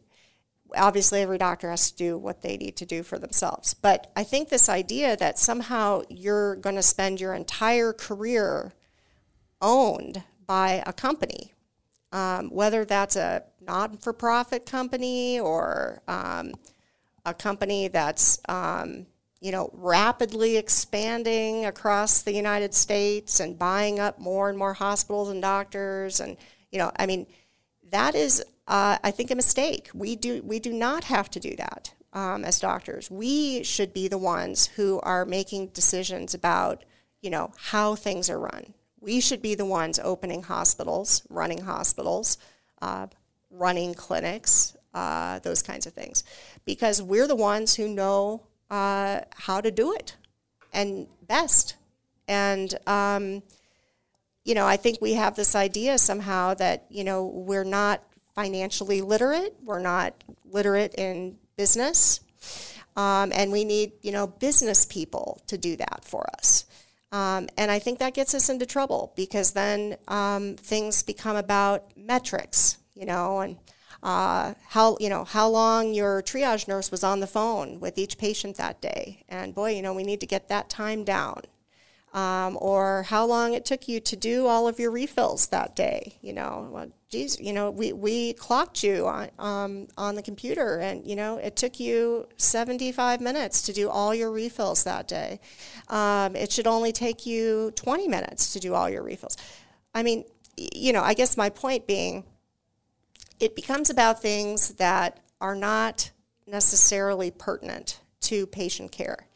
Obviously, 0.77 1.21
every 1.21 1.37
doctor 1.37 1.69
has 1.69 1.91
to 1.91 1.97
do 1.97 2.17
what 2.17 2.41
they 2.41 2.55
need 2.55 2.77
to 2.77 2.85
do 2.85 3.03
for 3.03 3.19
themselves. 3.19 3.73
But 3.73 4.09
I 4.15 4.23
think 4.23 4.47
this 4.47 4.69
idea 4.69 5.17
that 5.17 5.37
somehow 5.37 6.03
you're 6.09 6.55
going 6.55 6.77
to 6.77 6.81
spend 6.81 7.19
your 7.19 7.33
entire 7.33 7.91
career 7.91 8.71
owned 9.61 10.23
by 10.47 10.81
a 10.85 10.93
company, 10.93 11.53
um, 12.13 12.49
whether 12.49 12.85
that's 12.85 13.17
a 13.17 13.43
not 13.59 14.01
for 14.01 14.13
profit 14.13 14.65
company 14.65 15.37
or 15.37 16.01
um, 16.07 16.53
a 17.25 17.33
company 17.33 17.87
that's 17.87 18.39
um, 18.47 19.05
you 19.39 19.51
know 19.51 19.69
rapidly 19.73 20.57
expanding 20.57 21.65
across 21.65 22.21
the 22.21 22.33
United 22.33 22.73
States 22.73 23.39
and 23.39 23.57
buying 23.57 23.99
up 23.99 24.19
more 24.19 24.49
and 24.49 24.57
more 24.57 24.73
hospitals 24.73 25.29
and 25.29 25.41
doctors 25.41 26.19
and 26.19 26.37
you 26.71 26.79
know 26.79 26.91
I 26.95 27.05
mean 27.05 27.27
that 27.91 28.15
is 28.15 28.43
uh, 28.67 28.97
I 29.03 29.11
think 29.11 29.31
a 29.31 29.35
mistake. 29.35 29.89
We 29.93 30.15
do 30.15 30.41
we 30.43 30.59
do 30.59 30.71
not 30.71 31.03
have 31.05 31.29
to 31.31 31.39
do 31.39 31.55
that 31.57 31.93
um, 32.13 32.45
as 32.45 32.59
doctors. 32.59 33.11
We 33.11 33.63
should 33.63 33.93
be 33.93 34.07
the 34.07 34.17
ones 34.17 34.67
who 34.67 34.99
are 35.01 35.25
making 35.25 35.67
decisions 35.67 36.33
about 36.33 36.83
you 37.21 37.29
know 37.29 37.51
how 37.57 37.95
things 37.95 38.29
are 38.29 38.39
run. 38.39 38.73
We 38.99 39.19
should 39.19 39.41
be 39.41 39.55
the 39.55 39.65
ones 39.65 39.99
opening 40.01 40.43
hospitals, 40.43 41.23
running 41.29 41.61
hospitals, 41.61 42.37
uh, 42.81 43.07
running 43.49 43.93
clinics, 43.95 44.77
uh, 44.93 45.39
those 45.39 45.61
kinds 45.61 45.85
of 45.85 45.93
things, 45.93 46.23
because 46.65 47.01
we're 47.01 47.27
the 47.27 47.35
ones 47.35 47.75
who 47.75 47.87
know 47.87 48.43
uh, 48.69 49.21
how 49.35 49.61
to 49.61 49.71
do 49.71 49.93
it 49.93 50.15
and 50.73 51.07
best. 51.27 51.75
And, 52.27 52.73
um, 52.87 53.43
you 54.45 54.55
know, 54.55 54.65
I 54.65 54.77
think 54.77 55.01
we 55.01 55.13
have 55.13 55.35
this 55.35 55.55
idea 55.55 55.97
somehow 55.97 56.53
that, 56.55 56.85
you 56.89 57.03
know, 57.03 57.25
we're 57.25 57.63
not 57.63 58.03
financially 58.33 59.01
literate, 59.01 59.55
we're 59.63 59.79
not 59.79 60.23
literate 60.49 60.95
in 60.95 61.37
business, 61.57 62.21
um, 62.95 63.31
and 63.35 63.51
we 63.51 63.65
need, 63.65 63.91
you 64.01 64.11
know, 64.11 64.27
business 64.27 64.85
people 64.85 65.41
to 65.47 65.57
do 65.57 65.75
that 65.75 66.03
for 66.03 66.25
us. 66.37 66.65
Um, 67.11 67.49
and 67.57 67.69
I 67.69 67.79
think 67.79 67.99
that 67.99 68.13
gets 68.13 68.33
us 68.33 68.49
into 68.49 68.65
trouble 68.65 69.11
because 69.17 69.51
then 69.51 69.97
um, 70.07 70.55
things 70.55 71.03
become 71.03 71.35
about 71.35 71.91
metrics, 71.97 72.77
you 72.95 73.05
know, 73.05 73.41
and 73.41 73.57
uh, 74.03 74.53
how 74.69 74.97
you 74.99 75.09
know 75.09 75.23
how 75.23 75.47
long 75.47 75.93
your 75.93 76.21
triage 76.21 76.67
nurse 76.67 76.91
was 76.91 77.03
on 77.03 77.19
the 77.19 77.27
phone 77.27 77.79
with 77.79 77.97
each 77.97 78.17
patient 78.17 78.57
that 78.57 78.81
day, 78.81 79.23
and 79.29 79.53
boy, 79.53 79.71
you 79.71 79.81
know 79.81 79.93
we 79.93 80.03
need 80.03 80.19
to 80.19 80.25
get 80.25 80.47
that 80.49 80.69
time 80.69 81.03
down. 81.03 81.41
Um, 82.13 82.57
or 82.59 83.03
how 83.03 83.25
long 83.25 83.53
it 83.53 83.63
took 83.63 83.87
you 83.87 84.01
to 84.01 84.17
do 84.17 84.45
all 84.45 84.67
of 84.67 84.79
your 84.79 84.91
refills 84.91 85.47
that 85.47 85.77
day. 85.77 86.17
You 86.21 86.33
know, 86.33 86.67
well, 86.69 86.91
geez, 87.09 87.39
you 87.39 87.53
know, 87.53 87.71
we, 87.71 87.93
we 87.93 88.33
clocked 88.33 88.83
you 88.83 89.07
on 89.07 89.29
um, 89.39 89.87
on 89.97 90.15
the 90.15 90.21
computer, 90.21 90.79
and 90.79 91.07
you 91.07 91.15
know, 91.15 91.37
it 91.37 91.55
took 91.55 91.79
you 91.79 92.27
75 92.35 93.21
minutes 93.21 93.61
to 93.63 93.73
do 93.73 93.89
all 93.89 94.13
your 94.13 94.29
refills 94.29 94.83
that 94.83 95.07
day. 95.07 95.39
Um, 95.87 96.35
it 96.35 96.51
should 96.51 96.67
only 96.67 96.91
take 96.91 97.25
you 97.25 97.71
20 97.75 98.09
minutes 98.09 98.51
to 98.53 98.59
do 98.59 98.73
all 98.73 98.89
your 98.89 99.03
refills. 99.03 99.37
I 99.93 100.03
mean, 100.03 100.25
you 100.57 100.93
know, 100.93 101.01
I 101.01 101.13
guess 101.13 101.37
my 101.37 101.49
point 101.49 101.87
being, 101.87 102.23
it 103.41 103.55
becomes 103.55 103.89
about 103.89 104.21
things 104.21 104.75
that 104.75 105.19
are 105.41 105.55
not 105.55 106.11
necessarily 106.45 107.31
pertinent 107.31 107.99
to 108.21 108.45
patient 108.45 108.91
care. 108.91 109.27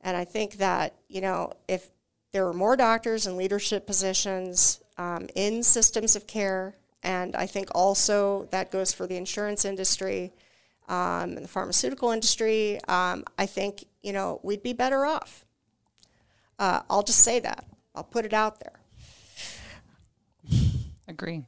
And 0.00 0.16
I 0.16 0.24
think 0.24 0.54
that, 0.54 0.94
you 1.08 1.20
know, 1.20 1.52
if 1.68 1.90
there 2.32 2.46
were 2.46 2.54
more 2.54 2.74
doctors 2.74 3.26
in 3.26 3.36
leadership 3.36 3.86
positions 3.86 4.80
um, 4.96 5.28
in 5.34 5.62
systems 5.62 6.16
of 6.16 6.26
care, 6.26 6.74
and 7.02 7.36
I 7.36 7.46
think 7.46 7.68
also 7.74 8.48
that 8.50 8.70
goes 8.70 8.94
for 8.94 9.06
the 9.06 9.16
insurance 9.16 9.66
industry 9.66 10.32
um, 10.88 11.36
and 11.36 11.44
the 11.44 11.48
pharmaceutical 11.48 12.12
industry, 12.12 12.80
um, 12.88 13.24
I 13.38 13.44
think, 13.44 13.84
you 14.02 14.14
know, 14.14 14.40
we'd 14.42 14.62
be 14.62 14.72
better 14.72 15.04
off. 15.04 15.44
Uh, 16.58 16.80
I'll 16.88 17.02
just 17.02 17.20
say 17.20 17.40
that. 17.40 17.66
I'll 17.94 18.04
put 18.04 18.24
it 18.24 18.32
out 18.32 18.58
there. 18.60 18.80
Agree. 21.08 21.44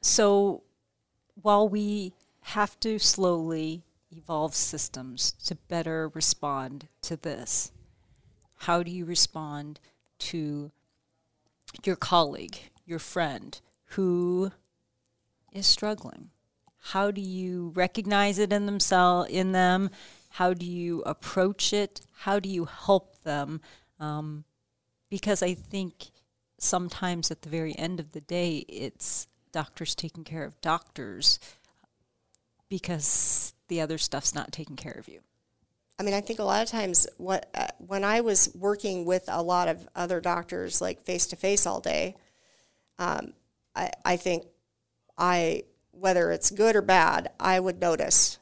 So 0.00 0.62
while 1.34 1.68
we 1.68 2.14
have 2.40 2.78
to 2.80 2.98
slowly 2.98 3.82
evolve 4.10 4.54
systems 4.54 5.32
to 5.44 5.54
better 5.54 6.08
respond 6.08 6.88
to 7.02 7.16
this, 7.16 7.70
how 8.56 8.82
do 8.82 8.90
you 8.90 9.04
respond 9.04 9.80
to 10.18 10.70
your 11.84 11.96
colleague, 11.96 12.58
your 12.84 12.98
friend 12.98 13.60
who 13.90 14.52
is 15.52 15.66
struggling? 15.66 16.30
How 16.78 17.10
do 17.10 17.20
you 17.20 17.72
recognize 17.74 18.38
it 18.38 18.52
in 18.52 18.66
themselves 18.66 19.30
in 19.30 19.52
them? 19.52 19.90
How 20.30 20.54
do 20.54 20.64
you 20.64 21.02
approach 21.02 21.72
it? 21.72 22.00
How 22.20 22.40
do 22.40 22.48
you 22.48 22.64
help 22.64 23.22
them? 23.22 23.60
Um, 23.98 24.44
because 25.10 25.42
I 25.42 25.54
think 25.54 26.10
sometimes 26.58 27.30
at 27.30 27.42
the 27.42 27.48
very 27.48 27.76
end 27.76 28.00
of 28.00 28.12
the 28.12 28.20
day, 28.20 28.64
it's 28.68 29.26
doctors 29.52 29.94
taking 29.94 30.24
care 30.24 30.44
of 30.44 30.60
doctors 30.60 31.38
because 32.68 33.52
the 33.68 33.80
other 33.80 33.98
stuff's 33.98 34.34
not 34.34 34.52
taking 34.52 34.76
care 34.76 34.96
of 34.98 35.08
you. 35.08 35.20
I 35.98 36.02
mean, 36.02 36.14
I 36.14 36.22
think 36.22 36.38
a 36.38 36.44
lot 36.44 36.62
of 36.62 36.68
times 36.68 37.06
what 37.18 37.50
uh, 37.54 37.66
when 37.78 38.04
I 38.04 38.22
was 38.22 38.50
working 38.54 39.04
with 39.04 39.24
a 39.28 39.42
lot 39.42 39.68
of 39.68 39.86
other 39.94 40.20
doctors, 40.20 40.80
like 40.80 41.02
face 41.02 41.26
to 41.26 41.36
face 41.36 41.66
all 41.66 41.80
day, 41.80 42.16
um, 42.98 43.34
I, 43.74 43.90
I 44.04 44.16
think 44.16 44.46
I 45.18 45.64
whether 45.90 46.30
it's 46.30 46.50
good 46.50 46.76
or 46.76 46.82
bad, 46.82 47.30
I 47.38 47.60
would 47.60 47.80
notice, 47.80 48.38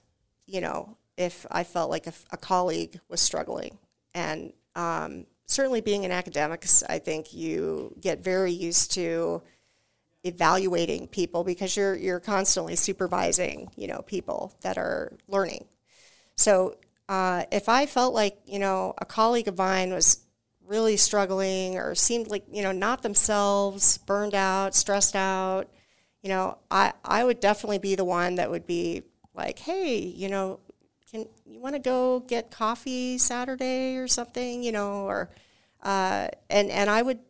you 0.47 0.61
know, 0.61 0.97
if 1.17 1.45
I 1.51 1.65
felt 1.65 1.91
like 1.91 2.07
a, 2.07 2.13
a 2.31 2.37
colleague 2.37 3.01
was 3.09 3.21
struggling, 3.21 3.79
and 4.15 4.53
um, 4.77 5.27
certainly 5.47 5.81
being 5.81 6.05
an 6.05 6.13
academic, 6.13 6.65
I 6.89 7.01
think 7.01 7.35
you 7.35 7.97
get 8.01 8.23
very 8.23 8.53
used 8.53 8.93
to 8.93 9.43
evaluating 10.25 11.09
people 11.09 11.45
because 11.45 11.77
you're 11.77 11.95
you're 11.95 12.21
constantly 12.21 12.77
supervising 12.77 13.71
you 13.77 13.87
know 13.87 14.03
people 14.03 14.55
that 14.63 14.77
are 14.77 15.13
learning. 15.29 15.65
So 16.37 16.77
uh, 17.09 17.45
if 17.51 17.69
i 17.69 17.87
felt 17.87 18.15
like 18.15 18.39
you 18.47 18.59
know 18.59 18.95
a 18.99 19.05
colleague 19.05 19.49
of 19.49 19.57
mine 19.57 19.93
was 19.93 20.25
really 20.67 20.97
struggling 20.97 21.79
or 21.79 21.95
seemed 21.95 22.29
like 22.29 22.45
you 22.53 22.63
know 22.63 22.73
not 22.73 23.03
themselves 23.03 23.97
burned 23.99 24.35
out 24.35 24.75
stressed 24.75 25.17
out 25.17 25.67
you 26.23 26.29
know 26.29 26.59
i 26.71 26.93
i 27.05 27.25
would 27.25 27.41
definitely 27.41 27.79
be 27.79 27.95
the 27.95 28.05
one 28.05 28.35
that 28.35 28.51
would 28.51 28.67
be 28.67 29.03
like 29.35 29.59
hey 29.61 29.97
you 29.99 30.29
know 30.29 30.61
can 31.11 31.25
you 31.47 31.59
want 31.59 31.75
to 31.75 31.79
go 31.79 32.21
get 32.21 32.51
coffee 32.51 33.17
saturday 33.17 33.97
or 33.97 34.07
something? 34.07 34.63
You 34.63 34.73
know 34.73 35.07
or 35.07 35.31
uh, 35.83 36.29
and 36.51 36.71
and 36.71 36.91
i 36.91 37.01
would 37.01 37.21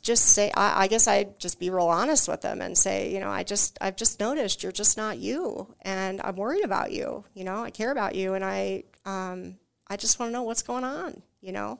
just 0.00 0.26
say 0.26 0.50
I, 0.54 0.84
I, 0.84 0.86
guess 0.86 1.06
I'd 1.06 1.38
just 1.38 1.58
be 1.58 1.70
real 1.70 1.86
honest 1.86 2.28
with 2.28 2.40
them 2.40 2.60
and 2.60 2.76
say, 2.76 3.12
you 3.12 3.20
know, 3.20 3.30
I 3.30 3.42
just 3.42 3.78
I've 3.80 3.96
just 3.96 4.20
noticed 4.20 4.62
you're 4.62 4.72
just 4.72 4.96
not 4.96 5.18
you, 5.18 5.74
and 5.82 6.20
I'm 6.22 6.36
worried 6.36 6.64
about 6.64 6.92
you. 6.92 7.24
You 7.34 7.44
know, 7.44 7.62
I 7.64 7.70
care 7.70 7.90
about 7.90 8.14
you, 8.14 8.34
and 8.34 8.44
I 8.44 8.84
um, 9.04 9.56
I 9.88 9.96
just 9.96 10.18
want 10.18 10.30
to 10.30 10.32
know 10.32 10.42
what's 10.42 10.62
going 10.62 10.84
on. 10.84 11.22
You 11.40 11.52
know, 11.52 11.78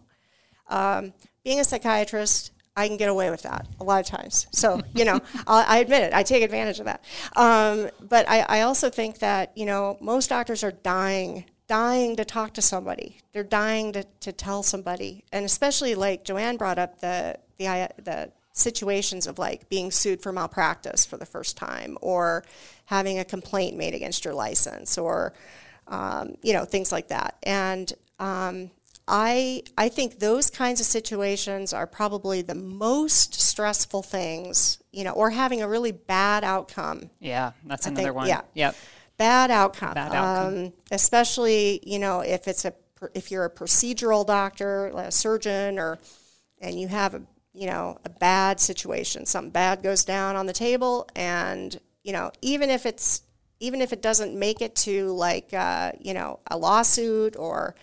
um, 0.68 1.12
being 1.44 1.60
a 1.60 1.64
psychiatrist, 1.64 2.52
I 2.76 2.88
can 2.88 2.96
get 2.96 3.08
away 3.08 3.30
with 3.30 3.42
that 3.42 3.66
a 3.80 3.84
lot 3.84 4.00
of 4.00 4.06
times. 4.06 4.46
So 4.52 4.80
you 4.94 5.04
know, 5.04 5.20
I 5.46 5.78
admit 5.78 6.02
it. 6.02 6.12
I 6.12 6.22
take 6.22 6.42
advantage 6.42 6.80
of 6.80 6.86
that. 6.86 7.04
Um, 7.36 7.90
but 8.00 8.28
I, 8.28 8.40
I 8.40 8.60
also 8.62 8.90
think 8.90 9.20
that 9.20 9.52
you 9.56 9.66
know 9.66 9.98
most 10.00 10.28
doctors 10.28 10.62
are 10.64 10.72
dying 10.72 11.44
dying 11.66 12.16
to 12.16 12.24
talk 12.24 12.54
to 12.54 12.62
somebody. 12.62 13.20
They're 13.32 13.42
dying 13.42 13.92
to, 13.92 14.04
to 14.20 14.32
tell 14.32 14.62
somebody. 14.62 15.24
And 15.32 15.44
especially 15.44 15.94
like 15.94 16.24
Joanne 16.24 16.56
brought 16.56 16.78
up 16.78 17.00
the, 17.00 17.38
the, 17.58 17.90
the 17.98 18.32
situations 18.52 19.26
of 19.26 19.38
like 19.38 19.68
being 19.68 19.90
sued 19.90 20.22
for 20.22 20.32
malpractice 20.32 21.04
for 21.04 21.16
the 21.16 21.26
first 21.26 21.56
time 21.56 21.98
or 22.00 22.44
having 22.86 23.18
a 23.18 23.24
complaint 23.24 23.76
made 23.76 23.94
against 23.94 24.24
your 24.24 24.34
license 24.34 24.96
or, 24.96 25.32
um, 25.88 26.36
you 26.42 26.52
know, 26.52 26.64
things 26.64 26.92
like 26.92 27.08
that. 27.08 27.36
And 27.42 27.92
um, 28.18 28.70
I, 29.08 29.62
I 29.76 29.88
think 29.88 30.20
those 30.20 30.50
kinds 30.50 30.80
of 30.80 30.86
situations 30.86 31.72
are 31.72 31.86
probably 31.86 32.42
the 32.42 32.54
most 32.54 33.34
stressful 33.34 34.02
things, 34.02 34.78
you 34.92 35.04
know, 35.04 35.12
or 35.12 35.30
having 35.30 35.60
a 35.60 35.68
really 35.68 35.92
bad 35.92 36.44
outcome. 36.44 37.10
Yeah, 37.20 37.52
that's 37.66 37.86
I 37.86 37.90
another 37.90 38.04
think, 38.04 38.16
one. 38.16 38.28
Yeah. 38.28 38.42
Yep. 38.54 38.76
Bad 39.16 39.50
outcome. 39.50 39.94
Bad 39.94 40.12
outcome. 40.12 40.64
Um, 40.64 40.72
especially, 40.90 41.80
you 41.84 41.98
know, 41.98 42.20
if 42.20 42.48
it's 42.48 42.64
a 42.64 42.72
if 43.14 43.30
you're 43.30 43.44
a 43.44 43.50
procedural 43.50 44.26
doctor, 44.26 44.90
like 44.94 45.08
a 45.08 45.12
surgeon, 45.12 45.78
or 45.78 45.98
and 46.60 46.80
you 46.80 46.88
have 46.88 47.14
a 47.14 47.22
you 47.54 47.66
know 47.66 47.98
a 48.04 48.10
bad 48.10 48.60
situation, 48.60 49.26
something 49.26 49.50
bad 49.50 49.82
goes 49.82 50.04
down 50.04 50.36
on 50.36 50.46
the 50.46 50.52
table, 50.52 51.08
and 51.14 51.78
you 52.02 52.12
know 52.12 52.30
even 52.42 52.68
if 52.68 52.84
it's 52.84 53.22
even 53.60 53.80
if 53.80 53.92
it 53.92 54.02
doesn't 54.02 54.38
make 54.38 54.60
it 54.60 54.74
to 54.74 55.12
like 55.12 55.54
uh, 55.54 55.92
you 56.00 56.14
know 56.14 56.40
a 56.50 56.58
lawsuit 56.58 57.36
or 57.36 57.74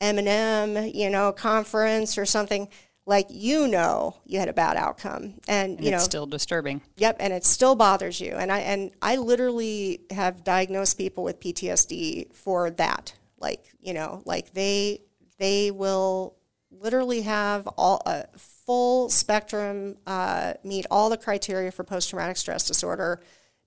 M&M, 0.00 0.90
you 0.94 1.10
know, 1.10 1.30
conference 1.32 2.16
or 2.16 2.24
something, 2.24 2.68
like 3.06 3.26
you 3.28 3.68
know 3.68 4.16
you 4.24 4.38
had 4.38 4.48
a 4.48 4.52
bad 4.52 4.76
outcome 4.76 5.34
and, 5.48 5.76
And 5.76 5.84
you 5.84 5.90
know 5.90 5.96
it's 5.96 6.04
still 6.04 6.26
disturbing. 6.26 6.80
Yep, 6.96 7.16
and 7.20 7.32
it 7.32 7.44
still 7.44 7.74
bothers 7.74 8.20
you. 8.20 8.32
And 8.32 8.50
I 8.50 8.60
and 8.60 8.92
I 9.02 9.16
literally 9.16 10.00
have 10.10 10.44
diagnosed 10.44 10.96
people 10.96 11.24
with 11.24 11.40
PTSD 11.40 12.34
for 12.34 12.70
that. 12.70 13.14
Like, 13.38 13.72
you 13.80 13.94
know, 13.94 14.22
like 14.24 14.52
they 14.54 15.02
they 15.38 15.70
will 15.70 16.36
literally 16.70 17.22
have 17.22 17.66
all 17.66 18.02
a 18.06 18.26
full 18.70 19.10
spectrum 19.10 19.96
uh, 20.06 20.54
meet 20.62 20.86
all 20.92 21.10
the 21.10 21.16
criteria 21.16 21.72
for 21.72 21.82
post 21.82 22.08
traumatic 22.08 22.36
stress 22.36 22.68
disorder 22.68 23.20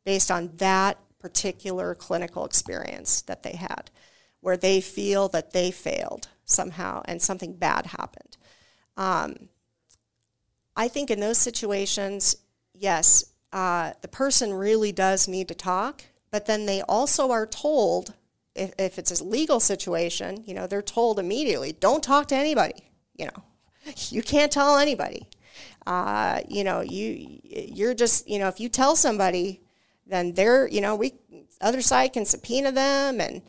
based 0.06 0.32
on 0.32 0.50
that 0.56 0.98
particular 1.20 1.94
clinical 1.94 2.46
experience 2.46 3.22
that 3.24 3.44
they 3.44 3.52
had, 3.52 3.92
where 4.40 4.56
they 4.56 4.80
feel 4.80 5.28
that 5.28 5.52
they 5.52 5.72
failed 5.72 6.30
somehow 6.46 7.02
and 7.04 7.22
something 7.22 7.52
bad 7.52 7.86
happened. 7.86 8.38
Um, 8.96 9.50
I 10.74 10.88
think 10.88 11.12
in 11.12 11.20
those 11.20 11.38
situations, 11.38 12.38
yes, 12.74 13.26
uh, 13.52 13.92
the 14.00 14.08
person 14.08 14.54
really 14.54 14.94
does 14.94 15.28
need 15.28 15.50
to 15.50 15.54
talk, 15.54 16.02
but 16.32 16.46
then 16.46 16.66
they 16.66 16.82
also 16.82 17.30
are 17.32 17.46
told, 17.46 18.14
if, 18.56 18.72
if 18.80 18.98
it's 18.98 19.20
a 19.20 19.22
legal 19.22 19.60
situation, 19.60 20.46
you 20.48 20.54
know, 20.54 20.66
they're 20.66 20.82
told 20.82 21.20
immediately, 21.20 21.74
don't 21.74 22.06
talk 22.06 22.30
to 22.30 22.36
anybody. 22.36 22.90
You 23.18 23.26
know, 23.26 23.44
you 24.10 24.22
can't 24.22 24.52
tell 24.52 24.78
anybody. 24.78 25.28
Uh, 25.86 26.42
you 26.48 26.64
know, 26.64 26.82
you 26.82 27.40
you're 27.44 27.94
just, 27.94 28.28
you 28.28 28.40
know, 28.40 28.48
if 28.48 28.60
you 28.60 28.70
tell 28.70 28.96
somebody, 28.96 29.62
then 30.08 30.34
they're, 30.34 30.68
you 30.68 30.82
know, 30.82 30.96
we 30.96 31.14
other 31.62 31.82
side 31.82 32.14
can 32.14 32.26
subpoena 32.26 32.72
them, 32.72 33.20
and 33.20 33.42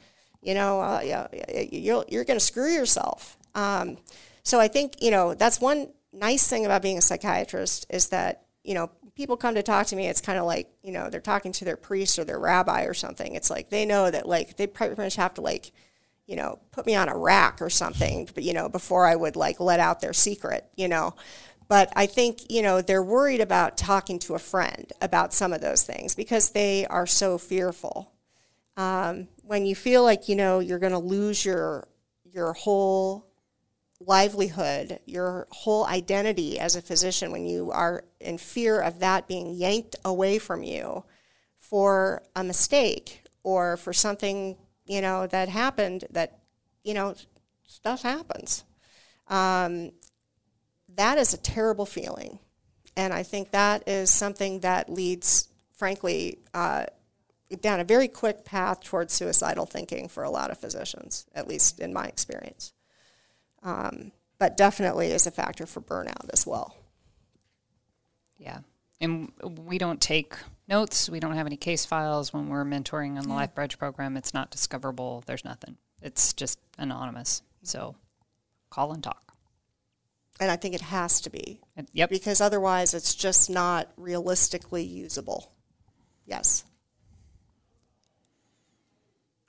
you 0.43 0.55
know, 0.55 0.81
uh, 0.81 1.29
you're 1.71 2.05
you're 2.09 2.25
going 2.25 2.39
to 2.39 2.45
screw 2.45 2.73
yourself. 2.73 3.37
Um, 3.55 3.99
so 4.43 4.61
I 4.61 4.69
think 4.69 5.03
you 5.03 5.11
know 5.11 5.35
that's 5.35 5.61
one 5.61 5.89
nice 6.13 6.47
thing 6.47 6.65
about 6.65 6.83
being 6.83 6.99
a 6.99 7.03
psychiatrist 7.03 7.87
is 7.91 8.09
that 8.09 8.45
you 8.63 8.75
know 8.75 8.91
people 9.15 9.37
come 9.37 9.55
to 9.55 9.63
talk 9.63 9.87
to 9.89 9.97
me. 9.97 10.07
It's 10.07 10.21
kind 10.21 10.39
of 10.39 10.45
like 10.45 10.71
you 10.83 10.93
know 10.93 11.11
they're 11.11 11.21
talking 11.21 11.53
to 11.53 11.65
their 11.65 11.77
priest 11.77 12.19
or 12.19 12.25
their 12.25 12.39
rabbi 12.39 12.85
or 12.85 12.95
something. 12.95 13.35
It's 13.35 13.51
like 13.51 13.71
they 13.71 13.87
know 13.87 14.11
that 14.11 14.29
like 14.29 14.57
they 14.57 14.67
pretty 14.67 15.01
much 15.01 15.17
have 15.17 15.35
to 15.35 15.41
like 15.41 15.73
you 16.27 16.37
know 16.37 16.59
put 16.73 16.87
me 16.87 16.95
on 16.95 17.09
a 17.09 17.17
rack 17.17 17.61
or 17.61 17.71
something, 17.71 18.29
but 18.35 18.45
you 18.45 18.53
know 18.53 18.69
before 18.69 19.07
I 19.07 19.17
would 19.17 19.37
like 19.37 19.61
let 19.61 19.81
out 19.81 20.01
their 20.01 20.13
secret. 20.13 20.69
You 20.77 20.89
know. 20.89 21.15
But 21.67 21.93
I 21.97 22.07
think, 22.07 22.51
you 22.51 22.63
know, 22.63 22.83
they're 22.83 23.03
worried 23.03 23.41
about 23.41 23.79
talking 23.79 24.19
to 24.21 24.35
a 24.35 24.39
friend 24.39 24.93
about 25.01 25.33
some 25.33 25.53
of 25.53 25.61
those 25.61 25.83
things 25.83 26.15
because 26.15 26.51
they 26.51 26.87
are 26.87 27.07
so 27.07 27.39
fearful. 27.39 28.13
Um, 28.77 29.29
when 29.43 29.65
you 29.65 29.75
feel 29.75 30.03
like, 30.03 30.29
you 30.29 30.37
know, 30.37 30.59
you're 30.59 30.79
going 30.79 30.93
to 30.93 30.99
lose 30.99 31.45
your, 31.45 31.89
your 32.25 32.53
whole 32.53 33.27
livelihood, 34.01 35.01
your 35.07 35.47
whole 35.51 35.87
identity 35.87 36.59
as 36.59 36.77
a 36.77 36.83
physician, 36.83 37.33
when 37.33 37.47
you 37.47 37.71
are 37.71 38.05
in 38.21 38.37
fear 38.37 38.81
of 38.81 38.99
that 38.99 39.27
being 39.27 39.55
yanked 39.55 39.97
away 40.05 40.39
from 40.39 40.63
you 40.63 41.05
for 41.59 42.23
a 42.37 42.45
mistake 42.45 43.23
or 43.43 43.77
for 43.79 43.93
something, 43.93 44.57
you 44.87 45.01
know, 45.01 45.27
that 45.27 45.49
happened 45.49 46.05
that, 46.11 46.39
you 46.83 46.95
know, 46.95 47.15
stuff 47.67 48.03
happens. 48.03 48.65
Um, 49.29 49.93
that 50.97 51.19
is 51.19 51.35
a 51.35 51.39
terrible 51.39 51.87
feeling. 51.87 52.39
And 52.97 53.13
I 53.13 53.23
think 53.23 53.51
that 53.51 53.89
is 53.89 54.13
something 54.13 54.61
that 54.61 54.89
leads, 54.89 55.49
frankly, 55.73 56.39
uh, 56.53 56.87
down 57.61 57.81
a 57.81 57.85
very 57.85 58.09
quick 58.09 58.45
path 58.45 58.81
towards 58.81 59.13
suicidal 59.13 59.67
thinking 59.67 60.09
for 60.09 60.23
a 60.23 60.31
lot 60.31 60.51
of 60.51 60.59
physicians, 60.59 61.27
at 61.35 61.49
least 61.49 61.81
in 61.81 61.93
my 61.93 62.05
experience. 62.05 62.73
Um, 63.63 64.13
but 64.39 64.57
definitely 64.57 65.09
is 65.09 65.27
a 65.27 65.31
factor 65.31 65.67
for 65.67 65.81
burnout 65.81 66.29
as 66.33 66.47
well. 66.47 66.77
Yeah. 68.39 68.59
And 69.01 69.33
we 69.67 69.79
don't 69.79 70.01
take 70.01 70.35
notes. 70.69 71.09
We 71.09 71.21
don't 71.21 71.35
have 71.37 71.47
any 71.47 71.57
case 71.57 71.85
files 71.85 72.33
when 72.33 72.49
we're 72.49 72.65
mentoring 72.65 73.17
on 73.19 73.25
the 73.29 73.35
Life 73.35 73.55
Bridge 73.55 73.79
program. 73.79 74.17
It's 74.17 74.35
not 74.35 74.51
discoverable. 74.51 75.23
There's 75.27 75.45
nothing. 75.45 75.77
It's 76.03 76.33
just 76.33 76.59
anonymous. 76.79 77.41
Mm-hmm. 77.41 77.67
So 77.67 77.97
call 78.71 78.93
and 78.93 79.03
talk. 79.03 79.21
And 80.41 80.51
I 80.51 80.57
think 80.57 80.75
it 80.75 80.81
has 80.81 81.21
to 81.23 81.31
be 81.31 81.61
And- 81.77 81.89
Yep. 81.93 82.11
because 82.11 82.41
otherwise 82.41 82.93
it's 82.93 83.15
just 83.15 83.49
not 83.49 83.89
realistically 83.97 84.83
usable. 84.83 85.53
Yes. 86.27 86.65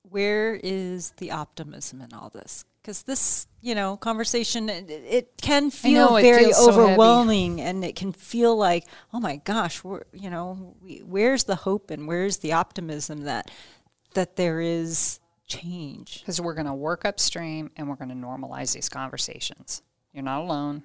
where 0.09 0.53
is 0.63 1.11
the 1.17 1.31
optimism 1.31 1.99
in 2.01 2.13
all 2.13 2.29
this? 2.29 2.63
Because 2.85 3.01
this, 3.01 3.47
you 3.61 3.73
know, 3.73 3.97
conversation 3.97 4.69
it, 4.69 4.91
it 4.91 5.31
can 5.41 5.71
feel 5.71 6.11
know, 6.11 6.21
very 6.21 6.43
feels 6.43 6.63
so 6.63 6.69
overwhelming, 6.69 7.59
and 7.59 7.83
it 7.83 7.95
can 7.95 8.11
feel 8.11 8.55
like, 8.55 8.85
oh 9.11 9.19
my 9.19 9.37
gosh, 9.37 9.83
we're, 9.83 10.03
you 10.13 10.29
know, 10.29 10.75
we, 10.83 10.99
where's 10.99 11.45
the 11.45 11.55
hope 11.55 11.89
and 11.89 12.07
where's 12.07 12.37
the 12.37 12.53
optimism 12.53 13.23
that 13.23 13.49
that 14.13 14.35
there 14.35 14.61
is 14.61 15.19
change? 15.47 16.19
Because 16.19 16.39
we're 16.39 16.53
going 16.53 16.67
to 16.67 16.75
work 16.75 17.05
upstream 17.05 17.71
and 17.75 17.89
we're 17.89 17.95
going 17.95 18.09
to 18.09 18.15
normalize 18.15 18.75
these 18.75 18.87
conversations. 18.87 19.81
You're 20.13 20.23
not 20.23 20.41
alone. 20.41 20.83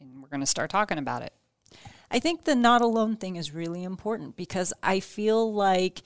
And 0.00 0.22
we're 0.22 0.28
going 0.28 0.38
to 0.38 0.46
start 0.46 0.70
talking 0.70 0.98
about 0.98 1.22
it. 1.22 1.32
I 2.12 2.20
think 2.20 2.44
the 2.44 2.54
not 2.54 2.80
alone 2.80 3.16
thing 3.16 3.34
is 3.34 3.52
really 3.52 3.82
important 3.82 4.36
because 4.36 4.72
I 4.84 5.00
feel 5.00 5.52
like 5.52 6.02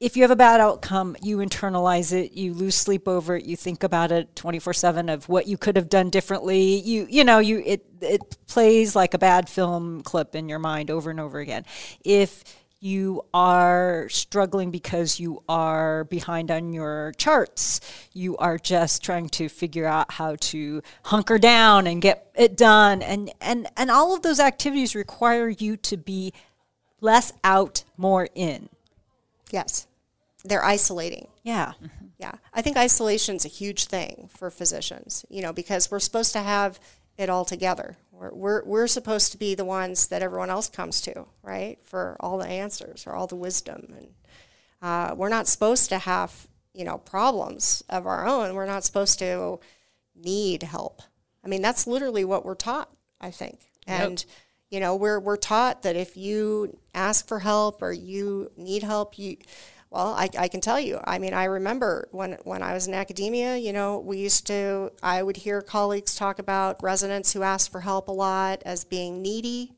if 0.00 0.16
you 0.16 0.22
have 0.22 0.30
a 0.30 0.36
bad 0.36 0.60
outcome, 0.60 1.16
you 1.22 1.38
internalize 1.38 2.12
it, 2.12 2.32
you 2.32 2.54
lose 2.54 2.74
sleep 2.74 3.08
over 3.08 3.36
it, 3.36 3.44
you 3.44 3.56
think 3.56 3.82
about 3.82 4.12
it 4.12 4.34
24/7 4.34 5.12
of 5.12 5.28
what 5.28 5.46
you 5.46 5.56
could 5.58 5.76
have 5.76 5.88
done 5.88 6.10
differently. 6.10 6.80
You 6.80 7.06
you 7.10 7.24
know, 7.24 7.38
you 7.38 7.62
it 7.64 7.84
it 8.00 8.36
plays 8.46 8.94
like 8.94 9.14
a 9.14 9.18
bad 9.18 9.48
film 9.48 10.02
clip 10.02 10.34
in 10.34 10.48
your 10.48 10.60
mind 10.60 10.90
over 10.90 11.10
and 11.10 11.18
over 11.18 11.38
again. 11.40 11.64
If 12.04 12.44
you 12.80 13.24
are 13.34 14.08
struggling 14.08 14.70
because 14.70 15.18
you 15.18 15.42
are 15.48 16.04
behind 16.04 16.50
on 16.50 16.72
your 16.72 17.12
charts. 17.16 17.80
You 18.12 18.36
are 18.36 18.56
just 18.56 19.02
trying 19.02 19.30
to 19.30 19.48
figure 19.48 19.86
out 19.86 20.12
how 20.12 20.36
to 20.36 20.82
hunker 21.04 21.38
down 21.38 21.88
and 21.88 22.00
get 22.00 22.30
it 22.36 22.56
done. 22.56 23.02
And, 23.02 23.32
and, 23.40 23.66
and 23.76 23.90
all 23.90 24.14
of 24.14 24.22
those 24.22 24.38
activities 24.38 24.94
require 24.94 25.48
you 25.48 25.76
to 25.78 25.96
be 25.96 26.32
less 27.00 27.32
out, 27.42 27.82
more 27.96 28.28
in. 28.34 28.68
Yes. 29.50 29.87
They're 30.44 30.64
isolating. 30.64 31.28
Yeah. 31.42 31.72
Yeah, 32.18 32.32
I 32.52 32.62
think 32.62 32.76
isolation 32.76 33.36
is 33.36 33.44
a 33.44 33.48
huge 33.48 33.84
thing 33.84 34.28
for 34.36 34.50
physicians, 34.50 35.24
you 35.28 35.40
know, 35.40 35.52
because 35.52 35.88
we're 35.88 36.00
supposed 36.00 36.32
to 36.32 36.40
have 36.40 36.80
it 37.16 37.30
all 37.30 37.44
together. 37.44 37.96
We're, 38.10 38.34
we're, 38.34 38.64
we're 38.64 38.86
supposed 38.88 39.30
to 39.32 39.38
be 39.38 39.54
the 39.54 39.64
ones 39.64 40.08
that 40.08 40.20
everyone 40.20 40.50
else 40.50 40.68
comes 40.68 41.00
to, 41.02 41.26
right, 41.44 41.78
for 41.84 42.16
all 42.18 42.38
the 42.38 42.48
answers 42.48 43.06
or 43.06 43.12
all 43.14 43.28
the 43.28 43.36
wisdom. 43.36 43.94
And 43.96 44.08
uh, 44.82 45.14
we're 45.14 45.28
not 45.28 45.46
supposed 45.46 45.90
to 45.90 45.98
have, 45.98 46.48
you 46.74 46.84
know, 46.84 46.98
problems 46.98 47.84
of 47.88 48.04
our 48.04 48.26
own. 48.26 48.56
We're 48.56 48.66
not 48.66 48.82
supposed 48.82 49.20
to 49.20 49.60
need 50.16 50.64
help. 50.64 51.02
I 51.44 51.48
mean, 51.48 51.62
that's 51.62 51.86
literally 51.86 52.24
what 52.24 52.44
we're 52.44 52.56
taught, 52.56 52.90
I 53.20 53.30
think. 53.30 53.60
And, 53.86 54.24
you 54.70 54.80
know, 54.80 54.96
we're, 54.96 55.20
we're 55.20 55.36
taught 55.36 55.82
that 55.82 55.94
if 55.94 56.16
you 56.16 56.76
ask 56.96 57.28
for 57.28 57.38
help 57.38 57.80
or 57.80 57.92
you 57.92 58.50
need 58.56 58.82
help, 58.82 59.18
you, 59.20 59.36
well, 59.90 60.08
I, 60.08 60.28
I 60.38 60.48
can 60.48 60.60
tell 60.60 60.78
you. 60.78 61.00
I 61.04 61.18
mean, 61.18 61.32
I 61.32 61.44
remember 61.44 62.08
when, 62.10 62.32
when 62.44 62.62
I 62.62 62.74
was 62.74 62.86
in 62.86 62.94
academia, 62.94 63.56
you 63.56 63.72
know, 63.72 63.98
we 64.00 64.18
used 64.18 64.46
to, 64.48 64.92
I 65.02 65.22
would 65.22 65.36
hear 65.36 65.62
colleagues 65.62 66.14
talk 66.14 66.38
about 66.38 66.82
residents 66.82 67.32
who 67.32 67.42
asked 67.42 67.72
for 67.72 67.80
help 67.80 68.08
a 68.08 68.12
lot 68.12 68.62
as 68.64 68.84
being 68.84 69.22
needy. 69.22 69.72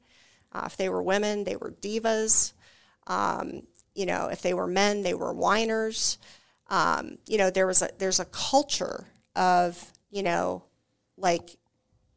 Uh, 0.53 0.65
if 0.67 0.77
they 0.77 0.89
were 0.89 1.03
women, 1.03 1.45
they 1.45 1.55
were 1.57 1.71
divas. 1.71 2.53
Um, 3.07 3.63
you 3.95 4.07
know, 4.07 4.27
if 4.27 4.43
they 4.43 4.53
were 4.55 4.67
men, 4.67 5.03
they 5.03 5.15
were 5.15 5.33
whiners. 5.33 6.19
Um, 6.69 7.19
you 7.27 7.39
know, 7.39 7.51
there 7.51 7.67
was 7.67 7.83
a, 7.83 7.91
there's 7.99 8.19
a 8.21 8.25
culture 8.27 9.07
of, 9.37 9.93
you 10.11 10.23
know, 10.25 10.65
like 11.17 11.57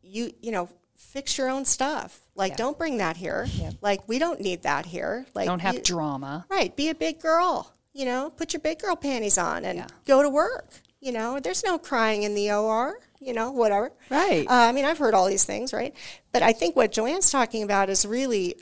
you, 0.02 0.32
you 0.42 0.52
know, 0.52 0.68
fix 0.96 1.38
your 1.38 1.50
own 1.50 1.66
stuff. 1.66 2.22
Like, 2.36 2.58
don't 2.58 2.78
bring 2.78 2.98
that 2.98 3.18
here. 3.18 3.46
Like, 3.82 4.08
we 4.08 4.18
don't 4.18 4.42
need 4.42 4.64
that 4.64 4.88
here. 4.88 5.26
Like, 5.36 5.46
Don't 5.46 5.60
have 5.60 5.76
you- 5.76 5.82
drama. 5.82 6.46
Right. 6.50 6.76
Be 6.76 6.90
a 6.90 6.96
big 6.96 7.20
girl. 7.20 7.72
You 7.94 8.06
know, 8.06 8.30
put 8.32 8.54
your 8.54 8.60
big 8.60 8.80
girl 8.80 8.96
panties 8.96 9.38
on 9.38 9.66
and 9.66 9.78
Yeah. 9.80 9.88
go 10.06 10.22
to 10.24 10.30
work. 10.30 10.70
You 11.00 11.12
know, 11.12 11.40
there's 11.40 11.64
no 11.64 11.78
crying 11.78 12.24
in 12.24 12.34
the 12.34 12.52
OR, 12.52 12.98
you 13.20 13.34
know, 13.34 13.52
whatever. 13.52 13.92
Right. 14.10 14.48
Uh, 14.50 14.54
I 14.54 14.72
mean, 14.72 14.86
I've 14.86 14.98
heard 14.98 15.14
all 15.14 15.28
these 15.28 15.44
things, 15.44 15.74
right? 15.74 15.94
But 16.32 16.44
I 16.44 16.54
think 16.54 16.76
what 16.76 16.92
Joanne's 16.92 17.30
talking 17.30 17.62
about 17.62 17.90
is 17.90 18.06
really, 18.06 18.56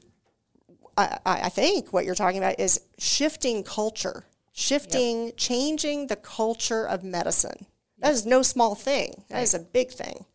I, 0.97 1.19
I 1.25 1.49
think 1.49 1.93
what 1.93 2.03
you're 2.03 2.15
talking 2.15 2.39
about 2.39 2.59
is 2.59 2.81
shifting 2.97 3.63
culture, 3.63 4.25
shifting, 4.51 5.31
changing 5.37 6.07
the 6.07 6.15
culture 6.15 6.85
of 6.85 7.03
medicine. 7.03 7.67
That 7.99 8.11
is 8.13 8.25
no 8.25 8.41
small 8.41 8.73
thing. 8.75 9.23
That 9.29 9.43
is 9.43 9.53
a 9.53 9.59
big 9.59 9.91
thing. 9.91 10.25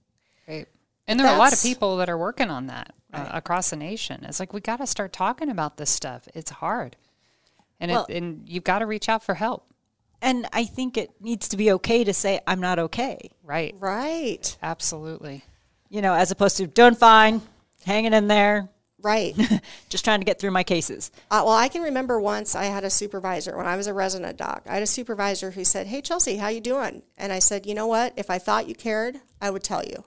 Right. 0.46 0.66
And 1.08 1.18
there 1.18 1.26
are 1.26 1.34
a 1.34 1.38
lot 1.38 1.52
of 1.52 1.60
people 1.60 1.96
that 1.98 2.08
are 2.08 2.16
working 2.18 2.50
on 2.50 2.68
that 2.68 2.94
uh, 3.12 3.28
across 3.32 3.70
the 3.70 3.76
nation. 3.76 4.24
It's 4.24 4.38
like 4.40 4.52
we 4.52 4.60
got 4.60 4.76
to 4.76 4.86
start 4.86 5.12
talking 5.12 5.50
about 5.50 5.76
this 5.76 5.90
stuff. 5.90 6.28
It's 6.34 6.50
hard. 6.50 6.96
And 7.80 7.90
Well- 7.90 8.06
it, 8.08 8.16
and 8.16 8.48
you've 8.48 8.64
got 8.64 8.80
to 8.80 8.86
reach 8.86 9.08
out 9.08 9.22
for 9.22 9.34
help. 9.34 9.72
And 10.22 10.48
I 10.52 10.64
think 10.64 10.96
it 10.96 11.10
needs 11.20 11.48
to 11.48 11.56
be 11.58 11.70
okay 11.72 12.02
to 12.02 12.14
say, 12.14 12.40
I'm 12.46 12.60
not 12.60 12.78
okay, 12.78 13.30
Right. 13.42 13.74
Right. 13.78 14.56
Absolutely. 14.62 15.44
you 15.90 16.00
know, 16.02 16.14
as 16.14 16.30
opposed 16.30 16.56
to 16.56 16.66
doing 16.66 16.94
fine, 16.94 17.42
hanging 17.84 18.12
in 18.14 18.26
there, 18.28 18.68
Right. 19.02 19.36
just 19.90 20.04
trying 20.04 20.20
to 20.20 20.24
get 20.24 20.40
through 20.40 20.50
my 20.52 20.64
cases. 20.64 21.12
Uh, 21.30 21.42
well, 21.44 21.54
I 21.54 21.68
can 21.68 21.82
remember 21.82 22.18
once 22.18 22.56
I 22.56 22.64
had 22.64 22.82
a 22.82 22.90
supervisor 22.90 23.56
when 23.56 23.66
I 23.66 23.76
was 23.76 23.86
a 23.86 23.92
resident 23.94 24.36
doc. 24.38 24.62
I 24.66 24.74
had 24.74 24.82
a 24.82 24.86
supervisor 24.86 25.50
who 25.52 25.64
said, 25.64 25.86
"Hey, 25.86 26.00
Chelsea, 26.00 26.38
how 26.38 26.48
you 26.48 26.60
doing?" 26.60 27.02
And 27.16 27.30
I 27.32 27.38
said, 27.38 27.66
"You 27.66 27.74
know 27.74 27.86
what? 27.86 28.14
If 28.16 28.30
I 28.30 28.38
thought 28.38 28.66
you 28.68 28.74
cared, 28.74 29.20
I 29.40 29.50
would 29.50 29.62
tell 29.62 29.84
you." 29.84 30.02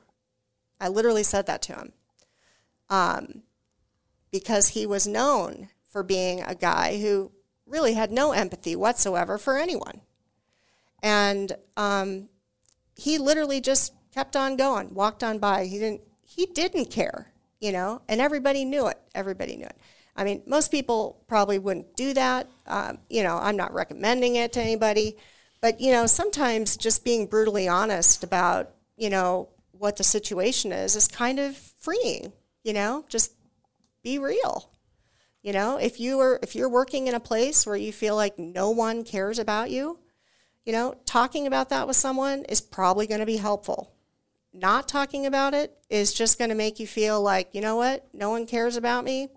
I 0.82 0.88
literally 0.90 1.24
said 1.24 1.46
that 1.46 1.62
to 1.64 1.74
him, 1.76 1.94
um, 2.90 3.44
because 4.32 4.70
he 4.70 4.86
was 4.86 5.08
known 5.08 5.70
for 5.88 6.04
being 6.04 6.42
a 6.42 6.56
guy 6.56 7.00
who 7.00 7.32
really 7.70 7.94
had 7.94 8.12
no 8.12 8.32
empathy 8.32 8.76
whatsoever 8.76 9.38
for 9.38 9.58
anyone, 9.58 10.02
and 11.02 11.56
um, 11.78 12.30
he 12.96 13.18
literally 13.18 13.62
just 13.62 13.94
kept 14.14 14.36
on 14.36 14.58
going, 14.58 14.94
walked 14.94 15.24
on 15.24 15.40
by. 15.40 15.66
He 15.66 15.80
didn't. 15.80 16.02
He 16.24 16.46
didn't 16.46 16.92
care, 16.92 17.32
you 17.60 17.72
know, 17.72 18.02
and 18.08 18.22
everybody 18.22 18.64
knew 18.66 18.88
it. 18.88 18.98
Everybody 19.16 19.58
knew 19.58 19.66
it. 19.66 19.78
I 20.16 20.24
mean, 20.24 20.44
most 20.46 20.70
people 20.70 21.24
probably 21.28 21.60
wouldn't 21.60 21.96
do 21.96 22.14
that. 22.14 22.48
Um, 22.68 23.00
you 23.10 23.24
know, 23.24 23.38
I'm 23.38 23.56
not 23.56 23.74
recommending 23.74 24.36
it 24.36 24.54
to 24.54 24.62
anybody, 24.62 25.18
but 25.62 25.80
you 25.80 25.92
know, 25.92 26.06
sometimes 26.06 26.78
just 26.78 27.04
being 27.04 27.26
brutally 27.26 27.68
honest 27.68 28.24
about 28.24 28.72
you 28.98 29.10
know 29.10 29.50
what 29.72 29.96
the 29.96 30.04
situation 30.04 30.72
is 30.72 30.96
is 30.96 31.08
kind 31.08 31.40
of 31.40 31.56
freeing. 31.56 32.34
You 32.64 32.74
know, 32.74 33.06
just 33.08 33.32
be 34.04 34.20
real. 34.20 34.69
You 35.42 35.54
know, 35.54 35.78
if 35.78 36.00
you 36.00 36.20
are 36.20 36.40
if 36.44 36.56
you're 36.56 36.70
working 36.70 37.08
in 37.08 37.16
a 37.16 37.20
place 37.20 37.66
where 37.66 37.76
you 37.76 37.94
feel 37.94 38.16
like 38.16 38.38
no 38.38 38.72
one 38.72 39.04
cares 39.04 39.40
about 39.40 39.72
you, 39.72 40.00
you 40.66 40.74
know, 40.74 40.96
talking 41.06 41.48
about 41.48 41.70
that 41.70 41.88
with 41.88 41.96
someone 41.96 42.44
is 42.44 42.62
probably 42.62 43.08
going 43.08 43.22
to 43.22 43.26
be 43.26 43.38
helpful. 43.38 43.94
Not 44.54 44.88
talking 44.88 45.26
about 45.26 45.54
it 45.54 45.78
is 45.90 46.14
just 46.14 46.38
going 46.38 46.50
to 46.50 46.56
make 46.56 46.80
you 46.80 46.88
feel 46.88 47.22
like, 47.22 47.54
you 47.54 47.62
know 47.62 47.76
what, 47.76 48.08
no 48.14 48.30
one 48.30 48.46
cares 48.46 48.76
about 48.76 49.06
me 49.06 49.30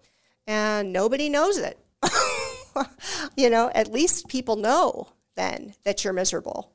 and 0.47 0.93
nobody 0.93 1.29
knows 1.29 1.59
it. 1.59 1.79
you 3.37 3.49
know, 3.49 3.71
at 3.75 3.93
least 3.93 4.29
people 4.29 4.57
know 4.57 5.09
then 5.37 5.75
that 5.85 6.03
you're 6.03 6.13
miserable. 6.13 6.73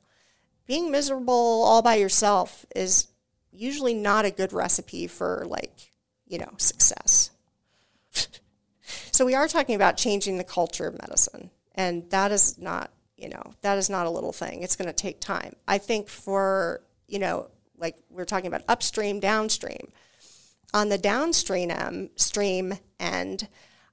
Being 0.66 0.92
miserable 0.92 1.34
all 1.34 1.82
by 1.82 1.96
yourself 1.96 2.66
is 2.76 3.08
usually 3.52 3.94
not 3.94 4.26
a 4.26 4.32
good 4.32 4.54
recipe 4.54 5.08
for 5.08 5.46
like, 5.48 5.92
you 6.28 6.38
know, 6.38 6.52
success. 6.58 7.32
So 9.18 9.26
we 9.26 9.34
are 9.34 9.48
talking 9.48 9.74
about 9.74 9.98
changing 9.98 10.38
the 10.38 10.44
culture 10.44 10.86
of 10.86 11.02
medicine, 11.02 11.50
and 11.74 12.08
that 12.12 12.32
is 12.32 12.60
not, 12.60 12.92
you 13.18 13.30
know, 13.30 13.56
that 13.62 13.80
is 13.80 13.90
not 13.90 14.06
a 14.06 14.12
little 14.12 14.32
thing. 14.32 14.62
It's 14.62 14.76
going 14.76 14.90
to 14.90 14.94
take 14.94 15.20
time. 15.20 15.56
I 15.68 15.80
think 15.80 16.08
for, 16.08 16.84
you 17.08 17.18
know, 17.18 17.50
like 17.80 17.96
we're 18.12 18.26
talking 18.26 18.46
about 18.46 18.62
upstream, 18.68 19.20
downstream. 19.20 19.92
On 20.72 20.90
the 20.90 21.00
downstream 21.00 21.72
um, 21.72 22.12
stream 22.16 22.76
end, 23.00 23.48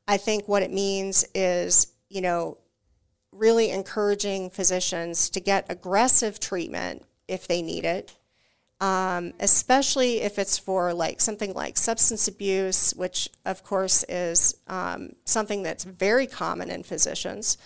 I 0.06 0.18
think 0.18 0.46
what 0.46 0.62
it 0.62 0.70
means 0.70 1.24
is, 1.34 1.86
you 2.10 2.20
know, 2.20 2.58
really 3.32 3.70
encouraging 3.70 4.50
physicians 4.50 5.30
to 5.30 5.40
get 5.40 5.64
aggressive 5.70 6.38
treatment 6.38 7.02
if 7.28 7.48
they 7.48 7.62
need 7.62 7.86
it, 7.86 8.14
um, 8.84 9.32
especially 9.40 10.20
if 10.20 10.38
it's 10.38 10.58
for 10.58 10.92
like 10.92 11.18
something 11.18 11.54
like 11.54 11.78
substance 11.78 12.28
abuse, 12.28 12.92
which 12.94 13.30
of 13.46 13.64
course 13.64 14.04
is 14.10 14.58
um, 14.68 15.12
something 15.24 15.62
that's 15.62 15.84
very 15.84 16.26
common 16.26 16.70
in 16.70 16.82
physicians. 16.82 17.56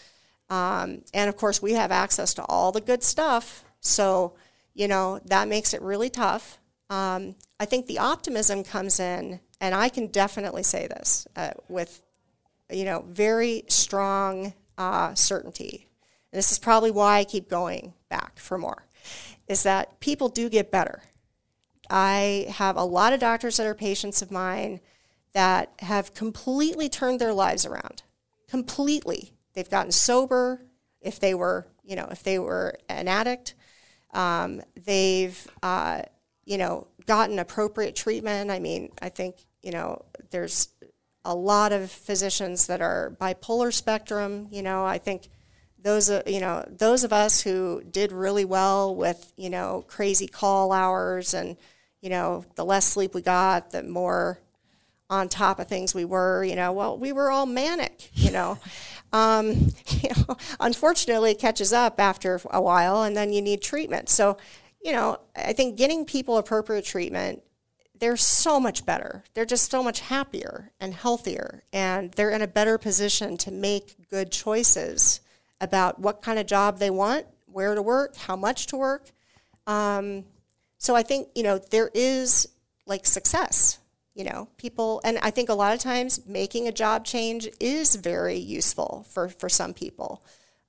Um, 0.49 1.03
and 1.12 1.29
of 1.29 1.37
course, 1.37 1.61
we 1.61 1.73
have 1.73 1.91
access 1.91 2.35
to 2.35 2.45
all 2.45 2.71
the 2.71 2.81
good 2.81 3.03
stuff. 3.03 3.64
So, 3.81 4.35
you 4.75 4.87
know, 4.87 5.19
that 5.25 5.49
makes 5.49 5.75
it 5.75 5.83
really 5.83 6.09
tough. 6.09 6.61
Um, 6.89 7.35
I 7.59 7.64
think 7.64 7.87
the 7.87 7.99
optimism 7.99 8.62
comes 8.62 9.01
in, 9.01 9.41
and 9.61 9.75
I 9.75 9.89
can 9.89 10.07
definitely 10.07 10.62
say 10.62 10.87
this 10.87 11.27
uh, 11.35 11.51
with, 11.69 12.01
you 12.71 12.85
know, 12.85 13.05
very 13.09 13.64
strong 13.66 14.55
uh, 14.79 15.14
certainty. 15.14 15.89
And 16.33 16.39
this 16.39 16.53
is 16.53 16.61
probably 16.61 16.93
why 16.93 17.19
I 17.19 17.25
keep 17.25 17.51
going 17.51 17.93
back 18.09 18.39
for 18.39 18.57
more, 18.57 18.87
is 19.49 19.64
that 19.64 19.99
people 19.99 20.29
do 20.29 20.49
get 20.49 20.71
better. 20.71 21.03
I 21.91 22.47
have 22.51 22.76
a 22.76 22.84
lot 22.84 23.12
of 23.12 23.20
doctors 23.20 23.57
that 23.57 23.66
are 23.66 23.74
patients 23.74 24.22
of 24.22 24.30
mine 24.30 24.80
that 25.32 25.72
have 25.80 26.14
completely 26.14 26.89
turned 26.89 27.20
their 27.20 27.32
lives 27.32 27.64
around. 27.64 28.03
Completely. 28.49 29.32
They've 29.55 29.68
gotten 29.68 29.93
sober. 29.93 30.62
If 31.01 31.20
they 31.20 31.34
were, 31.34 31.66
you 31.84 31.97
know, 31.97 32.09
if 32.11 32.22
they 32.22 32.39
were 32.39 32.78
an 32.89 33.09
addict, 33.09 33.55
um, 34.12 34.62
they've, 34.84 35.47
uh, 35.62 36.03
you 36.45 36.59
know, 36.59 36.89
gotten 37.07 37.39
appropriate 37.39 37.95
treatment. 37.95 38.51
I 38.51 38.59
mean, 38.59 38.91
I 39.01 39.09
think, 39.09 39.36
you 39.62 39.70
know, 39.70 40.05
there's 40.30 40.68
a 41.24 41.34
lot 41.34 41.72
of 41.72 41.91
physicians 41.91 42.66
that 42.66 42.80
are 42.80 43.16
bipolar 43.20 43.72
spectrum. 43.72 44.49
You 44.51 44.62
know, 44.62 44.84
I 44.84 44.99
think 44.99 45.28
those, 45.80 46.11
uh, 46.11 46.22
you 46.26 46.41
know, 46.41 46.64
those 46.68 47.05
of 47.05 47.12
us 47.12 47.41
who 47.41 47.82
did 47.89 48.12
really 48.12 48.45
well 48.45 48.95
with, 48.95 49.32
you 49.36 49.51
know, 49.51 49.84
crazy 49.89 50.26
call 50.26 50.72
hours 50.72 51.34
and, 51.34 51.57
you 52.01 52.11
know, 52.11 52.44
the 52.55 52.64
less 52.64 52.86
sleep 52.86 53.14
we 53.14 53.22
got, 53.22 53.70
the 53.70 53.82
more 53.82 54.38
on 55.11 55.28
top 55.28 55.59
of 55.59 55.66
things 55.66 55.94
we 55.94 56.05
were, 56.05 56.44
you 56.44 56.55
know, 56.55 56.72
well, 56.72 56.99
we 56.99 57.12
were 57.12 57.30
all 57.30 57.46
manic, 57.46 58.11
you 58.14 58.30
know. 58.30 58.59
Um, 59.11 59.49
you 59.88 60.11
know, 60.11 60.36
unfortunately, 60.61 61.30
it 61.30 61.38
catches 61.38 61.72
up 61.72 61.99
after 61.99 62.38
a 62.51 62.61
while, 62.61 63.05
and 63.05 63.16
then 63.16 63.32
you 63.32 63.40
need 63.40 63.62
treatment. 63.62 64.11
So, 64.11 64.36
you 64.84 64.92
know, 64.92 65.20
I 65.34 65.55
think 65.55 65.78
getting 65.78 66.05
people 66.05 66.36
appropriate 66.36 66.84
treatment, 66.84 67.42
they're 67.99 68.18
so 68.18 68.61
much 68.61 68.84
better. 68.84 69.24
They're 69.32 69.46
just 69.46 69.70
so 69.70 69.82
much 69.82 70.01
happier 70.01 70.72
and 70.78 70.92
healthier, 70.92 71.62
and 71.72 72.12
they're 72.12 72.28
in 72.28 72.42
a 72.42 72.46
better 72.46 72.76
position 72.76 73.38
to 73.38 73.51
make 73.51 74.11
good 74.11 74.30
choices 74.30 75.20
about 75.61 75.99
what 75.99 76.20
kind 76.20 76.38
of 76.38 76.46
job 76.46 76.78
they 76.78 76.90
want, 76.90 77.26
where 77.46 77.74
to 77.74 77.80
work, 77.82 78.14
how 78.16 78.36
much 78.36 78.66
to 78.66 78.76
work. 78.76 79.11
Um, 79.66 80.24
so 80.79 80.97
I 80.97 81.03
think 81.03 81.29
you 81.35 81.43
know 81.43 81.59
there 81.59 81.91
is 81.93 82.49
like 82.87 83.05
success 83.07 83.79
you 84.18 84.24
know 84.24 84.49
people 84.57 85.01
and 85.05 85.16
i 85.18 85.31
think 85.31 85.49
a 85.49 85.55
lot 85.55 85.72
of 85.72 85.79
times 85.79 86.26
making 86.26 86.66
a 86.66 86.72
job 86.72 87.05
change 87.05 87.49
is 87.61 87.95
very 87.95 88.37
useful 88.37 89.07
for 89.09 89.29
for 89.29 89.49
some 89.49 89.72
people. 89.72 90.22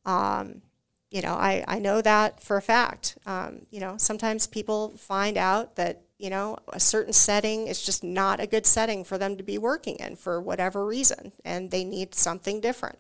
Um, 0.06 0.62
you 1.10 1.22
know 1.24 1.34
I, 1.34 1.66
I 1.68 1.80
know 1.80 2.02
that 2.02 2.40
for 2.40 2.58
a 2.58 2.62
fact. 2.62 3.18
Um, 3.26 3.66
you 3.72 3.80
know 3.80 3.96
sometimes 3.98 4.46
people 4.46 4.90
find 4.92 5.38
out 5.38 5.76
that 5.78 6.04
you 6.20 6.30
know 6.30 6.58
a 6.72 6.80
certain 6.80 7.14
setting 7.14 7.68
is 7.68 7.82
just 7.82 8.04
not 8.04 8.40
a 8.40 8.48
good 8.48 8.68
setting 8.68 9.04
for 9.04 9.18
them 9.18 9.36
to 9.38 9.44
be 9.44 9.58
working 9.58 9.96
in 9.96 10.16
for 10.16 10.40
whatever 10.40 10.86
reason 10.86 11.32
and 11.44 11.72
they 11.72 11.84
need 11.84 12.14
something 12.14 12.62
different. 12.62 13.00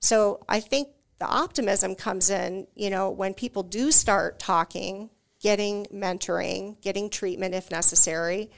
So 0.00 0.40
i 0.48 0.58
think 0.60 0.88
the 1.20 1.26
optimism 1.26 1.94
comes 1.94 2.30
in 2.30 2.66
you 2.74 2.90
know 2.90 3.10
when 3.10 3.32
people 3.34 3.62
do 3.62 3.92
start 3.92 4.40
talking 4.40 5.10
getting 5.40 5.86
mentoring 5.86 6.80
getting 6.80 7.08
treatment 7.10 7.54
if 7.54 7.70
necessary 7.70 8.50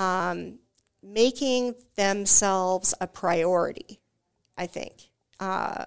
um, 0.00 0.58
making 1.02 1.74
themselves 1.96 2.94
a 3.00 3.06
priority, 3.06 4.00
I 4.56 4.66
think. 4.66 5.10
Uh, 5.38 5.84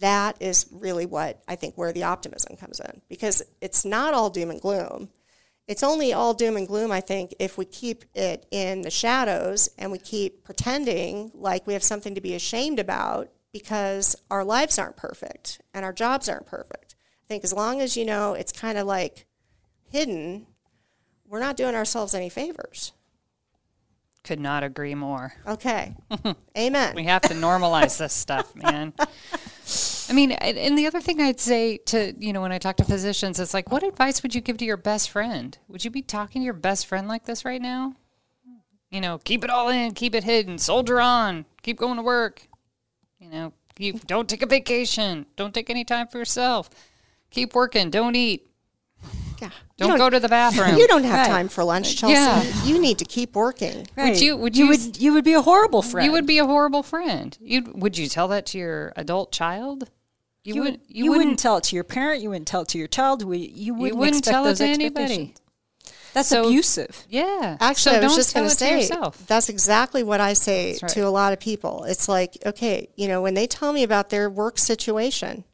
that 0.00 0.36
is 0.40 0.66
really 0.72 1.06
what 1.06 1.42
I 1.46 1.56
think 1.56 1.76
where 1.76 1.92
the 1.92 2.04
optimism 2.04 2.56
comes 2.56 2.80
in 2.80 3.02
because 3.08 3.42
it's 3.60 3.84
not 3.84 4.14
all 4.14 4.30
doom 4.30 4.50
and 4.50 4.60
gloom. 4.60 5.10
It's 5.66 5.82
only 5.82 6.12
all 6.12 6.34
doom 6.34 6.56
and 6.56 6.66
gloom, 6.66 6.90
I 6.90 7.00
think, 7.00 7.34
if 7.38 7.56
we 7.56 7.64
keep 7.64 8.04
it 8.14 8.46
in 8.50 8.82
the 8.82 8.90
shadows 8.90 9.68
and 9.78 9.92
we 9.92 9.98
keep 9.98 10.42
pretending 10.42 11.30
like 11.34 11.66
we 11.66 11.74
have 11.74 11.82
something 11.82 12.14
to 12.16 12.20
be 12.20 12.34
ashamed 12.34 12.80
about 12.80 13.28
because 13.52 14.16
our 14.30 14.44
lives 14.44 14.78
aren't 14.78 14.96
perfect 14.96 15.60
and 15.72 15.84
our 15.84 15.92
jobs 15.92 16.28
aren't 16.28 16.46
perfect. 16.46 16.96
I 17.24 17.26
think 17.28 17.44
as 17.44 17.52
long 17.52 17.80
as 17.80 17.96
you 17.96 18.04
know 18.04 18.34
it's 18.34 18.52
kind 18.52 18.78
of 18.78 18.86
like 18.86 19.26
hidden, 19.90 20.46
we're 21.26 21.40
not 21.40 21.56
doing 21.56 21.74
ourselves 21.74 22.14
any 22.14 22.28
favors. 22.28 22.92
Could 24.22 24.40
not 24.40 24.62
agree 24.62 24.94
more. 24.94 25.32
Okay. 25.46 25.96
Amen. 26.58 26.94
We 26.94 27.04
have 27.04 27.22
to 27.22 27.34
normalize 27.34 27.98
this 27.98 28.12
stuff, 28.12 28.54
man. 28.54 28.92
I 30.10 30.12
mean, 30.12 30.32
and 30.32 30.76
the 30.76 30.86
other 30.86 31.00
thing 31.00 31.20
I'd 31.20 31.40
say 31.40 31.78
to, 31.86 32.12
you 32.18 32.32
know, 32.32 32.42
when 32.42 32.52
I 32.52 32.58
talk 32.58 32.76
to 32.76 32.84
physicians, 32.84 33.40
it's 33.40 33.54
like, 33.54 33.70
what 33.72 33.82
advice 33.82 34.22
would 34.22 34.34
you 34.34 34.40
give 34.40 34.58
to 34.58 34.64
your 34.64 34.76
best 34.76 35.10
friend? 35.10 35.56
Would 35.68 35.84
you 35.84 35.90
be 35.90 36.02
talking 36.02 36.42
to 36.42 36.44
your 36.44 36.52
best 36.52 36.86
friend 36.86 37.08
like 37.08 37.24
this 37.24 37.44
right 37.44 37.62
now? 37.62 37.94
You 38.90 39.00
know, 39.00 39.18
keep 39.18 39.44
it 39.44 39.50
all 39.50 39.68
in, 39.68 39.94
keep 39.94 40.14
it 40.14 40.24
hidden, 40.24 40.58
soldier 40.58 41.00
on, 41.00 41.46
keep 41.62 41.78
going 41.78 41.96
to 41.96 42.02
work. 42.02 42.42
You 43.20 43.30
know, 43.30 43.52
you 43.78 43.94
don't 43.94 44.28
take 44.28 44.42
a 44.42 44.46
vacation, 44.46 45.26
don't 45.36 45.54
take 45.54 45.70
any 45.70 45.84
time 45.84 46.08
for 46.08 46.18
yourself. 46.18 46.68
Keep 47.30 47.54
working, 47.54 47.88
don't 47.90 48.16
eat. 48.16 48.49
Yeah. 49.40 49.50
Don't, 49.78 49.96
go 49.96 50.10
to 50.10 50.20
the 50.20 50.28
bathroom. 50.28 50.76
You 50.76 50.86
don't 50.86 51.04
have 51.04 51.20
Right. 51.20 51.26
time 51.26 51.48
for 51.48 51.64
lunch, 51.64 51.96
Chelsea. 51.96 52.14
Yeah. 52.14 52.64
You 52.64 52.78
need 52.78 52.98
to 52.98 53.04
keep 53.04 53.34
working. 53.34 53.86
Right. 53.96 54.20
you- 54.20 54.36
would 54.36 54.56
you 54.56 54.64
you 54.66 54.70
would 54.70 55.00
you 55.00 55.12
would 55.14 55.24
be 55.24 55.32
a 55.32 55.42
horrible 55.42 55.82
friend. 55.82 56.04
You 56.04 56.12
would 56.12 56.26
be 56.26 56.38
a 56.38 56.44
horrible 56.46 56.82
friend. 56.82 57.36
You 57.40 57.72
would 57.74 57.96
you 57.96 58.06
tell 58.08 58.28
that 58.28 58.44
to 58.46 58.58
your 58.58 58.92
adult 58.96 59.32
child? 59.32 59.88
You, 60.44 60.54
You, 60.54 60.60
would. 60.62 60.70
would, 60.72 60.80
you, 60.88 61.10
wouldn't, 61.10 61.38
tell 61.38 61.56
it 61.58 61.64
to 61.64 61.74
your 61.74 61.84
parent. 61.84 62.22
You 62.22 62.30
wouldn't 62.30 62.48
tell 62.48 62.62
it 62.62 62.68
to 62.68 62.78
your 62.78 62.88
child. 62.88 63.22
We, 63.24 63.38
you 63.38 63.74
wouldn't, 63.74 63.98
wouldn't 63.98 64.24
tell 64.24 64.46
it 64.46 64.54
to 64.56 64.64
anybody. 64.64 65.34
That's 66.14 66.28
So- 66.28 66.46
abusive. 66.46 67.04
Yeah. 67.08 67.56
Actually, 67.60 67.92
so 67.92 68.00
I 68.00 68.02
was 68.04 68.12
don't 68.12 68.16
just 68.16 68.32
tell 68.32 68.42
going 68.42 68.48
to 68.48 68.52
it 68.54 68.58
to 68.58 68.64
say 68.64 68.80
yourself. 68.80 69.26
that's 69.26 69.48
exactly 69.48 70.02
what 70.02 70.20
I 70.20 70.32
say 70.32 70.78
right. 70.82 70.90
to 70.92 71.00
a 71.02 71.08
lot 71.10 71.32
of 71.34 71.40
people. 71.40 71.84
It's 71.84 72.08
like, 72.08 72.38
okay, 72.44 72.88
you 72.96 73.06
know, 73.06 73.20
when 73.22 73.34
they 73.34 73.46
tell 73.46 73.72
me 73.72 73.82
about 73.82 74.08
their 74.10 74.28
work 74.30 74.58
situation, 74.58 75.44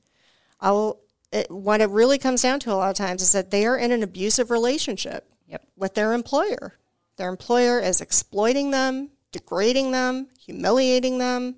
I'll. 0.61 0.99
It, 1.33 1.51
what 1.51 1.81
it 1.81 1.91
really 1.91 2.19
comes 2.19 2.43
down 2.43 2.61
to 2.61 2.73
a 2.73 2.75
lot 2.75 2.91
of 2.91 2.97
times 2.97 3.23
is 3.23 3.33
that 3.33 3.51
they 3.51 3.67
are 3.67 3.77
in 3.77 3.93
an 3.93 4.03
abusive 4.03 4.51
relationship 4.51 5.29
Yep. 5.49 5.67
with 5.77 5.95
their 5.95 6.13
employer. 6.13 6.75
Their 7.17 7.29
employer 7.29 7.81
is 7.81 8.01
exploiting 8.01 8.71
them, 8.71 9.11
degrading 9.33 9.93
them, 9.93 10.29
humiliating 10.39 11.19
them, 11.19 11.57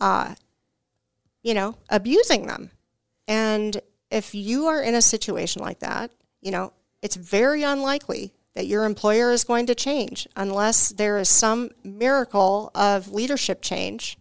uh, 0.00 0.34
you 1.42 1.54
know, 1.54 1.76
abusing 1.88 2.46
them. 2.46 2.70
And 3.26 3.80
if 4.10 4.34
you 4.34 4.66
are 4.66 4.82
in 4.82 4.94
a 4.94 5.02
situation 5.02 5.62
like 5.62 5.80
that, 5.80 6.10
you 6.40 6.50
know, 6.50 6.72
it's 7.00 7.16
very 7.16 7.62
unlikely 7.62 8.32
that 8.54 8.66
your 8.66 8.84
employer 8.84 9.32
is 9.32 9.44
going 9.44 9.66
to 9.66 9.74
change 9.74 10.28
unless 10.36 10.90
there 10.90 11.18
is 11.18 11.28
some 11.28 11.70
miracle 11.82 12.70
of 12.74 13.12
leadership 13.12 13.62
change. 13.62 14.18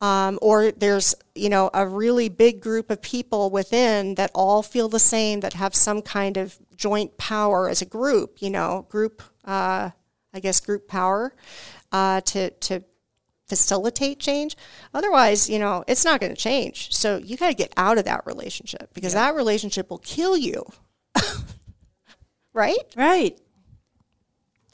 Um, 0.00 0.38
or 0.40 0.72
there's, 0.72 1.14
you 1.34 1.50
know, 1.50 1.68
a 1.74 1.86
really 1.86 2.30
big 2.30 2.60
group 2.62 2.90
of 2.90 3.02
people 3.02 3.50
within 3.50 4.14
that 4.14 4.30
all 4.34 4.62
feel 4.62 4.88
the 4.88 4.98
same, 4.98 5.40
that 5.40 5.52
have 5.52 5.74
some 5.74 6.00
kind 6.00 6.38
of 6.38 6.58
joint 6.74 7.18
power 7.18 7.68
as 7.68 7.82
a 7.82 7.86
group, 7.86 8.40
you 8.40 8.48
know, 8.48 8.86
group, 8.88 9.22
uh, 9.44 9.90
I 10.32 10.40
guess, 10.40 10.60
group 10.60 10.88
power 10.88 11.34
uh, 11.92 12.22
to, 12.22 12.50
to 12.50 12.82
facilitate 13.50 14.20
change. 14.20 14.56
Otherwise, 14.94 15.50
you 15.50 15.58
know, 15.58 15.84
it's 15.86 16.04
not 16.04 16.20
going 16.20 16.34
to 16.34 16.40
change. 16.40 16.94
So 16.94 17.18
you 17.18 17.36
got 17.36 17.48
to 17.48 17.54
get 17.54 17.72
out 17.76 17.98
of 17.98 18.06
that 18.06 18.24
relationship 18.24 18.94
because 18.94 19.12
that 19.12 19.34
relationship 19.34 19.90
will 19.90 19.98
kill 19.98 20.36
you. 20.36 20.64
right? 22.54 22.78
Right. 22.96 23.38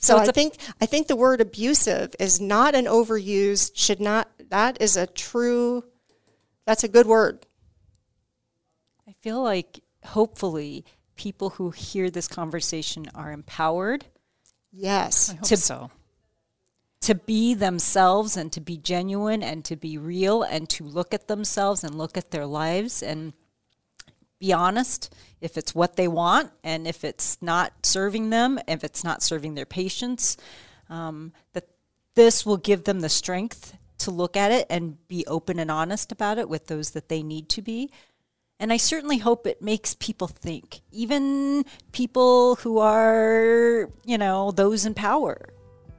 So, 0.07 0.16
So 0.16 0.22
I 0.22 0.26
think 0.32 0.57
I 0.80 0.86
think 0.86 1.09
the 1.09 1.16
word 1.16 1.40
abusive 1.40 2.14
is 2.20 2.40
not 2.40 2.74
an 2.74 2.84
overused 2.84 3.72
should 3.74 4.00
not 4.00 4.28
that 4.50 4.80
is 4.80 4.96
a 4.96 5.07
true 5.07 5.82
that's 6.64 6.84
a 6.84 6.88
good 6.88 7.07
word. 7.07 7.44
I 9.09 9.12
feel 9.20 9.42
like 9.42 9.80
hopefully 10.04 10.84
people 11.16 11.50
who 11.50 11.70
hear 11.70 12.11
this 12.11 12.28
conversation 12.28 13.07
are 13.14 13.32
empowered 13.32 14.07
Yes. 14.72 15.30
I 15.30 15.34
hope 15.36 15.44
to- 15.48 15.57
so. 15.57 15.90
to 17.00 17.14
be 17.14 17.54
themselves 17.54 18.36
and 18.36 18.52
to 18.52 18.61
be 18.61 18.76
genuine 18.76 19.42
and 19.42 19.64
to 19.64 19.74
be 19.76 19.96
real 19.98 20.42
and 20.42 20.68
to 20.70 20.84
look 20.84 21.14
at 21.14 21.28
themselves 21.28 21.82
and 21.82 21.94
look 21.96 22.16
at 22.16 22.30
their 22.30 22.46
lives 22.46 23.02
and 23.02 23.32
be 24.39 24.53
honest 24.53 25.14
if 25.41 25.57
it's 25.57 25.74
what 25.74 25.97
they 25.97 26.09
want 26.09 26.51
and 26.64 26.87
if 26.87 27.05
it's 27.05 27.39
not 27.41 27.72
serving 27.84 28.30
them, 28.30 28.59
if 28.66 28.84
it's 28.84 29.05
not 29.05 29.22
serving 29.22 29.55
their 29.55 29.66
patients, 29.66 30.37
um, 30.89 31.32
that 31.53 31.68
this 32.14 32.47
will 32.47 32.57
give 32.57 32.84
them 32.84 33.01
the 33.01 33.09
strength 33.09 33.76
to 33.99 34.11
look 34.11 34.37
at 34.37 34.53
it 34.53 34.66
and 34.70 35.07
be 35.09 35.26
open 35.26 35.59
and 35.59 35.70
honest 35.70 36.12
about 36.12 36.39
it 36.39 36.49
with 36.49 36.66
those 36.66 36.91
that 36.91 37.09
they 37.09 37.22
need 37.22 37.49
to 37.51 37.62
be. 37.62 37.91
And 38.59 38.72
I 38.72 38.78
certainly 38.78 39.18
hope 39.18 39.47
it 39.47 39.61
makes 39.61 39.95
people 39.95 40.28
think, 40.28 40.80
even 40.91 41.64
people 41.93 42.57
who 42.57 42.78
are, 42.78 43.91
you 44.05 44.16
know, 44.16 44.51
those 44.51 44.87
in 44.87 44.95
power, 44.95 45.51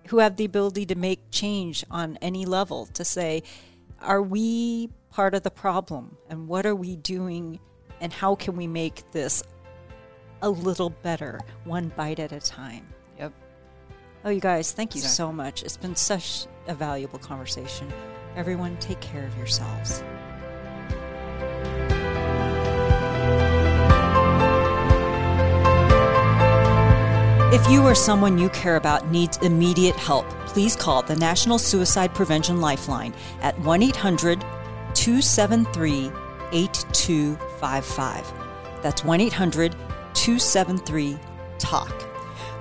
who 0.08 0.20
have 0.20 0.38
the 0.38 0.46
ability 0.46 0.88
to 0.88 0.96
make 0.96 1.30
change 1.30 1.84
on 1.92 2.18
any 2.20 2.46
level, 2.46 2.88
to 2.88 3.06
say, 3.06 3.44
are 4.02 4.22
we 4.22 4.90
part 5.12 5.36
of 5.36 5.44
the 5.44 5.52
problem? 5.52 6.18
And 6.30 6.48
what 6.48 6.66
are 6.66 6.76
we 6.76 6.96
doing? 6.96 7.60
And 8.02 8.14
how 8.14 8.36
can 8.36 8.56
we 8.56 8.68
make 8.68 9.10
this 9.12 9.44
a 10.42 10.50
little 10.50 10.90
better, 10.90 11.40
one 11.64 11.92
bite 11.96 12.20
at 12.20 12.32
a 12.32 12.40
time? 12.40 12.88
Yep. 13.18 13.34
Oh, 14.26 14.30
you 14.30 14.42
guys, 14.42 14.72
thank 14.72 14.94
you 14.94 15.00
Exactly. 15.00 15.16
so 15.16 15.32
much. 15.32 15.64
It's 15.64 15.78
been 15.78 15.96
such 15.96 16.48
a 16.68 16.76
valuable 16.76 17.20
conversation. 17.20 17.92
Everyone, 18.36 18.78
take 18.78 19.00
care 19.02 19.26
of 19.26 19.36
yourselves. 19.38 20.04
If 27.54 27.68
you 27.72 27.82
or 27.82 27.96
someone 27.96 28.38
you 28.38 28.50
care 28.50 28.76
about 28.76 29.10
needs 29.10 29.38
immediate 29.38 29.96
help, 29.96 30.30
please 30.46 30.76
call 30.76 31.02
the 31.02 31.16
National 31.16 31.58
Suicide 31.58 32.14
Prevention 32.14 32.60
Lifeline 32.60 33.14
at 33.42 33.58
1 33.62 33.84
800 33.84 34.42
273 34.94 36.12
8255. 36.52 38.34
That's 38.82 39.04
1 39.04 39.22
800 39.22 39.72
273 40.14 41.18
TALK. 41.60 42.06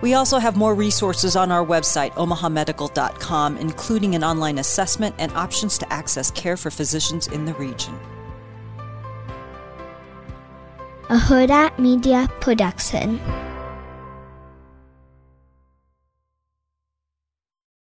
We 0.02 0.14
also 0.14 0.38
have 0.38 0.56
more 0.56 0.74
resources 0.74 1.36
on 1.36 1.50
our 1.50 1.64
website, 1.64 2.12
omahamedical.com, 2.12 3.56
including 3.56 4.14
an 4.14 4.22
online 4.22 4.58
assessment 4.58 5.14
and 5.18 5.32
options 5.32 5.78
to 5.78 5.90
access 5.92 6.30
care 6.30 6.56
for 6.56 6.70
physicians 6.70 7.28
in 7.28 7.46
the 7.46 7.54
region. 7.54 7.98
a 11.08 11.16
Huda 11.18 11.78
Media 11.78 12.28
Production. 12.40 13.20